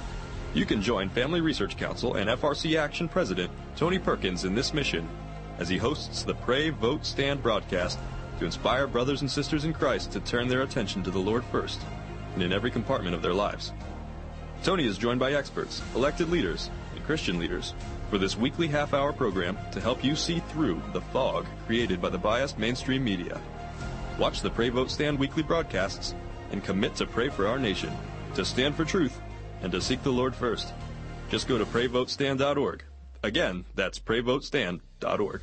You 0.55 0.65
can 0.65 0.81
join 0.81 1.11
Family 1.11 1.43
Research 1.43 1.77
Council 1.77 2.15
and 2.15 2.31
FRC 2.31 2.79
Action 2.79 3.09
President 3.09 3.51
Tony 3.77 3.99
Perkins 3.99 4.45
in 4.45 4.55
this 4.55 4.73
mission 4.73 5.07
as 5.59 5.69
he 5.69 5.77
hosts 5.77 6.23
the 6.23 6.35
Pray, 6.35 6.71
Vote, 6.71 7.05
Stand 7.05 7.43
broadcast 7.43 7.99
to 8.39 8.47
inspire 8.47 8.87
brothers 8.87 9.21
and 9.21 9.31
sisters 9.31 9.67
in 9.67 9.75
Christ 9.75 10.13
to 10.13 10.21
turn 10.21 10.49
their 10.49 10.63
attention 10.63 11.03
to 11.03 11.11
the 11.11 11.19
Lord 11.19 11.45
first 11.53 11.83
and 12.33 12.43
in 12.43 12.55
every 12.55 12.71
compartment 12.71 13.15
of 13.15 13.21
their 13.21 13.35
lives. 13.35 13.73
Tony 14.63 14.87
is 14.87 14.97
joined 14.97 15.21
by 15.21 15.35
experts, 15.35 15.83
elected 15.95 16.31
leaders, 16.31 16.71
and 16.95 17.05
Christian 17.05 17.39
leaders 17.39 17.75
for 18.09 18.17
this 18.17 18.35
weekly 18.35 18.67
half 18.67 18.95
hour 18.95 19.13
program 19.13 19.59
to 19.73 19.81
help 19.81 20.03
you 20.03 20.17
see 20.17 20.41
through 20.49 20.81
the 20.95 21.03
fog 21.03 21.45
created 21.67 22.01
by 22.01 22.09
the 22.09 22.17
biased 22.17 22.59
mainstream 22.59 23.05
media. 23.05 23.39
Watch 24.19 24.41
the 24.41 24.51
Pray 24.51 24.69
Vote 24.69 24.91
Stand 24.91 25.19
weekly 25.19 25.43
broadcasts, 25.43 26.15
and 26.51 26.63
commit 26.63 26.95
to 26.97 27.07
pray 27.07 27.29
for 27.29 27.47
our 27.47 27.59
nation, 27.59 27.93
to 28.35 28.45
stand 28.45 28.75
for 28.75 28.85
truth, 28.85 29.21
and 29.63 29.73
to 29.73 29.81
seek 29.81 30.03
the 30.03 30.11
Lord 30.11 30.35
first. 30.35 30.73
Just 31.31 31.49
go 31.49 31.59
to 31.59 31.65
prayvotestand.org. 31.65 32.85
Again, 33.23 33.65
that's 33.75 33.99
prayvotestand.org. 33.99 35.41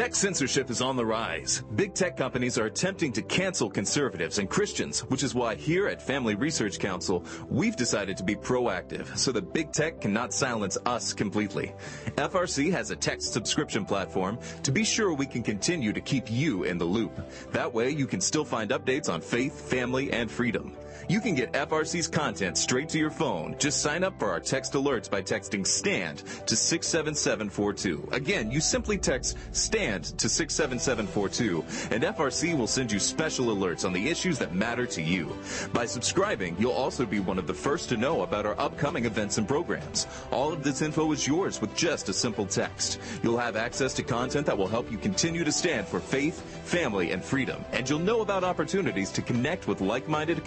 Tech 0.00 0.14
censorship 0.14 0.70
is 0.70 0.80
on 0.80 0.96
the 0.96 1.04
rise. 1.04 1.62
Big 1.74 1.92
tech 1.92 2.16
companies 2.16 2.56
are 2.56 2.64
attempting 2.64 3.12
to 3.12 3.20
cancel 3.20 3.68
conservatives 3.68 4.38
and 4.38 4.48
Christians, 4.48 5.00
which 5.10 5.22
is 5.22 5.34
why 5.34 5.54
here 5.54 5.88
at 5.88 6.00
Family 6.00 6.34
Research 6.34 6.78
Council, 6.78 7.22
we've 7.50 7.76
decided 7.76 8.16
to 8.16 8.24
be 8.24 8.34
proactive 8.34 9.14
so 9.14 9.30
that 9.32 9.52
big 9.52 9.72
tech 9.72 10.00
cannot 10.00 10.32
silence 10.32 10.78
us 10.86 11.12
completely. 11.12 11.74
FRC 12.16 12.72
has 12.72 12.90
a 12.90 12.96
text 12.96 13.34
subscription 13.34 13.84
platform 13.84 14.38
to 14.62 14.72
be 14.72 14.84
sure 14.84 15.12
we 15.12 15.26
can 15.26 15.42
continue 15.42 15.92
to 15.92 16.00
keep 16.00 16.30
you 16.30 16.64
in 16.64 16.78
the 16.78 16.84
loop. 16.86 17.20
That 17.52 17.74
way 17.74 17.90
you 17.90 18.06
can 18.06 18.22
still 18.22 18.46
find 18.46 18.70
updates 18.70 19.12
on 19.12 19.20
faith, 19.20 19.68
family, 19.68 20.10
and 20.14 20.30
freedom. 20.30 20.78
You 21.08 21.20
can 21.20 21.34
get 21.34 21.52
FRC's 21.52 22.08
content 22.08 22.56
straight 22.56 22.88
to 22.90 22.98
your 22.98 23.10
phone. 23.10 23.56
Just 23.58 23.82
sign 23.82 24.04
up 24.04 24.18
for 24.18 24.30
our 24.30 24.40
text 24.40 24.74
alerts 24.74 25.10
by 25.10 25.22
texting 25.22 25.66
STAND 25.66 26.18
to 26.46 26.56
67742. 26.56 28.08
Again, 28.12 28.50
you 28.50 28.60
simply 28.60 28.98
text 28.98 29.36
STAND 29.52 30.04
to 30.18 30.28
67742 30.28 31.64
and 31.90 32.02
FRC 32.02 32.56
will 32.56 32.66
send 32.66 32.92
you 32.92 32.98
special 32.98 33.46
alerts 33.46 33.84
on 33.84 33.92
the 33.92 34.08
issues 34.08 34.38
that 34.38 34.54
matter 34.54 34.86
to 34.86 35.02
you. 35.02 35.36
By 35.72 35.86
subscribing, 35.86 36.56
you'll 36.58 36.72
also 36.72 37.06
be 37.06 37.20
one 37.20 37.38
of 37.38 37.46
the 37.46 37.54
first 37.54 37.88
to 37.90 37.96
know 37.96 38.22
about 38.22 38.46
our 38.46 38.58
upcoming 38.58 39.04
events 39.04 39.38
and 39.38 39.46
programs. 39.46 40.06
All 40.30 40.52
of 40.52 40.62
this 40.62 40.82
info 40.82 41.10
is 41.12 41.26
yours 41.26 41.60
with 41.60 41.74
just 41.74 42.08
a 42.08 42.12
simple 42.12 42.46
text. 42.46 43.00
You'll 43.22 43.38
have 43.38 43.56
access 43.56 43.94
to 43.94 44.02
content 44.02 44.46
that 44.46 44.56
will 44.56 44.68
help 44.68 44.90
you 44.90 44.98
continue 44.98 45.44
to 45.44 45.52
stand 45.52 45.86
for 45.86 46.00
faith, 46.00 46.40
family, 46.66 47.12
and 47.12 47.24
freedom. 47.24 47.64
And 47.72 47.88
you'll 47.88 47.98
know 47.98 48.20
about 48.20 48.44
opportunities 48.44 49.10
to 49.12 49.22
connect 49.22 49.66
with 49.66 49.80
like-minded 49.80 50.44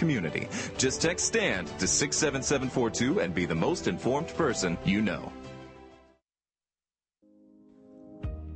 Just 0.77 1.01
text 1.01 1.27
STAND 1.27 1.67
to 1.79 1.87
67742 1.87 3.19
and 3.19 3.33
be 3.33 3.45
the 3.45 3.55
most 3.55 3.87
informed 3.87 4.27
person 4.29 4.77
you 4.85 5.01
know. 5.01 5.31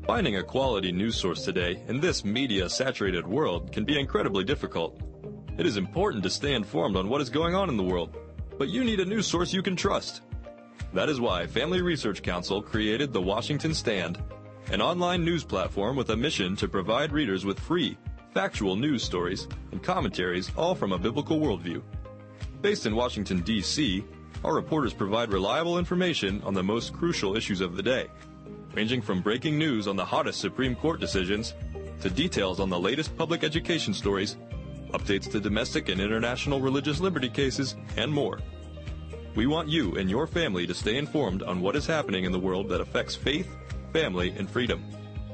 Finding 0.08 0.38
a 0.38 0.44
quality 0.44 0.94
news 0.94 1.18
source 1.18 1.44
today 1.44 1.84
in 1.90 2.00
this 2.00 2.24
media 2.24 2.70
saturated 2.70 3.28
world 3.28 3.74
can 3.74 3.84
be 3.84 4.00
incredibly 4.00 4.46
difficult. 4.46 5.02
It 5.58 5.66
is 5.66 5.76
important 5.76 6.24
to 6.24 6.30
stay 6.30 6.54
informed 6.54 6.96
on 6.96 7.10
what 7.10 7.20
is 7.20 7.30
going 7.30 7.56
on 7.56 7.68
in 7.68 7.76
the 7.76 7.84
world, 7.84 8.16
but 8.58 8.70
you 8.70 8.86
need 8.86 9.02
a 9.02 9.06
news 9.06 9.28
source 9.28 9.52
you 9.52 9.62
can 9.62 9.76
trust. 9.76 10.22
That 10.94 11.10
is 11.10 11.20
why 11.20 11.46
Family 11.46 11.82
Research 11.82 12.22
Council 12.22 12.62
created 12.62 13.12
the 13.12 13.22
Washington 13.22 13.74
Stand, 13.74 14.24
an 14.72 14.82
online 14.82 15.26
news 15.26 15.44
platform 15.44 15.98
with 15.98 16.10
a 16.12 16.16
mission 16.16 16.56
to 16.56 16.70
provide 16.70 17.12
readers 17.12 17.44
with 17.44 17.60
free, 17.60 17.98
factual 18.38 18.76
news 18.76 19.02
stories 19.02 19.48
and 19.72 19.82
commentaries 19.82 20.52
all 20.56 20.76
from 20.76 20.92
a 20.92 21.00
biblical 21.00 21.40
worldview. 21.40 21.82
Based 22.62 22.86
in 22.86 22.96
Washington, 22.96 23.42
D.C., 23.42 24.04
our 24.44 24.54
reporters 24.54 24.94
provide 24.94 25.34
reliable 25.34 25.80
information 25.80 26.40
on 26.44 26.54
the 26.54 26.62
most 26.62 26.94
crucial 26.94 27.36
issues 27.36 27.62
of 27.62 27.76
the 27.76 27.82
day 27.82 28.06
ranging 28.76 29.02
from 29.02 29.22
breaking 29.22 29.58
news 29.58 29.88
on 29.88 29.96
the 29.96 30.06
hottest 30.06 30.40
Supreme 30.40 30.76
Court 30.76 31.00
decisions 31.00 31.56
to 32.02 32.12
details 32.12 32.60
on 32.60 32.70
the 32.70 32.80
latest 32.80 33.18
public 33.18 33.44
education 33.44 33.92
stories, 33.92 34.38
updates 34.92 35.32
to 35.32 35.40
domestic 35.40 35.90
and 35.90 36.00
international 36.00 36.62
religious 36.62 37.00
liberty 37.00 37.30
cases, 37.30 37.76
and 37.96 38.14
more. 38.14 38.38
We 39.34 39.48
want 39.48 39.68
you 39.68 39.96
and 39.96 40.12
your 40.12 40.28
family 40.28 40.68
to 40.68 40.76
stay 40.76 40.98
informed 40.98 41.42
on 41.42 41.60
what 41.60 41.76
is 41.76 41.88
happening 41.88 42.26
in 42.26 42.32
the 42.32 42.40
world 42.40 42.70
that 42.70 42.82
affects 42.82 43.16
faith, 43.16 43.50
family, 43.94 44.30
and 44.38 44.48
freedom. 44.48 44.86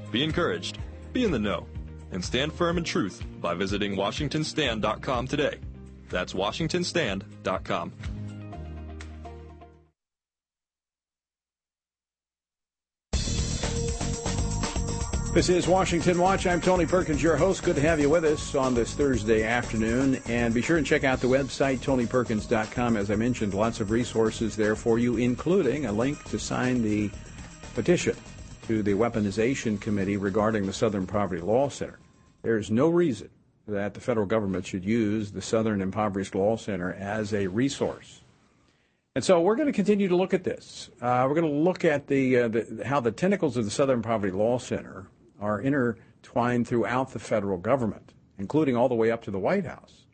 Be 0.10 0.24
encouraged, 0.24 0.78
be 1.12 1.26
in 1.26 1.32
the 1.32 1.38
know, 1.40 1.68
and 2.14 2.24
stand 2.24 2.54
firm 2.54 2.78
in 2.78 2.84
truth 2.84 3.24
by 3.42 3.54
visiting 3.54 3.96
WashingtonStand.com 3.96 5.28
today. 5.28 5.60
That's 6.10 6.34
WashingtonStand.com. 6.34 7.94
This 15.34 15.50
is 15.50 15.68
Washington 15.68 16.20
Watch. 16.20 16.46
I'm 16.46 16.62
Tony 16.62 16.86
Perkins, 16.86 17.24
your 17.24 17.36
host. 17.36 17.64
Good 17.64 17.78
to 17.78 17.82
have 17.82 18.00
you 18.00 18.08
with 18.08 18.24
us 18.24 18.54
on 18.54 18.76
this 18.76 18.94
Thursday 18.94 19.42
afternoon. 19.42 20.22
And 20.28 20.54
be 20.54 20.62
sure 20.62 20.78
and 20.78 20.86
check 20.86 21.04
out 21.04 21.22
the 21.22 21.28
website, 21.28 21.80
tonyperkins.com. 21.80 22.96
As 22.96 23.10
I 23.10 23.16
mentioned, 23.16 23.56
lots 23.56 23.80
of 23.80 23.90
resources 23.90 24.56
there 24.56 24.76
for 24.76 25.00
you, 25.00 25.18
including 25.18 25.88
a 25.88 25.92
link 25.92 26.24
to 26.26 26.38
sign 26.38 26.84
the 26.84 27.10
petition 27.74 28.16
to 28.64 28.82
the 28.82 28.94
Weaponization 28.94 29.80
Committee 29.80 30.18
regarding 30.18 30.66
the 30.66 30.74
Southern 30.74 31.06
Poverty 31.06 31.42
Law 31.42 31.70
Center. 31.70 32.00
There's 32.44 32.72
no 32.72 32.88
reason 32.88 33.30
that 33.68 33.94
the 33.94 34.00
federal 34.00 34.26
government 34.26 34.66
should 34.66 34.86
use 34.86 35.32
the 35.32 35.42
Southern 35.42 35.82
Impoverished 35.82 36.34
Law 36.34 36.56
Center 36.56 36.94
as 36.94 37.34
a 37.34 37.48
resource. 37.48 38.22
And 39.16 39.24
so 39.24 39.42
we're 39.42 39.56
going 39.56 39.68
to 39.68 39.74
continue 39.74 40.08
to 40.08 40.16
look 40.16 40.34
at 40.34 40.44
this. 40.44 40.90
Uh, 41.02 41.26
we're 41.28 41.36
going 41.36 41.54
to 41.54 41.60
look 41.60 41.86
at 41.86 42.08
the, 42.08 42.38
uh, 42.38 42.48
the, 42.48 42.84
how 42.86 43.00
the 43.00 43.12
tentacles 43.12 43.58
of 43.58 43.66
the 43.66 43.72
Southern 43.72 44.02
Poverty 44.02 44.32
Law 44.32 44.58
Center 44.58 45.08
are 45.40 45.62
intertwined 45.62 46.68
throughout 46.68 47.12
the 47.12 47.20
federal 47.20 47.58
government, 47.58 48.14
including 48.38 48.76
all 48.76 48.90
the 48.90 48.96
way 48.96 49.12
up 49.12 49.22
to 49.24 49.32
the 49.32 49.40
White 49.40 49.66
House. 49.66 50.06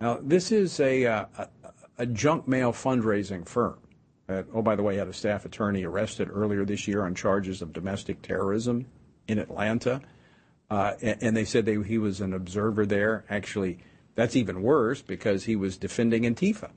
Now, 0.00 0.18
this 0.20 0.52
is 0.52 0.78
a, 0.80 1.06
uh, 1.06 1.26
a, 1.38 1.48
a 1.98 2.06
junk 2.06 2.46
mail 2.48 2.72
fundraising 2.72 3.48
firm 3.48 3.78
oh, 4.28 4.62
by 4.62 4.76
the 4.76 4.82
way, 4.82 4.96
had 4.96 5.08
a 5.08 5.12
staff 5.12 5.44
attorney 5.44 5.84
arrested 5.84 6.28
earlier 6.32 6.64
this 6.64 6.88
year 6.88 7.04
on 7.04 7.14
charges 7.14 7.62
of 7.62 7.72
domestic 7.72 8.22
terrorism 8.22 8.86
in 9.28 9.38
Atlanta. 9.38 10.00
Uh, 10.70 10.94
and, 11.02 11.22
and, 11.22 11.36
they 11.36 11.44
said 11.44 11.66
they, 11.66 11.80
he 11.82 11.98
was 11.98 12.20
an 12.20 12.32
observer 12.32 12.86
there. 12.86 13.24
Actually, 13.28 13.78
that's 14.14 14.34
even 14.34 14.62
worse 14.62 15.02
because 15.02 15.44
he 15.44 15.56
was 15.56 15.76
defending 15.76 16.22
Antifa. 16.22 16.70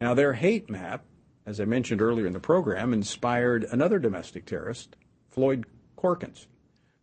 Now, 0.00 0.14
their 0.14 0.32
hate 0.32 0.68
map, 0.68 1.04
as 1.46 1.60
I 1.60 1.64
mentioned 1.64 2.02
earlier 2.02 2.26
in 2.26 2.32
the 2.32 2.40
program, 2.40 2.92
inspired 2.92 3.64
another 3.70 3.98
domestic 3.98 4.46
terrorist, 4.46 4.96
Floyd 5.30 5.64
Corkins 5.96 6.46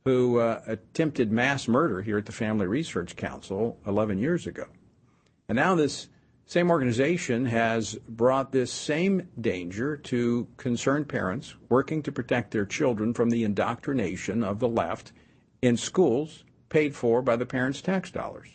who 0.06 0.38
uh, 0.40 0.62
attempted 0.68 1.32
mass 1.32 1.68
murder 1.68 2.04
here 2.04 2.20
at 2.20 2.28
the 2.28 2.32
Family 2.32 2.68
Research 2.68 3.16
Council 3.16 3.80
11 3.88 4.20
years 4.20 4.46
ago. 4.46 4.66
And 5.50 5.56
now 5.56 5.74
this 5.74 6.08
same 6.46 6.70
organization 6.70 7.46
has 7.46 7.96
brought 8.08 8.52
this 8.52 8.72
same 8.72 9.28
danger 9.40 9.98
to 9.98 10.48
concerned 10.58 11.08
parents 11.08 11.56
working 11.70 12.04
to 12.04 12.12
protect 12.12 12.52
their 12.52 12.66
children 12.66 13.14
from 13.14 13.30
the 13.30 13.44
indoctrination 13.44 14.44
of 14.44 14.60
the 14.60 14.68
left 14.68 15.12
in 15.62 15.76
schools 15.78 16.44
paid 16.70 16.96
for 16.96 17.22
by 17.22 17.36
the 17.36 17.46
parents' 17.46 17.82
tax 17.82 18.12
dollars. 18.12 18.50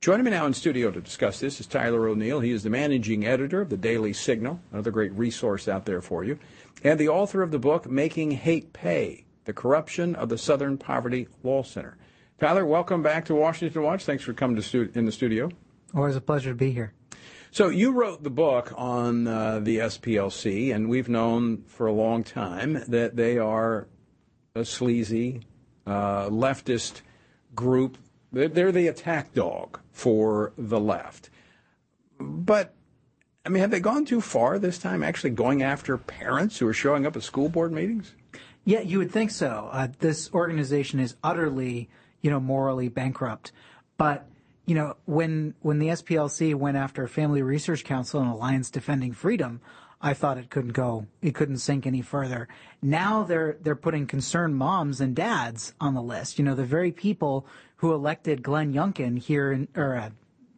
Joining 0.00 0.24
me 0.24 0.30
now 0.30 0.46
in 0.46 0.52
studio 0.52 0.90
to 0.90 1.00
discuss 1.00 1.40
this 1.40 1.58
is 1.58 1.66
Tyler 1.66 2.06
O'Neil. 2.06 2.40
He 2.40 2.52
is 2.52 2.62
the 2.62 2.70
managing 2.70 3.26
editor 3.26 3.62
of 3.62 3.70
the 3.70 3.76
Daily 3.76 4.12
Signal, 4.12 4.60
another 4.70 4.90
great 4.90 5.12
resource 5.12 5.68
out 5.68 5.86
there 5.86 6.02
for 6.02 6.22
you, 6.22 6.38
and 6.84 7.00
the 7.00 7.08
author 7.08 7.42
of 7.42 7.50
the 7.50 7.58
book 7.58 7.90
Making 7.90 8.32
Hate 8.32 8.72
Pay 8.72 9.26
the 9.46 9.52
corruption 9.52 10.14
of 10.14 10.28
the 10.28 10.36
Southern 10.36 10.76
Poverty 10.76 11.28
Law 11.42 11.62
Center. 11.62 11.96
Tyler, 12.38 12.66
welcome 12.66 13.02
back 13.02 13.24
to 13.24 13.34
Washington 13.34 13.82
Watch. 13.82 14.04
Thanks 14.04 14.22
for 14.22 14.34
coming 14.34 14.56
to 14.56 14.62
stu- 14.62 14.90
in 14.94 15.06
the 15.06 15.12
studio. 15.12 15.48
Always 15.94 16.16
a 16.16 16.20
pleasure 16.20 16.50
to 16.50 16.56
be 16.56 16.72
here. 16.72 16.92
So 17.56 17.70
you 17.70 17.92
wrote 17.92 18.22
the 18.22 18.28
book 18.28 18.70
on 18.76 19.26
uh, 19.26 19.60
the 19.60 19.78
SPLC, 19.78 20.74
and 20.74 20.90
we've 20.90 21.08
known 21.08 21.64
for 21.66 21.86
a 21.86 21.92
long 21.92 22.22
time 22.22 22.84
that 22.86 23.16
they 23.16 23.38
are 23.38 23.88
a 24.54 24.62
sleazy 24.62 25.40
uh, 25.86 26.28
leftist 26.28 27.00
group. 27.54 27.96
They're, 28.30 28.48
they're 28.48 28.72
the 28.72 28.88
attack 28.88 29.32
dog 29.32 29.80
for 29.90 30.52
the 30.58 30.78
left. 30.78 31.30
But 32.20 32.74
I 33.46 33.48
mean, 33.48 33.62
have 33.62 33.70
they 33.70 33.80
gone 33.80 34.04
too 34.04 34.20
far 34.20 34.58
this 34.58 34.78
time? 34.78 35.02
Actually, 35.02 35.30
going 35.30 35.62
after 35.62 35.96
parents 35.96 36.58
who 36.58 36.68
are 36.68 36.74
showing 36.74 37.06
up 37.06 37.16
at 37.16 37.22
school 37.22 37.48
board 37.48 37.72
meetings? 37.72 38.14
Yeah, 38.66 38.80
you 38.80 38.98
would 38.98 39.10
think 39.10 39.30
so. 39.30 39.70
Uh, 39.72 39.88
this 40.00 40.30
organization 40.34 41.00
is 41.00 41.16
utterly, 41.24 41.88
you 42.20 42.30
know, 42.30 42.38
morally 42.38 42.90
bankrupt. 42.90 43.50
But 43.96 44.28
you 44.66 44.74
know, 44.74 44.96
when 45.06 45.54
when 45.60 45.78
the 45.78 45.88
SPLC 45.88 46.54
went 46.54 46.76
after 46.76 47.06
Family 47.06 47.40
Research 47.40 47.84
Council 47.84 48.20
and 48.20 48.30
Alliance 48.30 48.68
Defending 48.68 49.12
Freedom, 49.12 49.60
I 50.02 50.12
thought 50.12 50.38
it 50.38 50.50
couldn't 50.50 50.72
go, 50.72 51.06
it 51.22 51.34
couldn't 51.34 51.58
sink 51.58 51.86
any 51.86 52.02
further. 52.02 52.48
Now 52.82 53.22
they're 53.22 53.56
they're 53.60 53.76
putting 53.76 54.06
concerned 54.06 54.56
moms 54.56 55.00
and 55.00 55.14
dads 55.14 55.72
on 55.80 55.94
the 55.94 56.02
list. 56.02 56.38
You 56.38 56.44
know, 56.44 56.56
the 56.56 56.64
very 56.64 56.90
people 56.90 57.46
who 57.76 57.94
elected 57.94 58.42
Glenn 58.42 58.74
Youngkin 58.74 59.18
here 59.18 59.52
in 59.52 59.68
or 59.76 59.96
uh, 59.96 60.10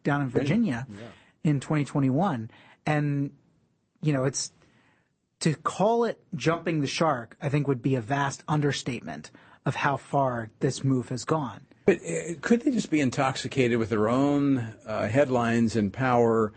down 0.03 0.23
in 0.23 0.29
Virginia 0.29 0.87
yeah. 0.89 1.51
in 1.51 1.59
2021, 1.59 2.49
and 2.87 3.31
you 4.01 4.11
know, 4.11 4.23
it's 4.23 4.51
to 5.41 5.53
call 5.55 6.03
it 6.03 6.19
jumping 6.35 6.81
the 6.81 6.87
shark, 6.87 7.37
I 7.41 7.49
think 7.49 7.67
would 7.67 7.83
be 7.83 7.95
a 7.95 8.01
vast 8.01 8.43
understatement 8.47 9.29
of 9.65 9.75
how 9.75 9.97
far 9.97 10.49
this 10.59 10.83
move 10.83 11.09
has 11.09 11.25
gone. 11.25 11.61
But 11.89 12.01
uh, 12.05 12.35
could 12.41 12.61
they 12.61 12.69
just 12.69 12.91
be 12.91 12.99
intoxicated 12.99 13.79
with 13.79 13.89
their 13.89 14.09
own 14.09 14.75
uh, 14.85 15.07
headlines 15.07 15.75
and 15.75 15.91
power? 15.91 16.53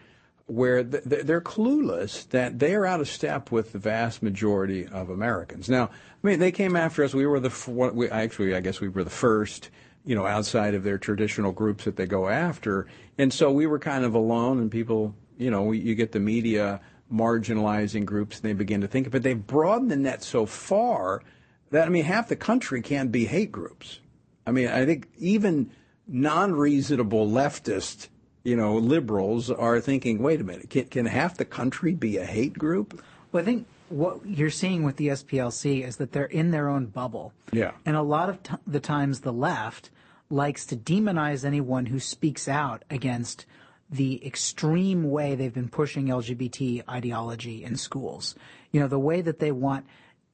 where 0.47 0.85
th- 0.85 1.05
they're 1.05 1.41
clueless 1.41 2.29
that 2.29 2.59
they 2.59 2.75
are 2.75 2.85
out 2.85 3.01
of 3.01 3.09
step 3.09 3.51
with 3.51 3.73
the 3.73 3.79
vast 3.79 4.23
majority 4.23 4.87
of 4.87 5.09
Americans. 5.09 5.69
Now, 5.71 5.85
I 5.85 6.27
mean, 6.27 6.41
they 6.41 6.53
came 6.53 6.77
after 6.77 7.03
us. 7.05 7.15
We 7.15 7.25
were 7.25 7.41
the 7.41 7.91
we, 7.95 8.11
actually, 8.11 8.55
I 8.55 8.61
guess, 8.61 8.79
we 8.79 8.89
were 8.89 9.05
the 9.05 9.09
first, 9.09 9.71
you 10.05 10.15
know, 10.15 10.27
outside 10.27 10.75
of 10.75 10.83
their 10.83 10.99
traditional 10.99 11.53
groups 11.53 11.85
that 11.85 11.97
they 11.97 12.05
go 12.05 12.29
after, 12.29 12.87
and 13.17 13.33
so 13.33 13.51
we 13.51 13.67
were 13.67 13.79
kind 13.79 14.05
of 14.05 14.15
alone. 14.15 14.59
And 14.59 14.71
people, 14.71 15.15
you 15.39 15.51
know, 15.51 15.73
you 15.73 15.95
get 15.95 16.13
the 16.13 16.21
media 16.21 16.83
marginalizing 17.11 18.05
groups, 18.05 18.37
and 18.37 18.45
they 18.45 18.53
begin 18.53 18.83
to 18.83 18.89
think, 18.89 19.11
but 19.11 19.23
they've 19.23 19.47
broadened 19.47 19.91
the 19.91 19.97
net 19.97 20.23
so 20.23 20.45
far 20.45 21.23
that 21.71 21.87
I 21.87 21.89
mean, 21.89 22.05
half 22.05 22.29
the 22.29 22.37
country 22.37 22.83
can't 22.83 23.11
be 23.11 23.25
hate 23.25 23.53
groups. 23.53 24.01
I 24.47 24.51
mean, 24.51 24.69
I 24.69 24.85
think 24.85 25.09
even 25.19 25.71
non-reasonable 26.07 27.29
leftist, 27.29 28.09
you 28.45 28.57
know, 28.57 28.77
liberals 28.77 29.51
are 29.51 29.81
thinking, 29.81 30.23
wait 30.23 30.41
a 30.41 30.45
minute, 30.45 30.71
can, 30.71 30.87
can 30.87 31.07
half 31.07 31.37
the 31.37 31.45
country 31.45 31.95
be 31.95 32.17
a 32.17 32.25
hate 32.25 32.59
group? 32.59 33.03
Well, 33.31 33.43
I 33.43 33.47
think 33.47 33.67
what 33.89 34.25
you're 34.27 34.51
seeing 34.51 34.83
with 34.83 34.97
the 34.97 35.09
SPLC 35.09 35.87
is 35.87 35.97
that 35.97 36.13
they're 36.13 36.25
in 36.25 36.51
their 36.51 36.69
own 36.69 36.87
bubble. 36.87 37.33
Yeah. 37.53 37.73
And 37.85 37.97
a 37.97 38.03
lot 38.03 38.29
of 38.29 38.43
t- 38.43 38.55
the 38.67 38.81
times 38.81 39.21
the 39.21 39.33
left 39.33 39.91
likes 40.31 40.65
to 40.67 40.77
demonize 40.77 41.45
anyone 41.45 41.87
who 41.87 42.01
speaks 42.01 42.49
out 42.49 42.85
against 42.91 43.47
the 43.91 44.25
extreme 44.27 45.11
way 45.11 45.35
they've 45.35 45.53
been 45.53 45.69
pushing 45.69 46.07
LGBT 46.07 46.89
ideology 46.89 47.63
in 47.63 47.77
schools. 47.77 48.35
You 48.71 48.81
know, 48.81 48.89
the 48.89 48.99
way 48.99 49.21
that 49.21 49.39
they 49.39 49.53
want 49.53 49.87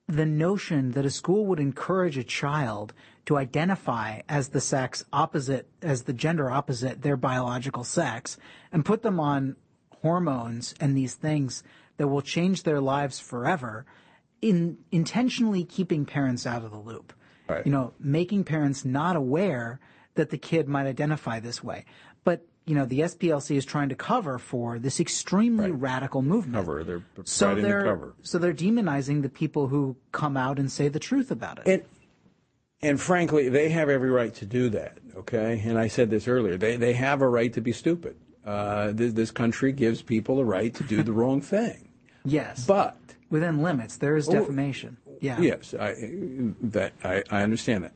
the 0.07 0.25
notion 0.25 0.93
that 0.93 1.05
a 1.05 1.11
school 1.11 1.45
would 1.47 1.61
encourage 1.61 2.17
a 2.17 2.25
child 2.25 2.95
to 3.29 3.37
identify 3.37 4.23
as 4.27 4.49
the 4.49 4.61
sex 4.61 5.05
opposite, 5.13 5.69
as 5.83 6.05
the 6.05 6.15
gender 6.15 6.51
opposite 6.51 7.03
their 7.03 7.15
biological 7.15 7.85
sex, 7.85 8.39
and 8.73 8.87
put 8.87 9.03
them 9.03 9.21
on 9.21 9.55
hormones 10.01 10.75
and 10.81 10.97
these 10.97 11.13
things 11.13 11.63
that 11.99 12.09
will 12.09 12.23
change 12.23 12.63
their 12.63 12.81
lives 12.81 13.21
forever, 13.21 13.85
in 14.41 14.79
intentionally 14.91 15.63
keeping 15.63 16.07
parents 16.07 16.47
out 16.47 16.65
of 16.65 16.71
the 16.71 16.79
loop. 16.79 17.13
Right. 17.47 17.67
You 17.67 17.71
know, 17.71 17.93
making 18.01 18.45
parents 18.45 18.87
not 18.87 19.15
aware 19.15 19.79
that 20.15 20.31
the 20.31 20.39
kid 20.39 20.67
might 20.67 20.87
identify 20.87 21.39
this 21.39 21.63
way. 21.63 21.85
But 22.25 22.47
you 22.65 22.75
know, 22.75 22.87
the 22.87 23.01
SPLC 23.01 23.57
is 23.57 23.67
trying 23.67 23.91
to 23.91 23.95
cover 23.95 24.39
for 24.39 24.79
this 24.79 25.01
extremely 25.01 25.71
right. 25.71 25.81
radical 25.81 26.23
movement. 26.23 26.65
Cover, 26.65 26.83
they're 26.83 27.03
so 27.25 27.55
they're, 27.55 27.83
the 27.83 27.89
cover. 27.91 28.15
So 28.23 28.39
they're 28.39 28.55
demonizing 28.55 29.21
the 29.21 29.29
people 29.29 29.69
who 29.69 29.97
come 30.13 30.39
out 30.39 30.59
and 30.59 30.73
say 30.73 30.89
the 30.89 30.99
truth 30.99 31.31
about 31.31 31.59
it. 31.59 31.67
And, 31.67 31.83
and 32.81 33.01
frankly, 33.01 33.49
they 33.49 33.71
have 33.71 33.89
every 33.89 34.11
right 34.11 34.33
to 34.35 34.47
do 34.47 34.69
that, 34.71 34.99
okay? 35.17 35.63
And 35.65 35.79
I 35.79 35.89
said 35.89 36.11
this 36.11 36.29
earlier. 36.29 36.57
They, 36.57 36.77
they 36.77 36.93
have 36.93 37.23
a 37.23 37.29
right 37.29 37.53
to 37.55 37.61
be 37.61 37.73
stupid. 37.73 38.17
Uh, 38.45 38.93
this, 38.93 39.13
this 39.13 39.31
country 39.31 39.73
gives 39.73 40.01
people 40.01 40.39
a 40.39 40.45
right 40.45 40.73
to 40.75 40.85
do 40.85 41.03
the 41.03 41.13
wrong 41.21 41.41
thing. 41.41 41.89
Yes. 42.25 42.65
But. 42.65 42.97
Within 43.31 43.63
limits, 43.63 43.97
there 43.97 44.17
is 44.17 44.27
defamation. 44.27 44.97
Oh, 45.07 45.13
yeah. 45.21 45.41
Yes, 45.41 45.75
I, 45.75 45.95
that, 46.63 46.93
I, 47.05 47.23
I 47.31 47.43
understand 47.43 47.85
that. 47.85 47.93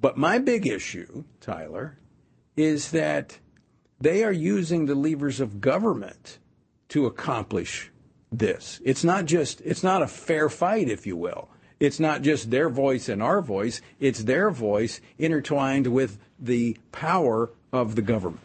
But 0.00 0.16
my 0.16 0.38
big 0.38 0.66
issue, 0.66 1.24
Tyler, 1.40 1.98
is 2.56 2.92
that 2.92 3.40
they 4.00 4.24
are 4.24 4.32
using 4.32 4.86
the 4.86 4.94
levers 4.94 5.40
of 5.40 5.60
government 5.60 6.38
to 6.90 7.06
accomplish 7.06 7.90
this. 8.30 8.80
It's 8.84 9.04
not 9.04 9.26
just, 9.26 9.60
it's 9.62 9.82
not 9.82 10.02
a 10.02 10.06
fair 10.06 10.48
fight, 10.48 10.88
if 10.88 11.06
you 11.06 11.16
will. 11.16 11.48
It's 11.84 12.00
not 12.00 12.22
just 12.22 12.50
their 12.50 12.68
voice 12.68 13.08
and 13.08 13.22
our 13.22 13.40
voice, 13.42 13.80
it's 14.00 14.24
their 14.24 14.50
voice 14.50 15.00
intertwined 15.18 15.86
with 15.88 16.18
the 16.38 16.76
power 16.92 17.50
of 17.72 17.94
the 17.94 18.02
government. 18.02 18.40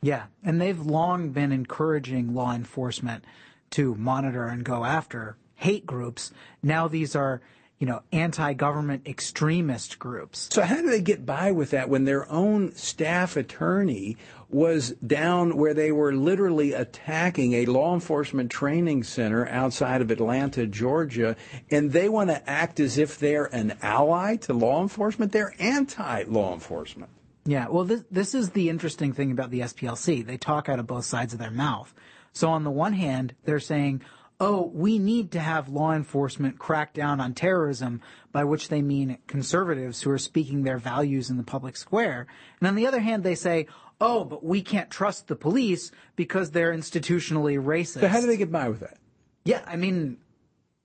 Yeah, 0.00 0.24
and 0.44 0.60
they've 0.60 0.80
long 0.80 1.30
been 1.30 1.50
encouraging 1.50 2.34
law 2.34 2.54
enforcement 2.54 3.24
to 3.70 3.94
monitor 3.94 4.46
and 4.46 4.64
go 4.64 4.84
after 4.84 5.36
hate 5.56 5.86
groups. 5.86 6.30
Now 6.62 6.88
these 6.88 7.16
are 7.16 7.40
you 7.78 7.86
know, 7.86 8.02
anti-government 8.12 9.06
extremist 9.06 9.98
groups. 9.98 10.48
So 10.52 10.62
how 10.62 10.76
do 10.76 10.88
they 10.88 11.00
get 11.00 11.26
by 11.26 11.52
with 11.52 11.70
that 11.70 11.88
when 11.88 12.04
their 12.04 12.30
own 12.30 12.74
staff 12.74 13.36
attorney 13.36 14.16
was 14.54 14.90
down 15.04 15.56
where 15.56 15.74
they 15.74 15.90
were 15.90 16.14
literally 16.14 16.72
attacking 16.72 17.54
a 17.54 17.66
law 17.66 17.92
enforcement 17.92 18.52
training 18.52 19.02
center 19.02 19.48
outside 19.48 20.00
of 20.00 20.12
Atlanta, 20.12 20.64
Georgia, 20.64 21.34
and 21.72 21.90
they 21.90 22.08
want 22.08 22.30
to 22.30 22.48
act 22.48 22.78
as 22.78 22.96
if 22.96 23.18
they're 23.18 23.46
an 23.46 23.76
ally 23.82 24.36
to 24.36 24.52
law 24.52 24.80
enforcement? 24.80 25.32
They're 25.32 25.56
anti-law 25.58 26.54
enforcement. 26.54 27.10
Yeah, 27.44 27.66
well, 27.66 27.82
this, 27.82 28.04
this 28.12 28.32
is 28.32 28.50
the 28.50 28.68
interesting 28.68 29.12
thing 29.12 29.32
about 29.32 29.50
the 29.50 29.58
SPLC. 29.58 30.24
They 30.24 30.36
talk 30.36 30.68
out 30.68 30.78
of 30.78 30.86
both 30.86 31.04
sides 31.04 31.32
of 31.32 31.40
their 31.40 31.50
mouth. 31.50 31.92
So 32.32 32.48
on 32.48 32.62
the 32.62 32.70
one 32.70 32.92
hand, 32.92 33.34
they're 33.44 33.58
saying, 33.58 34.02
oh, 34.40 34.70
we 34.72 34.98
need 34.98 35.32
to 35.32 35.40
have 35.40 35.68
law 35.68 35.92
enforcement 35.92 36.58
crack 36.58 36.92
down 36.92 37.20
on 37.20 37.34
terrorism, 37.34 38.00
by 38.32 38.44
which 38.44 38.68
they 38.68 38.82
mean 38.82 39.18
conservatives 39.26 40.02
who 40.02 40.10
are 40.10 40.18
speaking 40.18 40.62
their 40.62 40.78
values 40.78 41.30
in 41.30 41.36
the 41.36 41.42
public 41.42 41.76
square. 41.76 42.26
And 42.60 42.68
on 42.68 42.74
the 42.74 42.86
other 42.86 43.00
hand, 43.00 43.22
they 43.22 43.36
say, 43.36 43.66
oh, 44.00 44.24
but 44.24 44.44
we 44.44 44.62
can't 44.62 44.90
trust 44.90 45.28
the 45.28 45.36
police 45.36 45.90
because 46.16 46.50
they're 46.50 46.72
institutionally 46.72 47.62
racist. 47.62 48.00
So 48.00 48.08
how 48.08 48.20
do 48.20 48.26
they 48.26 48.36
get 48.36 48.52
by 48.52 48.68
with 48.68 48.80
that? 48.80 48.98
Yeah, 49.44 49.62
I 49.66 49.76
mean, 49.76 50.18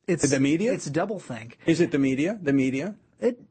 it's 0.08 0.30
the 0.30 0.40
media. 0.40 0.74
It's 0.74 0.88
a 0.88 0.92
double 0.92 1.20
think. 1.20 1.58
Is 1.66 1.82
it 1.82 1.92
the 1.92 2.00
media? 2.00 2.38
The 2.42 2.54
media? 2.54 2.96
It 3.20 3.42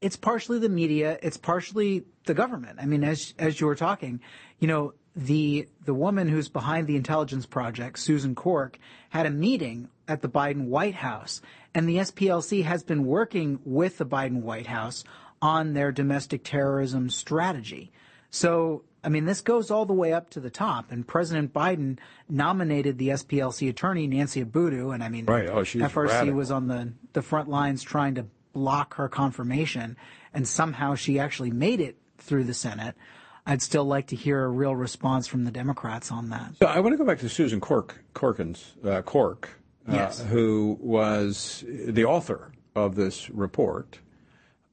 it's 0.00 0.16
partially 0.16 0.58
the 0.58 0.68
media. 0.68 1.18
It's 1.22 1.36
partially 1.36 2.04
the 2.26 2.34
government. 2.34 2.78
I 2.80 2.86
mean, 2.86 3.04
as 3.04 3.34
as 3.38 3.60
you 3.60 3.66
were 3.66 3.76
talking, 3.76 4.20
you 4.58 4.68
know, 4.68 4.94
the 5.14 5.68
the 5.84 5.94
woman 5.94 6.28
who's 6.28 6.48
behind 6.48 6.86
the 6.86 6.96
intelligence 6.96 7.46
project, 7.46 7.98
Susan 7.98 8.34
Corke, 8.34 8.78
had 9.10 9.26
a 9.26 9.30
meeting 9.30 9.88
at 10.08 10.22
the 10.22 10.28
Biden 10.28 10.66
White 10.66 10.96
House, 10.96 11.40
and 11.74 11.88
the 11.88 11.96
SPLC 11.96 12.64
has 12.64 12.82
been 12.82 13.04
working 13.04 13.60
with 13.64 13.98
the 13.98 14.06
Biden 14.06 14.42
White 14.42 14.66
House 14.66 15.04
on 15.40 15.72
their 15.72 15.92
domestic 15.92 16.44
terrorism 16.44 17.10
strategy. 17.10 17.90
So, 18.30 18.84
I 19.04 19.08
mean, 19.08 19.24
this 19.24 19.40
goes 19.40 19.70
all 19.70 19.84
the 19.84 19.92
way 19.92 20.12
up 20.12 20.30
to 20.30 20.40
the 20.40 20.50
top, 20.50 20.92
and 20.92 21.06
President 21.06 21.52
Biden 21.52 21.98
nominated 22.28 22.98
the 22.98 23.08
SPLC 23.08 23.68
attorney 23.68 24.06
Nancy 24.06 24.44
Abudu, 24.44 24.94
and 24.94 25.02
I 25.02 25.08
mean, 25.08 25.26
right. 25.26 25.48
oh, 25.48 25.62
FRC 25.62 26.08
radical. 26.08 26.34
was 26.34 26.50
on 26.50 26.68
the 26.68 26.92
the 27.12 27.22
front 27.22 27.48
lines 27.48 27.82
trying 27.82 28.14
to 28.14 28.26
block 28.52 28.94
her 28.94 29.08
confirmation, 29.08 29.96
and 30.32 30.46
somehow 30.46 30.94
she 30.94 31.18
actually 31.18 31.50
made 31.50 31.80
it 31.80 31.96
through 32.18 32.44
the 32.44 32.54
Senate. 32.54 32.94
I'd 33.44 33.60
still 33.60 33.84
like 33.84 34.06
to 34.08 34.16
hear 34.16 34.44
a 34.44 34.48
real 34.48 34.76
response 34.76 35.26
from 35.26 35.44
the 35.44 35.50
Democrats 35.50 36.12
on 36.12 36.30
that. 36.30 36.52
So 36.60 36.66
I 36.66 36.78
want 36.78 36.92
to 36.92 36.96
go 36.96 37.04
back 37.04 37.18
to 37.20 37.28
Susan 37.28 37.60
Corke, 37.60 37.94
Corkins, 38.14 38.76
uh, 38.84 39.02
Corke, 39.02 39.48
uh, 39.88 39.94
yes. 39.94 40.22
who 40.22 40.78
was 40.80 41.64
the 41.66 42.04
author 42.04 42.52
of 42.76 42.94
this 42.94 43.28
report, 43.30 43.98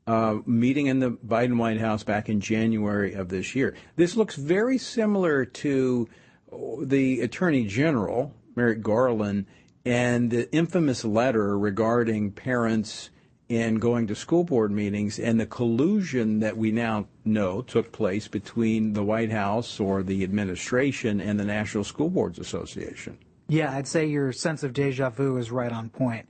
uh, 0.09 0.39
meeting 0.47 0.87
in 0.87 0.99
the 0.99 1.11
Biden 1.11 1.57
White 1.57 1.79
House 1.79 2.01
back 2.01 2.29
in 2.29 2.41
January 2.41 3.13
of 3.13 3.29
this 3.29 3.53
year. 3.53 3.75
This 3.95 4.15
looks 4.15 4.35
very 4.35 4.79
similar 4.79 5.45
to 5.45 6.09
the 6.81 7.21
Attorney 7.21 7.65
General, 7.67 8.33
Merrick 8.55 8.81
Garland, 8.81 9.45
and 9.85 10.31
the 10.31 10.51
infamous 10.51 11.05
letter 11.05 11.55
regarding 11.55 12.31
parents 12.31 13.11
and 13.51 13.79
going 13.79 14.07
to 14.07 14.15
school 14.15 14.43
board 14.43 14.71
meetings 14.71 15.19
and 15.19 15.39
the 15.39 15.45
collusion 15.45 16.39
that 16.39 16.57
we 16.57 16.71
now 16.71 17.05
know 17.23 17.61
took 17.61 17.91
place 17.91 18.27
between 18.27 18.93
the 18.93 19.03
White 19.03 19.31
House 19.31 19.79
or 19.79 20.01
the 20.01 20.23
administration 20.23 21.21
and 21.21 21.39
the 21.39 21.45
National 21.45 21.83
School 21.83 22.09
Boards 22.09 22.39
Association. 22.39 23.19
Yeah, 23.47 23.75
I'd 23.75 23.87
say 23.87 24.07
your 24.07 24.31
sense 24.31 24.63
of 24.63 24.73
deja 24.73 25.11
vu 25.11 25.37
is 25.37 25.51
right 25.51 25.71
on 25.71 25.89
point. 25.89 26.27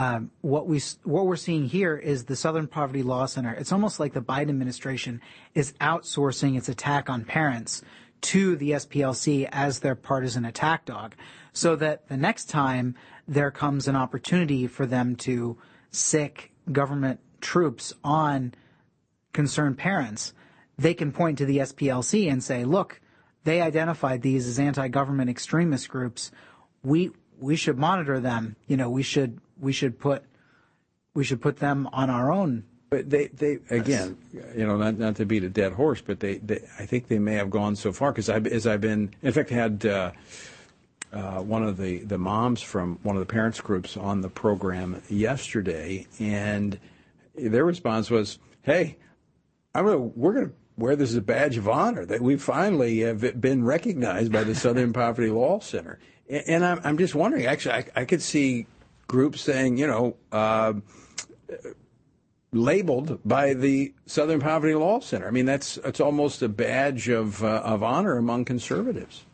Um, 0.00 0.30
what 0.42 0.68
we 0.68 0.80
what 1.02 1.26
we're 1.26 1.36
seeing 1.36 1.64
here 1.64 1.96
is 1.96 2.24
the 2.24 2.36
Southern 2.36 2.68
Poverty 2.68 3.02
Law 3.02 3.26
Center. 3.26 3.52
It's 3.52 3.72
almost 3.72 3.98
like 3.98 4.12
the 4.12 4.22
Biden 4.22 4.48
administration 4.48 5.20
is 5.54 5.72
outsourcing 5.80 6.56
its 6.56 6.68
attack 6.68 7.10
on 7.10 7.24
parents 7.24 7.82
to 8.20 8.54
the 8.56 8.72
SPLC 8.72 9.48
as 9.50 9.80
their 9.80 9.96
partisan 9.96 10.44
attack 10.44 10.84
dog, 10.84 11.16
so 11.52 11.74
that 11.76 12.08
the 12.08 12.16
next 12.16 12.48
time 12.48 12.94
there 13.26 13.50
comes 13.50 13.88
an 13.88 13.96
opportunity 13.96 14.68
for 14.68 14.86
them 14.86 15.16
to 15.16 15.58
sic 15.90 16.52
government 16.70 17.18
troops 17.40 17.92
on 18.04 18.54
concerned 19.32 19.78
parents, 19.78 20.32
they 20.78 20.94
can 20.94 21.10
point 21.10 21.38
to 21.38 21.44
the 21.44 21.58
SPLC 21.58 22.30
and 22.30 22.42
say, 22.42 22.64
look, 22.64 23.00
they 23.44 23.60
identified 23.60 24.22
these 24.22 24.46
as 24.46 24.58
anti-government 24.58 25.28
extremist 25.28 25.88
groups. 25.88 26.30
We 26.84 27.10
we 27.40 27.56
should 27.56 27.78
monitor 27.78 28.20
them. 28.20 28.54
You 28.66 28.76
know, 28.76 28.90
we 28.90 29.02
should 29.02 29.40
we 29.60 29.72
should 29.72 29.98
put 29.98 30.24
we 31.14 31.24
should 31.24 31.40
put 31.40 31.56
them 31.58 31.88
on 31.92 32.10
our 32.10 32.30
own. 32.30 32.64
But 32.90 33.10
they 33.10 33.26
they 33.26 33.58
again, 33.70 34.16
you 34.32 34.66
know, 34.66 34.76
not 34.76 34.98
not 34.98 35.16
to 35.16 35.26
beat 35.26 35.44
a 35.44 35.50
dead 35.50 35.72
horse, 35.72 36.00
but 36.00 36.20
they, 36.20 36.38
they 36.38 36.60
I 36.78 36.86
think 36.86 37.08
they 37.08 37.18
may 37.18 37.34
have 37.34 37.50
gone 37.50 37.76
so 37.76 37.92
far 37.92 38.12
because 38.12 38.30
I 38.30 38.38
as 38.38 38.66
I've 38.66 38.80
been 38.80 39.14
in 39.22 39.32
fact 39.32 39.50
had. 39.50 39.84
Uh, 39.84 40.12
uh, 41.10 41.40
one 41.40 41.62
of 41.62 41.78
the, 41.78 42.00
the 42.00 42.18
moms 42.18 42.60
from 42.60 42.98
one 43.02 43.16
of 43.16 43.20
the 43.20 43.32
parents 43.32 43.62
groups 43.62 43.96
on 43.96 44.20
the 44.20 44.28
program 44.28 45.00
yesterday, 45.08 46.06
and 46.18 46.78
their 47.34 47.64
response 47.64 48.10
was, 48.10 48.38
"Hey, 48.60 48.98
I'm 49.74 49.86
gonna, 49.86 49.98
we're 49.98 50.34
going 50.34 50.48
to 50.48 50.52
wear 50.76 50.96
this 50.96 51.08
as 51.08 51.16
a 51.16 51.22
badge 51.22 51.56
of 51.56 51.66
honor 51.66 52.04
that 52.04 52.20
we 52.20 52.36
finally 52.36 52.98
have 53.00 53.40
been 53.40 53.64
recognized 53.64 54.30
by 54.30 54.44
the 54.44 54.54
Southern 54.54 54.92
Poverty 54.92 55.30
Law 55.30 55.60
Center." 55.60 55.98
And 56.28 56.62
I'm, 56.62 56.78
I'm 56.84 56.98
just 56.98 57.14
wondering, 57.14 57.46
actually, 57.46 57.72
I, 57.74 57.84
I 57.96 58.04
could 58.04 58.20
see 58.20 58.66
groups 59.08 59.40
saying, 59.40 59.78
you 59.78 59.86
know, 59.86 60.16
uh, 60.30 60.74
labeled 62.52 63.20
by 63.24 63.54
the 63.54 63.92
Southern 64.06 64.40
Poverty 64.40 64.74
Law 64.74 65.00
Center. 65.00 65.26
I 65.26 65.30
mean, 65.30 65.46
that's 65.46 65.76
it's 65.78 66.00
almost 66.00 66.42
a 66.42 66.48
badge 66.48 67.08
of 67.08 67.42
uh, 67.42 67.62
of 67.64 67.82
honor 67.82 68.16
among 68.16 68.44
conservatives. 68.44 69.24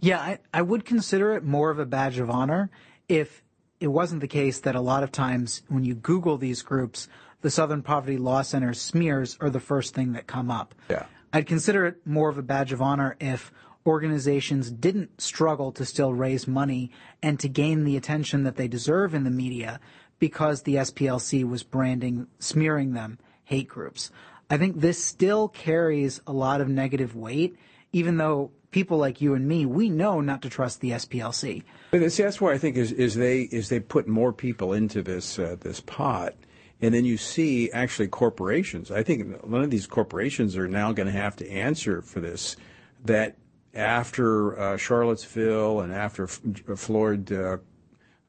Yeah, 0.00 0.18
I, 0.18 0.38
I 0.52 0.62
would 0.62 0.84
consider 0.84 1.34
it 1.34 1.44
more 1.44 1.70
of 1.70 1.78
a 1.78 1.86
badge 1.86 2.18
of 2.18 2.30
honor 2.30 2.70
if 3.08 3.42
it 3.80 3.88
wasn't 3.88 4.20
the 4.20 4.28
case 4.28 4.60
that 4.60 4.74
a 4.74 4.80
lot 4.80 5.02
of 5.02 5.12
times 5.12 5.62
when 5.68 5.84
you 5.84 5.94
Google 5.94 6.36
these 6.36 6.62
groups, 6.62 7.08
the 7.40 7.50
Southern 7.50 7.82
Poverty 7.82 8.18
Law 8.18 8.42
Center 8.42 8.72
smears 8.74 9.36
are 9.40 9.50
the 9.50 9.60
first 9.60 9.94
thing 9.94 10.12
that 10.12 10.26
come 10.26 10.50
up. 10.50 10.74
Yeah. 10.88 11.06
I'd 11.32 11.46
consider 11.46 11.86
it 11.86 12.06
more 12.06 12.28
of 12.28 12.38
a 12.38 12.42
badge 12.42 12.72
of 12.72 12.82
honor 12.82 13.16
if 13.20 13.52
organizations 13.86 14.70
didn't 14.70 15.20
struggle 15.20 15.72
to 15.72 15.84
still 15.84 16.12
raise 16.12 16.46
money 16.46 16.90
and 17.22 17.40
to 17.40 17.48
gain 17.48 17.84
the 17.84 17.96
attention 17.96 18.44
that 18.44 18.56
they 18.56 18.68
deserve 18.68 19.14
in 19.14 19.24
the 19.24 19.30
media 19.30 19.80
because 20.18 20.62
the 20.62 20.76
SPLC 20.76 21.48
was 21.48 21.62
branding, 21.62 22.26
smearing 22.38 22.92
them 22.92 23.18
hate 23.44 23.68
groups. 23.68 24.10
I 24.50 24.58
think 24.58 24.80
this 24.80 25.02
still 25.02 25.48
carries 25.48 26.20
a 26.26 26.32
lot 26.32 26.60
of 26.60 26.68
negative 26.68 27.16
weight, 27.16 27.56
even 27.92 28.16
though 28.16 28.50
people 28.70 28.98
like 28.98 29.20
you 29.20 29.34
and 29.34 29.46
me, 29.46 29.66
we 29.66 29.88
know 29.88 30.20
not 30.20 30.42
to 30.42 30.50
trust 30.50 30.80
the 30.80 30.90
SPLC. 30.90 31.62
But 31.90 32.12
see, 32.12 32.22
that's 32.22 32.40
why 32.40 32.52
I 32.52 32.58
think 32.58 32.76
is, 32.76 32.92
is 32.92 33.14
they 33.14 33.42
is 33.42 33.68
they 33.68 33.80
put 33.80 34.06
more 34.06 34.32
people 34.32 34.72
into 34.72 35.02
this 35.02 35.38
uh, 35.38 35.56
this 35.60 35.80
pot, 35.80 36.34
and 36.80 36.94
then 36.94 37.04
you 37.04 37.16
see 37.16 37.70
actually 37.72 38.08
corporations. 38.08 38.90
I 38.90 39.02
think 39.02 39.42
one 39.44 39.62
of 39.62 39.70
these 39.70 39.86
corporations 39.86 40.56
are 40.56 40.68
now 40.68 40.92
going 40.92 41.06
to 41.06 41.12
have 41.12 41.36
to 41.36 41.48
answer 41.48 42.02
for 42.02 42.20
this. 42.20 42.56
That 43.04 43.36
after 43.74 44.58
uh, 44.58 44.76
Charlottesville 44.76 45.80
and 45.80 45.92
after 45.92 46.24
F- 46.24 46.40
Floyd, 46.76 47.30
uh, 47.32 47.58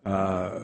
uh 0.05 0.59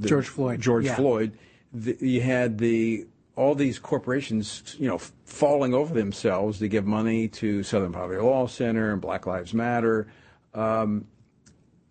George 0.00 0.28
Floyd, 0.28 0.60
George 0.60 0.86
yeah. 0.86 0.96
Floyd, 0.96 1.38
the, 1.72 1.96
you 2.00 2.20
had 2.20 2.58
the 2.58 3.06
all 3.36 3.54
these 3.54 3.78
corporations, 3.78 4.76
you 4.78 4.88
know, 4.88 4.98
falling 5.24 5.74
over 5.74 5.92
themselves 5.92 6.58
to 6.58 6.68
give 6.68 6.86
money 6.86 7.28
to 7.28 7.62
Southern 7.62 7.92
Poverty 7.92 8.20
Law 8.20 8.46
Center 8.46 8.92
and 8.92 9.00
Black 9.00 9.26
Lives 9.26 9.52
Matter. 9.52 10.08
Um, 10.54 11.06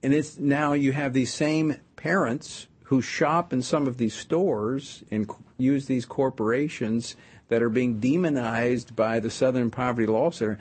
and 0.01 0.13
it's 0.13 0.39
now 0.39 0.73
you 0.73 0.91
have 0.91 1.13
these 1.13 1.31
same 1.31 1.77
parents 1.95 2.67
who 2.85 3.01
shop 3.01 3.53
in 3.53 3.61
some 3.61 3.87
of 3.87 3.97
these 3.97 4.13
stores 4.13 5.03
and 5.11 5.29
use 5.57 5.85
these 5.85 6.05
corporations 6.05 7.15
that 7.47 7.61
are 7.61 7.69
being 7.69 7.99
demonized 7.99 8.95
by 8.95 9.19
the 9.19 9.29
Southern 9.29 9.69
Poverty 9.69 10.07
Law 10.07 10.31
Center. 10.31 10.59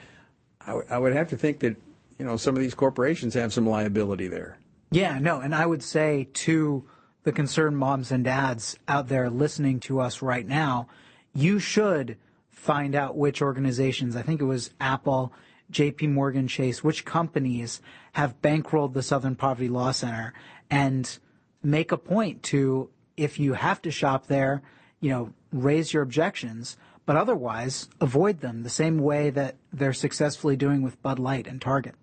I, 0.67 0.99
would 0.99 1.13
have 1.13 1.29
to 1.31 1.37
think 1.37 1.61
that 1.61 1.77
you 2.19 2.25
know 2.25 2.37
some 2.37 2.55
of 2.57 2.63
these 2.63 2.75
corporations 2.75 3.35
have 3.35 3.53
some 3.53 3.67
liability 3.67 4.29
there. 4.29 4.59
Yeah, 4.91 5.19
no, 5.19 5.41
and 5.41 5.55
I 5.55 5.67
would 5.67 5.83
say 5.83 6.29
to 6.33 6.85
the 7.25 7.33
concerned 7.33 7.79
moms 7.79 8.13
and 8.13 8.25
dads 8.25 8.79
out 8.87 9.09
there 9.09 9.29
listening 9.31 9.81
to 9.81 10.01
us 10.01 10.23
right 10.23 10.47
now, 10.47 10.89
you 11.35 11.59
should 11.59 12.17
find 12.51 12.95
out 12.95 13.17
which 13.17 13.43
organizations. 13.43 14.17
I 14.17 14.23
think 14.23 14.41
it 14.41 14.45
was 14.45 14.71
Apple, 14.81 15.33
JP 15.73 16.11
Morgan 16.11 16.49
Chase, 16.49 16.85
which 16.85 17.05
companies 17.05 17.81
have 18.13 18.41
bankrolled 18.41 18.93
the 18.93 19.03
Southern 19.03 19.35
Poverty 19.35 19.69
Law 19.69 19.91
Center 19.91 20.33
and 20.71 21.19
make 21.63 21.93
a 21.93 21.99
point 21.99 22.43
to 22.45 22.91
if 23.17 23.39
you 23.39 23.55
have 23.55 23.81
to 23.83 23.91
shop 23.91 24.27
there, 24.27 24.63
you 25.01 25.11
know, 25.11 25.33
raise 25.53 25.93
your 25.93 26.03
objections, 26.03 26.77
but 27.07 27.17
otherwise 27.17 27.89
avoid 28.01 28.41
them 28.41 28.63
the 28.63 28.71
same 28.71 28.99
way 28.99 29.31
that 29.31 29.57
they're 29.73 29.93
successfully 29.93 30.57
doing 30.57 30.83
with 30.83 31.01
Bud 31.03 31.19
Light 31.19 31.47
and 31.47 31.61
Target. 31.61 31.95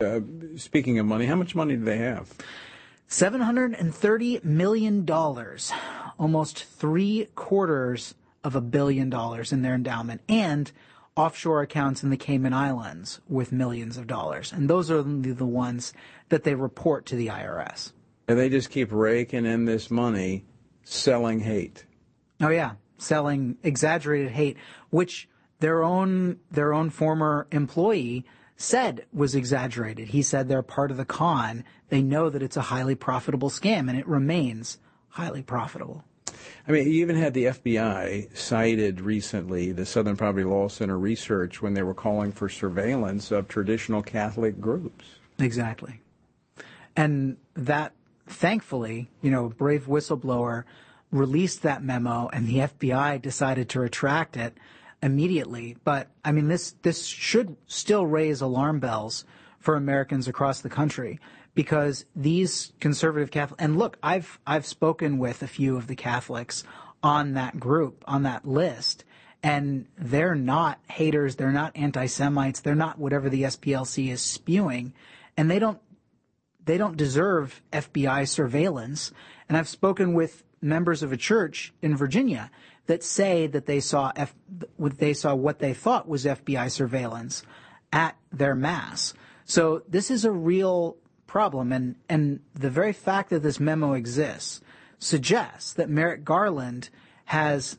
Uh, 0.00 0.20
speaking 0.56 0.98
of 0.98 1.06
money, 1.06 1.26
how 1.26 1.36
much 1.36 1.54
money 1.54 1.76
do 1.76 1.84
they 1.84 1.98
have? 1.98 2.32
$730 3.08 4.44
million, 4.44 5.08
almost 6.18 6.64
three 6.64 7.26
quarters 7.34 8.14
of 8.44 8.54
a 8.54 8.60
billion 8.60 9.10
dollars 9.10 9.52
in 9.52 9.62
their 9.62 9.74
endowment, 9.74 10.22
and 10.28 10.72
offshore 11.16 11.60
accounts 11.60 12.02
in 12.02 12.10
the 12.10 12.16
Cayman 12.16 12.54
Islands 12.54 13.20
with 13.28 13.52
millions 13.52 13.96
of 13.96 14.06
dollars. 14.06 14.52
And 14.52 14.70
those 14.70 14.90
are 14.90 15.02
the 15.02 15.44
ones 15.44 15.92
that 16.28 16.44
they 16.44 16.54
report 16.54 17.04
to 17.06 17.16
the 17.16 17.26
IRS. 17.26 17.92
And 18.28 18.38
they 18.38 18.48
just 18.48 18.70
keep 18.70 18.92
raking 18.92 19.44
in 19.44 19.64
this 19.64 19.90
money 19.90 20.44
selling 20.84 21.40
hate. 21.40 21.84
Oh 22.40 22.48
yeah, 22.48 22.72
selling 23.00 23.56
exaggerated 23.62 24.32
hate, 24.32 24.56
which 24.90 25.28
their 25.60 25.82
own 25.82 26.38
their 26.50 26.72
own 26.72 26.90
former 26.90 27.46
employee 27.50 28.24
said 28.56 29.06
was 29.12 29.34
exaggerated. 29.34 30.08
He 30.08 30.22
said 30.22 30.48
they're 30.48 30.62
part 30.62 30.90
of 30.90 30.96
the 30.96 31.04
con. 31.04 31.64
They 31.88 32.02
know 32.02 32.28
that 32.28 32.42
it's 32.42 32.56
a 32.56 32.62
highly 32.62 32.94
profitable 32.94 33.50
scam, 33.50 33.88
and 33.88 33.98
it 33.98 34.06
remains 34.06 34.78
highly 35.08 35.42
profitable. 35.42 36.04
I 36.68 36.72
mean, 36.72 36.86
you 36.86 37.02
even 37.02 37.16
had 37.16 37.34
the 37.34 37.46
FBI 37.46 38.36
cited 38.36 39.00
recently 39.00 39.72
the 39.72 39.86
Southern 39.86 40.16
Poverty 40.16 40.44
Law 40.44 40.68
Center 40.68 40.98
research 40.98 41.60
when 41.60 41.74
they 41.74 41.82
were 41.82 41.94
calling 41.94 42.32
for 42.32 42.48
surveillance 42.48 43.30
of 43.30 43.48
traditional 43.48 44.02
Catholic 44.02 44.60
groups. 44.60 45.06
Exactly. 45.38 46.00
And 46.96 47.38
that, 47.54 47.92
thankfully, 48.26 49.10
you 49.22 49.30
know, 49.30 49.48
brave 49.48 49.86
whistleblower 49.86 50.64
released 51.10 51.62
that 51.62 51.82
memo 51.82 52.28
and 52.32 52.46
the 52.46 52.58
FBI 52.58 53.20
decided 53.20 53.68
to 53.70 53.80
retract 53.80 54.36
it 54.36 54.56
immediately. 55.02 55.76
But 55.84 56.08
I 56.24 56.32
mean, 56.32 56.48
this, 56.48 56.74
this 56.82 57.06
should 57.06 57.56
still 57.66 58.06
raise 58.06 58.40
alarm 58.40 58.80
bells 58.80 59.24
for 59.58 59.76
Americans 59.76 60.28
across 60.28 60.60
the 60.60 60.68
country 60.68 61.18
because 61.54 62.04
these 62.14 62.72
conservative 62.80 63.30
Catholic, 63.30 63.60
and 63.60 63.78
look, 63.78 63.98
I've, 64.02 64.38
I've 64.46 64.66
spoken 64.66 65.18
with 65.18 65.42
a 65.42 65.48
few 65.48 65.76
of 65.76 65.86
the 65.86 65.96
Catholics 65.96 66.64
on 67.02 67.34
that 67.34 67.58
group, 67.58 68.04
on 68.06 68.22
that 68.22 68.46
list, 68.46 69.04
and 69.42 69.86
they're 69.96 70.34
not 70.34 70.78
haters, 70.88 71.36
they're 71.36 71.50
not 71.50 71.76
anti-Semites, 71.76 72.60
they're 72.60 72.74
not 72.74 72.98
whatever 72.98 73.28
the 73.28 73.44
SPLC 73.44 74.12
is 74.12 74.20
spewing, 74.20 74.92
and 75.36 75.50
they 75.50 75.58
don't, 75.58 75.80
they 76.64 76.76
don't 76.76 76.96
deserve 76.96 77.62
FBI 77.72 78.28
surveillance. 78.28 79.12
And 79.48 79.56
I've 79.56 79.68
spoken 79.68 80.12
with 80.12 80.44
members 80.62 81.02
of 81.02 81.12
a 81.12 81.16
church 81.16 81.72
in 81.82 81.96
Virginia 81.96 82.50
that 82.86 83.02
say 83.02 83.46
that 83.46 83.66
they 83.66 83.80
saw 83.80 84.12
F, 84.16 84.34
they 84.78 85.14
saw 85.14 85.34
what 85.34 85.58
they 85.58 85.74
thought 85.74 86.08
was 86.08 86.24
FBI 86.24 86.70
surveillance 86.70 87.42
at 87.92 88.16
their 88.32 88.54
mass. 88.54 89.14
So 89.44 89.82
this 89.88 90.10
is 90.10 90.24
a 90.24 90.32
real 90.32 90.96
problem, 91.26 91.72
and 91.72 91.94
and 92.08 92.40
the 92.54 92.70
very 92.70 92.92
fact 92.92 93.30
that 93.30 93.42
this 93.42 93.60
memo 93.60 93.92
exists 93.92 94.60
suggests 94.98 95.72
that 95.74 95.88
Merrick 95.88 96.24
Garland 96.24 96.90
has 97.26 97.78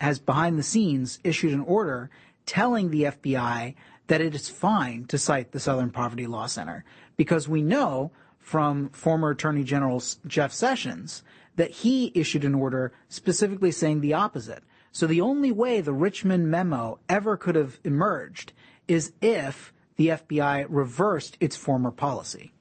has 0.00 0.18
behind 0.18 0.58
the 0.58 0.62
scenes 0.62 1.18
issued 1.24 1.52
an 1.52 1.60
order 1.60 2.10
telling 2.46 2.90
the 2.90 3.04
FBI 3.04 3.74
that 4.06 4.20
it 4.20 4.34
is 4.34 4.48
fine 4.48 5.04
to 5.06 5.18
cite 5.18 5.52
the 5.52 5.60
Southern 5.60 5.90
Poverty 5.90 6.26
Law 6.26 6.46
Center 6.46 6.84
because 7.16 7.48
we 7.48 7.62
know 7.62 8.10
from 8.38 8.88
former 8.90 9.30
Attorney 9.30 9.62
General 9.62 10.02
Jeff 10.26 10.52
Sessions 10.52 11.22
that 11.56 11.70
he 11.70 12.12
issued 12.14 12.44
an 12.44 12.54
order 12.54 12.92
specifically 13.08 13.70
saying 13.70 14.00
the 14.00 14.14
opposite. 14.14 14.62
So 14.92 15.06
the 15.06 15.20
only 15.20 15.52
way 15.52 15.80
the 15.80 15.92
Richmond 15.92 16.50
memo 16.50 16.98
ever 17.08 17.36
could 17.36 17.54
have 17.54 17.78
emerged 17.84 18.52
is 18.88 19.12
if 19.20 19.72
the 19.96 20.08
FBI 20.08 20.66
reversed 20.68 21.36
its 21.40 21.56
former 21.56 21.90
policy. 21.90 22.52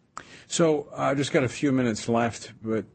So 0.47 0.87
I 0.95 1.11
uh, 1.11 1.15
just 1.15 1.31
got 1.31 1.43
a 1.43 1.49
few 1.49 1.71
minutes 1.71 2.09
left, 2.09 2.53
but 2.61 2.85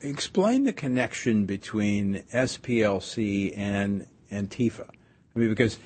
explain 0.00 0.64
the 0.64 0.72
connection 0.72 1.46
between 1.46 2.22
SPLC 2.32 3.56
and 3.56 4.06
Antifa. 4.30 4.88
I 5.34 5.38
mean, 5.38 5.48
because 5.48 5.78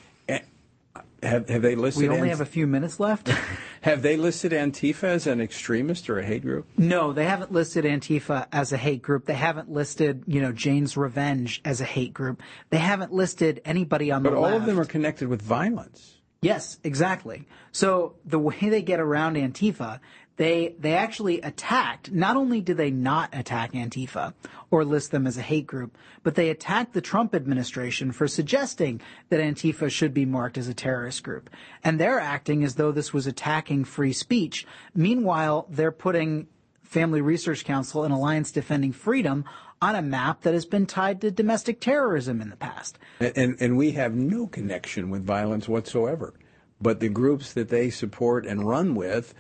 have, 1.23 1.49
have 1.49 1.63
they 1.63 1.75
listed? 1.75 2.03
We 2.03 2.09
only 2.09 2.31
Ant- 2.31 2.39
have 2.39 2.41
a 2.41 2.51
few 2.51 2.67
minutes 2.67 3.01
left. 3.01 3.29
have 3.83 4.03
they 4.03 4.17
listed 4.17 4.53
Antifa 4.53 5.05
as 5.05 5.27
an 5.27 5.41
extremist 5.41 6.11
or 6.11 6.19
a 6.19 6.25
hate 6.25 6.43
group? 6.43 6.67
No, 6.77 7.13
they 7.13 7.25
haven't 7.25 7.53
listed 7.53 7.85
Antifa 7.85 8.47
as 8.53 8.73
a 8.73 8.77
hate 8.77 9.03
group. 9.03 9.25
They 9.25 9.35
haven't 9.35 9.71
listed, 9.71 10.25
you 10.27 10.41
know, 10.41 10.53
Jane's 10.53 10.97
Revenge 10.97 11.61
as 11.65 11.81
a 11.81 11.85
hate 11.85 12.13
group. 12.13 12.43
They 12.71 12.79
haven't 12.79 13.13
listed 13.13 13.61
anybody 13.65 14.11
on 14.11 14.23
but 14.23 14.31
the 14.31 14.41
left. 14.41 14.51
But 14.51 14.55
all 14.55 14.61
of 14.61 14.67
them 14.67 14.79
are 14.79 14.85
connected 14.85 15.29
with 15.29 15.43
violence. 15.43 16.17
Yes, 16.43 16.79
exactly. 16.85 17.47
So 17.73 18.17
the 18.25 18.39
way 18.39 18.59
they 18.61 18.83
get 18.83 19.01
around 19.01 19.37
Antifa, 19.37 20.01
they 20.37 20.75
they 20.79 20.95
actually 20.95 21.41
attacked. 21.41 22.13
Not 22.13 22.37
only 22.37 22.61
did 22.61 22.77
they 22.77 22.91
not 22.91 23.31
attack 23.33 23.73
Antifa 23.73 24.35
or 24.71 24.85
list 24.85 25.11
them 25.11 25.27
as 25.27 25.37
a 25.37 25.43
hate 25.43 25.67
group, 25.67 25.97
but 26.23 26.35
they 26.35 26.51
attacked 26.51 26.93
the 26.93 27.01
Trump 27.01 27.35
administration 27.35 28.13
for 28.13 28.29
suggesting 28.29 29.01
that 29.29 29.41
Antifa 29.41 29.91
should 29.91 30.13
be 30.13 30.27
marked 30.27 30.59
as 30.59 30.69
a 30.69 30.75
terrorist 30.75 31.23
group. 31.23 31.49
And 31.83 31.99
they're 31.99 32.21
acting 32.21 32.65
as 32.65 32.75
though 32.75 32.93
this 32.93 33.13
was 33.13 33.27
attacking 33.27 33.85
free 33.85 34.13
speech. 34.13 34.67
Meanwhile, 34.95 35.67
they're 35.71 35.93
putting 35.93 36.49
Family 36.83 37.21
Research 37.21 37.65
Council 37.65 38.05
and 38.05 38.13
Alliance 38.13 38.53
Defending 38.53 38.93
Freedom 38.93 39.45
on 39.83 39.95
a 39.95 40.03
map 40.03 40.43
that 40.43 40.55
has 40.55 40.65
been 40.65 40.87
tied 40.87 41.21
to 41.21 41.31
domestic 41.31 41.81
terrorism 41.81 42.41
in 42.41 42.51
the 42.51 42.57
past. 42.57 42.99
And, 43.21 43.33
and, 43.37 43.57
and 43.61 43.77
we 43.77 43.93
have 43.93 44.15
no 44.15 44.47
connection 44.47 45.11
with 45.11 45.25
violence 45.25 45.69
whatsoever. 45.69 46.35
But 46.81 47.01
the 47.01 47.09
groups 47.09 47.53
that 47.55 47.69
they 47.69 47.91
support 47.91 48.47
and 48.47 48.67
run 48.67 48.95
with 48.95 49.35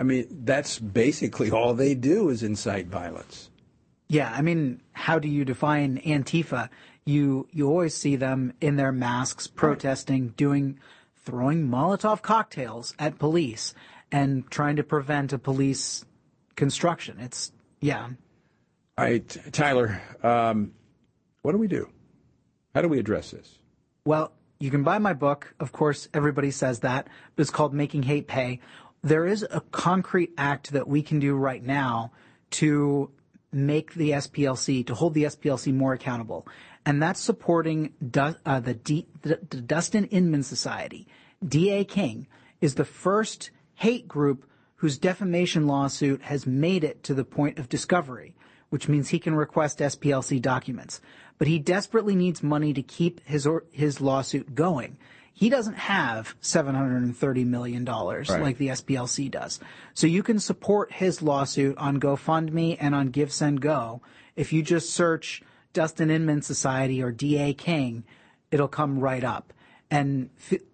I 0.00 0.02
mean, 0.02 0.26
that's 0.44 0.78
basically 0.78 1.50
all 1.50 1.74
they 1.74 1.94
do 1.94 2.30
is 2.30 2.42
incite 2.42 2.86
violence. 2.86 3.50
Yeah, 4.08 4.32
I 4.34 4.40
mean, 4.40 4.80
how 4.92 5.18
do 5.18 5.28
you 5.28 5.44
define 5.44 5.98
Antifa? 5.98 6.70
You 7.04 7.46
you 7.52 7.68
always 7.68 7.94
see 7.94 8.16
them 8.16 8.54
in 8.62 8.76
their 8.76 8.92
masks 8.92 9.46
protesting, 9.46 10.28
doing 10.28 10.78
throwing 11.22 11.68
Molotov 11.68 12.22
cocktails 12.22 12.94
at 12.98 13.18
police 13.18 13.74
and 14.10 14.50
trying 14.50 14.76
to 14.76 14.82
prevent 14.82 15.34
a 15.34 15.38
police 15.38 16.06
construction. 16.56 17.20
It's 17.20 17.52
yeah. 17.82 18.08
All 18.96 19.04
right, 19.04 19.52
Tyler, 19.52 20.00
um, 20.22 20.72
what 21.42 21.52
do 21.52 21.58
we 21.58 21.68
do? 21.68 21.90
How 22.74 22.80
do 22.80 22.88
we 22.88 22.98
address 22.98 23.32
this? 23.32 23.58
Well, 24.06 24.32
you 24.60 24.70
can 24.70 24.82
buy 24.82 24.98
my 24.98 25.12
book. 25.12 25.54
Of 25.60 25.72
course, 25.72 26.08
everybody 26.14 26.50
says 26.50 26.80
that, 26.80 27.06
but 27.36 27.42
it's 27.42 27.50
called 27.50 27.74
Making 27.74 28.04
Hate 28.04 28.28
Pay. 28.28 28.60
There 29.02 29.26
is 29.26 29.46
a 29.50 29.60
concrete 29.72 30.32
act 30.36 30.72
that 30.72 30.88
we 30.88 31.02
can 31.02 31.18
do 31.18 31.34
right 31.34 31.64
now 31.64 32.12
to 32.50 33.10
make 33.52 33.94
the 33.94 34.10
SPLC, 34.10 34.86
to 34.86 34.94
hold 34.94 35.14
the 35.14 35.24
SPLC 35.24 35.72
more 35.72 35.92
accountable. 35.92 36.46
And 36.84 37.02
that's 37.02 37.20
supporting 37.20 37.92
du- 38.10 38.36
uh, 38.44 38.60
the, 38.60 38.74
D- 38.74 39.06
the 39.22 39.36
Dustin 39.36 40.04
Inman 40.06 40.42
Society. 40.42 41.06
D.A. 41.46 41.84
King 41.84 42.26
is 42.60 42.74
the 42.74 42.84
first 42.84 43.50
hate 43.74 44.06
group 44.06 44.46
whose 44.76 44.98
defamation 44.98 45.66
lawsuit 45.66 46.22
has 46.22 46.46
made 46.46 46.84
it 46.84 47.02
to 47.02 47.14
the 47.14 47.24
point 47.24 47.58
of 47.58 47.68
discovery, 47.68 48.34
which 48.70 48.88
means 48.88 49.08
he 49.08 49.18
can 49.18 49.34
request 49.34 49.78
SPLC 49.78 50.40
documents. 50.40 51.00
But 51.38 51.48
he 51.48 51.58
desperately 51.58 52.14
needs 52.14 52.42
money 52.42 52.72
to 52.74 52.82
keep 52.82 53.20
his 53.26 53.46
or, 53.46 53.64
his 53.70 54.00
lawsuit 54.00 54.54
going. 54.54 54.96
He 55.40 55.48
doesn't 55.48 55.78
have 55.78 56.38
$730 56.42 57.46
million 57.46 57.82
right. 57.86 58.28
like 58.28 58.58
the 58.58 58.68
SPLC 58.68 59.30
does. 59.30 59.58
So 59.94 60.06
you 60.06 60.22
can 60.22 60.38
support 60.38 60.92
his 60.92 61.22
lawsuit 61.22 61.78
on 61.78 61.98
GoFundMe 61.98 62.76
and 62.78 62.94
on 62.94 63.08
GiveSendGo. 63.08 64.02
If 64.36 64.52
you 64.52 64.62
just 64.62 64.90
search 64.90 65.42
Dustin 65.72 66.10
Inman 66.10 66.42
Society 66.42 67.02
or 67.02 67.10
D.A. 67.10 67.54
King, 67.54 68.04
it'll 68.50 68.68
come 68.68 69.00
right 69.00 69.24
up. 69.24 69.54
And, 69.90 70.28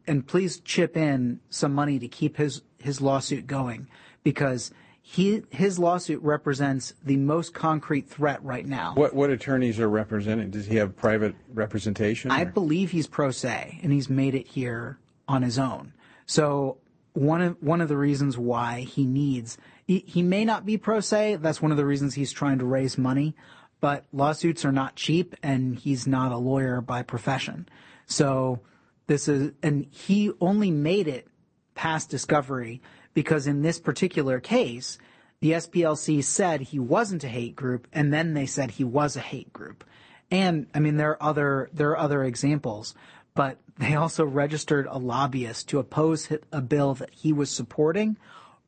and 0.04 0.26
please 0.26 0.58
chip 0.58 0.96
in 0.96 1.38
some 1.48 1.72
money 1.72 2.00
to 2.00 2.08
keep 2.08 2.36
his, 2.36 2.62
his 2.78 3.00
lawsuit 3.00 3.46
going 3.46 3.86
because 4.24 4.72
he, 5.08 5.44
his 5.50 5.78
lawsuit 5.78 6.20
represents 6.20 6.92
the 7.04 7.16
most 7.16 7.54
concrete 7.54 8.08
threat 8.08 8.42
right 8.42 8.66
now. 8.66 8.92
What, 8.96 9.14
what 9.14 9.30
attorneys 9.30 9.78
are 9.78 9.88
representing? 9.88 10.50
Does 10.50 10.66
he 10.66 10.74
have 10.76 10.96
private 10.96 11.36
representation? 11.54 12.32
I 12.32 12.42
believe 12.42 12.90
he's 12.90 13.06
pro 13.06 13.30
se 13.30 13.78
and 13.84 13.92
he's 13.92 14.10
made 14.10 14.34
it 14.34 14.48
here 14.48 14.98
on 15.28 15.42
his 15.42 15.60
own. 15.60 15.92
So 16.26 16.78
one 17.12 17.40
of, 17.40 17.62
one 17.62 17.80
of 17.80 17.88
the 17.88 17.96
reasons 17.96 18.36
why 18.36 18.80
he 18.80 19.06
needs, 19.06 19.58
he, 19.86 20.00
he 20.08 20.22
may 20.24 20.44
not 20.44 20.66
be 20.66 20.76
pro 20.76 20.98
se. 20.98 21.36
That's 21.36 21.62
one 21.62 21.70
of 21.70 21.76
the 21.76 21.86
reasons 21.86 22.14
he's 22.14 22.32
trying 22.32 22.58
to 22.58 22.64
raise 22.64 22.98
money 22.98 23.36
but 23.78 24.06
lawsuits 24.12 24.64
are 24.64 24.72
not 24.72 24.96
cheap 24.96 25.36
and 25.42 25.76
he's 25.76 26.06
not 26.06 26.32
a 26.32 26.36
lawyer 26.36 26.80
by 26.80 27.02
profession. 27.02 27.68
So 28.06 28.60
this 29.06 29.28
is, 29.28 29.52
and 29.62 29.86
he 29.90 30.32
only 30.40 30.70
made 30.70 31.06
it 31.06 31.28
past 31.74 32.10
discovery 32.10 32.80
because 33.16 33.46
in 33.46 33.62
this 33.62 33.80
particular 33.80 34.38
case, 34.38 34.98
the 35.40 35.52
SPLC 35.52 36.22
said 36.22 36.60
he 36.60 36.78
wasn't 36.78 37.24
a 37.24 37.28
hate 37.28 37.56
group 37.56 37.88
and 37.90 38.12
then 38.12 38.34
they 38.34 38.44
said 38.44 38.72
he 38.72 38.84
was 38.84 39.16
a 39.16 39.20
hate 39.20 39.50
group. 39.54 39.84
And 40.30 40.66
I 40.74 40.80
mean, 40.80 40.98
there 40.98 41.12
are 41.12 41.22
other, 41.22 41.70
there 41.72 41.88
are 41.92 41.96
other 41.96 42.22
examples, 42.22 42.94
but 43.34 43.56
they 43.78 43.94
also 43.94 44.26
registered 44.26 44.86
a 44.90 44.98
lobbyist 44.98 45.66
to 45.70 45.78
oppose 45.78 46.28
a 46.52 46.60
bill 46.60 46.92
that 46.96 47.08
he 47.10 47.32
was 47.32 47.50
supporting 47.50 48.18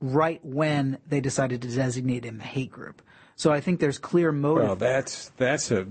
right 0.00 0.42
when 0.42 0.96
they 1.06 1.20
decided 1.20 1.60
to 1.60 1.68
designate 1.68 2.24
him 2.24 2.40
a 2.40 2.44
hate 2.44 2.70
group. 2.70 3.02
So 3.36 3.52
I 3.52 3.60
think 3.60 3.80
there's 3.80 3.98
clear 3.98 4.32
motive. 4.32 4.64
Well, 4.64 4.76
that's 4.76 5.30
that's 5.36 5.70
a 5.70 5.86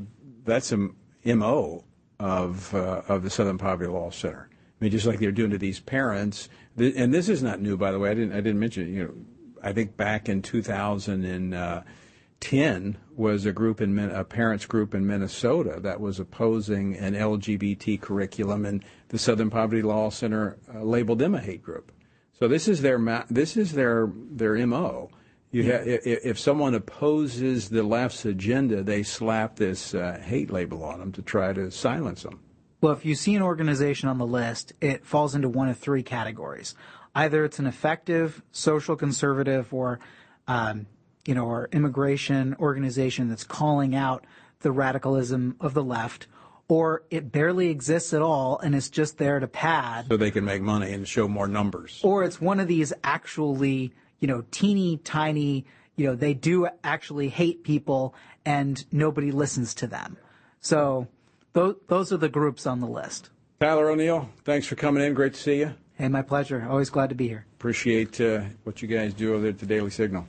that's 0.45 0.71
a 0.71 0.89
mo 1.23 1.83
of 2.19 2.73
uh, 2.73 3.03
of 3.07 3.21
the 3.21 3.29
Southern 3.29 3.59
Poverty 3.59 3.89
Law 3.89 4.09
Center. 4.09 4.49
I 4.79 4.83
mean, 4.83 4.91
just 4.91 5.07
like 5.07 5.19
they're 5.19 5.31
doing 5.31 5.51
to 5.51 5.57
these 5.57 5.79
parents, 5.79 6.49
and 6.77 7.13
this 7.13 7.29
is 7.29 7.41
not 7.41 7.61
new, 7.61 7.77
by 7.77 7.91
the 7.91 7.97
way. 7.97 8.11
I 8.11 8.13
didn't 8.13 8.33
I 8.33 8.41
didn't 8.41 8.59
mention 8.59 8.83
it. 8.83 8.89
You 8.89 9.03
know, 9.03 9.15
I 9.63 9.73
think 9.73 9.97
back 9.97 10.29
in 10.29 10.43
2010 10.43 12.97
was 13.15 13.47
a 13.47 13.51
group 13.51 13.81
in 13.81 13.97
a 13.97 14.23
parents 14.23 14.67
group 14.67 14.93
in 14.93 15.07
Minnesota 15.07 15.79
that 15.81 15.99
was 15.99 16.19
opposing 16.19 16.95
an 16.95 17.15
LGBT 17.15 17.99
curriculum, 17.99 18.65
and 18.65 18.85
the 19.09 19.17
Southern 19.17 19.49
Poverty 19.49 19.81
Law 19.81 20.11
Center 20.11 20.59
uh, 20.73 20.83
labeled 20.83 21.17
them 21.17 21.33
a 21.33 21.41
hate 21.41 21.63
group. 21.63 21.91
So 22.37 22.47
this 22.47 22.67
is 22.67 22.81
their 22.81 22.99
this 23.31 23.57
is 23.57 23.71
their 23.71 24.11
their 24.31 24.67
mo. 24.67 25.09
You 25.49 25.63
yeah. 25.63 25.79
ha- 25.79 26.01
if 26.05 26.37
someone 26.37 26.75
opposes 26.75 27.69
the 27.69 27.81
left's 27.81 28.25
agenda, 28.25 28.83
they 28.83 29.01
slap 29.01 29.55
this 29.55 29.95
uh, 29.95 30.21
hate 30.23 30.51
label 30.51 30.83
on 30.83 30.99
them 30.99 31.11
to 31.13 31.23
try 31.23 31.51
to 31.53 31.71
silence 31.71 32.21
them. 32.21 32.41
Well, 32.87 32.95
if 32.95 33.03
you 33.03 33.15
see 33.15 33.35
an 33.35 33.41
organization 33.41 34.07
on 34.07 34.17
the 34.17 34.25
list, 34.25 34.71
it 34.79 35.05
falls 35.05 35.35
into 35.35 35.49
one 35.49 35.67
of 35.67 35.77
three 35.77 36.03
categories. 36.03 36.73
Either 37.13 37.43
it's 37.43 37.59
an 37.59 37.67
effective 37.67 38.41
social 38.53 38.95
conservative 38.95 39.73
or, 39.73 39.99
um, 40.47 40.85
you 41.25 41.35
know, 41.35 41.45
or 41.45 41.67
immigration 41.73 42.55
organization 42.61 43.27
that's 43.27 43.43
calling 43.43 43.93
out 43.93 44.25
the 44.61 44.71
radicalism 44.71 45.57
of 45.59 45.73
the 45.73 45.83
left, 45.83 46.27
or 46.69 47.03
it 47.11 47.29
barely 47.29 47.67
exists 47.67 48.13
at 48.13 48.21
all 48.21 48.57
and 48.59 48.73
it's 48.73 48.89
just 48.89 49.17
there 49.17 49.41
to 49.41 49.49
pad. 49.49 50.05
So 50.07 50.15
they 50.15 50.31
can 50.31 50.45
make 50.45 50.61
money 50.61 50.93
and 50.93 51.05
show 51.05 51.27
more 51.27 51.49
numbers. 51.49 51.99
Or 52.03 52.23
it's 52.23 52.39
one 52.39 52.61
of 52.61 52.69
these 52.69 52.93
actually 53.03 53.91
you 54.21 54.29
know, 54.29 54.45
teeny 54.49 54.95
tiny, 54.95 55.65
you 55.97 56.07
know, 56.07 56.15
they 56.15 56.33
do 56.33 56.69
actually 56.85 57.27
hate 57.27 57.65
people 57.65 58.15
and 58.45 58.85
nobody 58.93 59.31
listens 59.31 59.73
to 59.75 59.87
them. 59.87 60.15
So 60.61 61.09
those, 61.57 61.75
those 61.87 62.13
are 62.13 62.17
the 62.17 62.29
groups 62.29 62.67
on 62.67 62.81
the 62.81 62.87
list. 62.87 63.31
Tyler 63.59 63.89
O'Neil, 63.89 64.29
thanks 64.43 64.67
for 64.67 64.75
coming 64.75 65.03
in. 65.03 65.15
Great 65.15 65.33
to 65.33 65.39
see 65.39 65.57
you. 65.57 65.73
Hey, 65.95 66.07
my 66.07 66.21
pleasure. 66.21 66.67
Always 66.69 66.91
glad 66.91 67.09
to 67.09 67.15
be 67.15 67.27
here. 67.27 67.47
Appreciate 67.55 68.21
uh, 68.21 68.41
what 68.63 68.83
you 68.83 68.87
guys 68.87 69.15
do 69.15 69.33
over 69.33 69.41
there 69.41 69.49
at 69.49 69.57
the 69.57 69.65
Daily 69.65 69.89
Signal. 69.89 70.27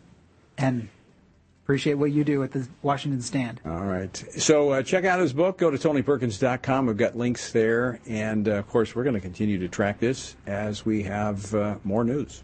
And 0.56 0.88
appreciate 1.62 1.94
what 1.94 2.12
you 2.12 2.24
do 2.24 2.42
at 2.42 2.52
the 2.52 2.66
Washington 2.80 3.20
Stand. 3.20 3.60
All 3.66 3.84
right. 3.84 4.16
So 4.38 4.70
uh, 4.70 4.82
check 4.82 5.04
out 5.04 5.20
his 5.20 5.34
book. 5.34 5.58
Go 5.58 5.70
to 5.70 5.76
TonyPerkins.com. 5.76 6.86
We've 6.86 6.96
got 6.96 7.14
links 7.14 7.52
there. 7.52 8.00
And, 8.08 8.48
uh, 8.48 8.52
of 8.52 8.66
course, 8.66 8.94
we're 8.94 9.04
going 9.04 9.14
to 9.14 9.20
continue 9.20 9.58
to 9.58 9.68
track 9.68 10.00
this 10.00 10.34
as 10.46 10.86
we 10.86 11.02
have 11.02 11.54
uh, 11.54 11.74
more 11.84 12.04
news. 12.04 12.42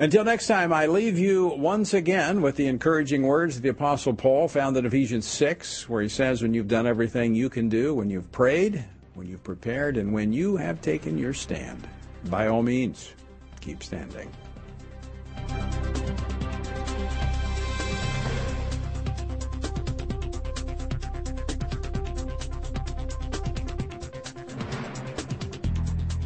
Until 0.00 0.24
next 0.24 0.48
time, 0.48 0.72
I 0.72 0.86
leave 0.86 1.16
you 1.16 1.46
once 1.46 1.94
again 1.94 2.42
with 2.42 2.56
the 2.56 2.66
encouraging 2.66 3.22
words 3.22 3.56
of 3.56 3.62
the 3.62 3.68
Apostle 3.68 4.12
Paul 4.12 4.48
found 4.48 4.76
in 4.76 4.84
Ephesians 4.84 5.24
6, 5.24 5.88
where 5.88 6.02
he 6.02 6.08
says, 6.08 6.42
When 6.42 6.52
you've 6.52 6.66
done 6.66 6.84
everything 6.84 7.36
you 7.36 7.48
can 7.48 7.68
do, 7.68 7.94
when 7.94 8.10
you've 8.10 8.32
prayed, 8.32 8.84
when 9.14 9.28
you've 9.28 9.44
prepared, 9.44 9.96
and 9.96 10.12
when 10.12 10.32
you 10.32 10.56
have 10.56 10.80
taken 10.80 11.16
your 11.16 11.32
stand, 11.32 11.86
by 12.24 12.48
all 12.48 12.64
means, 12.64 13.12
keep 13.60 13.84
standing. 13.84 14.28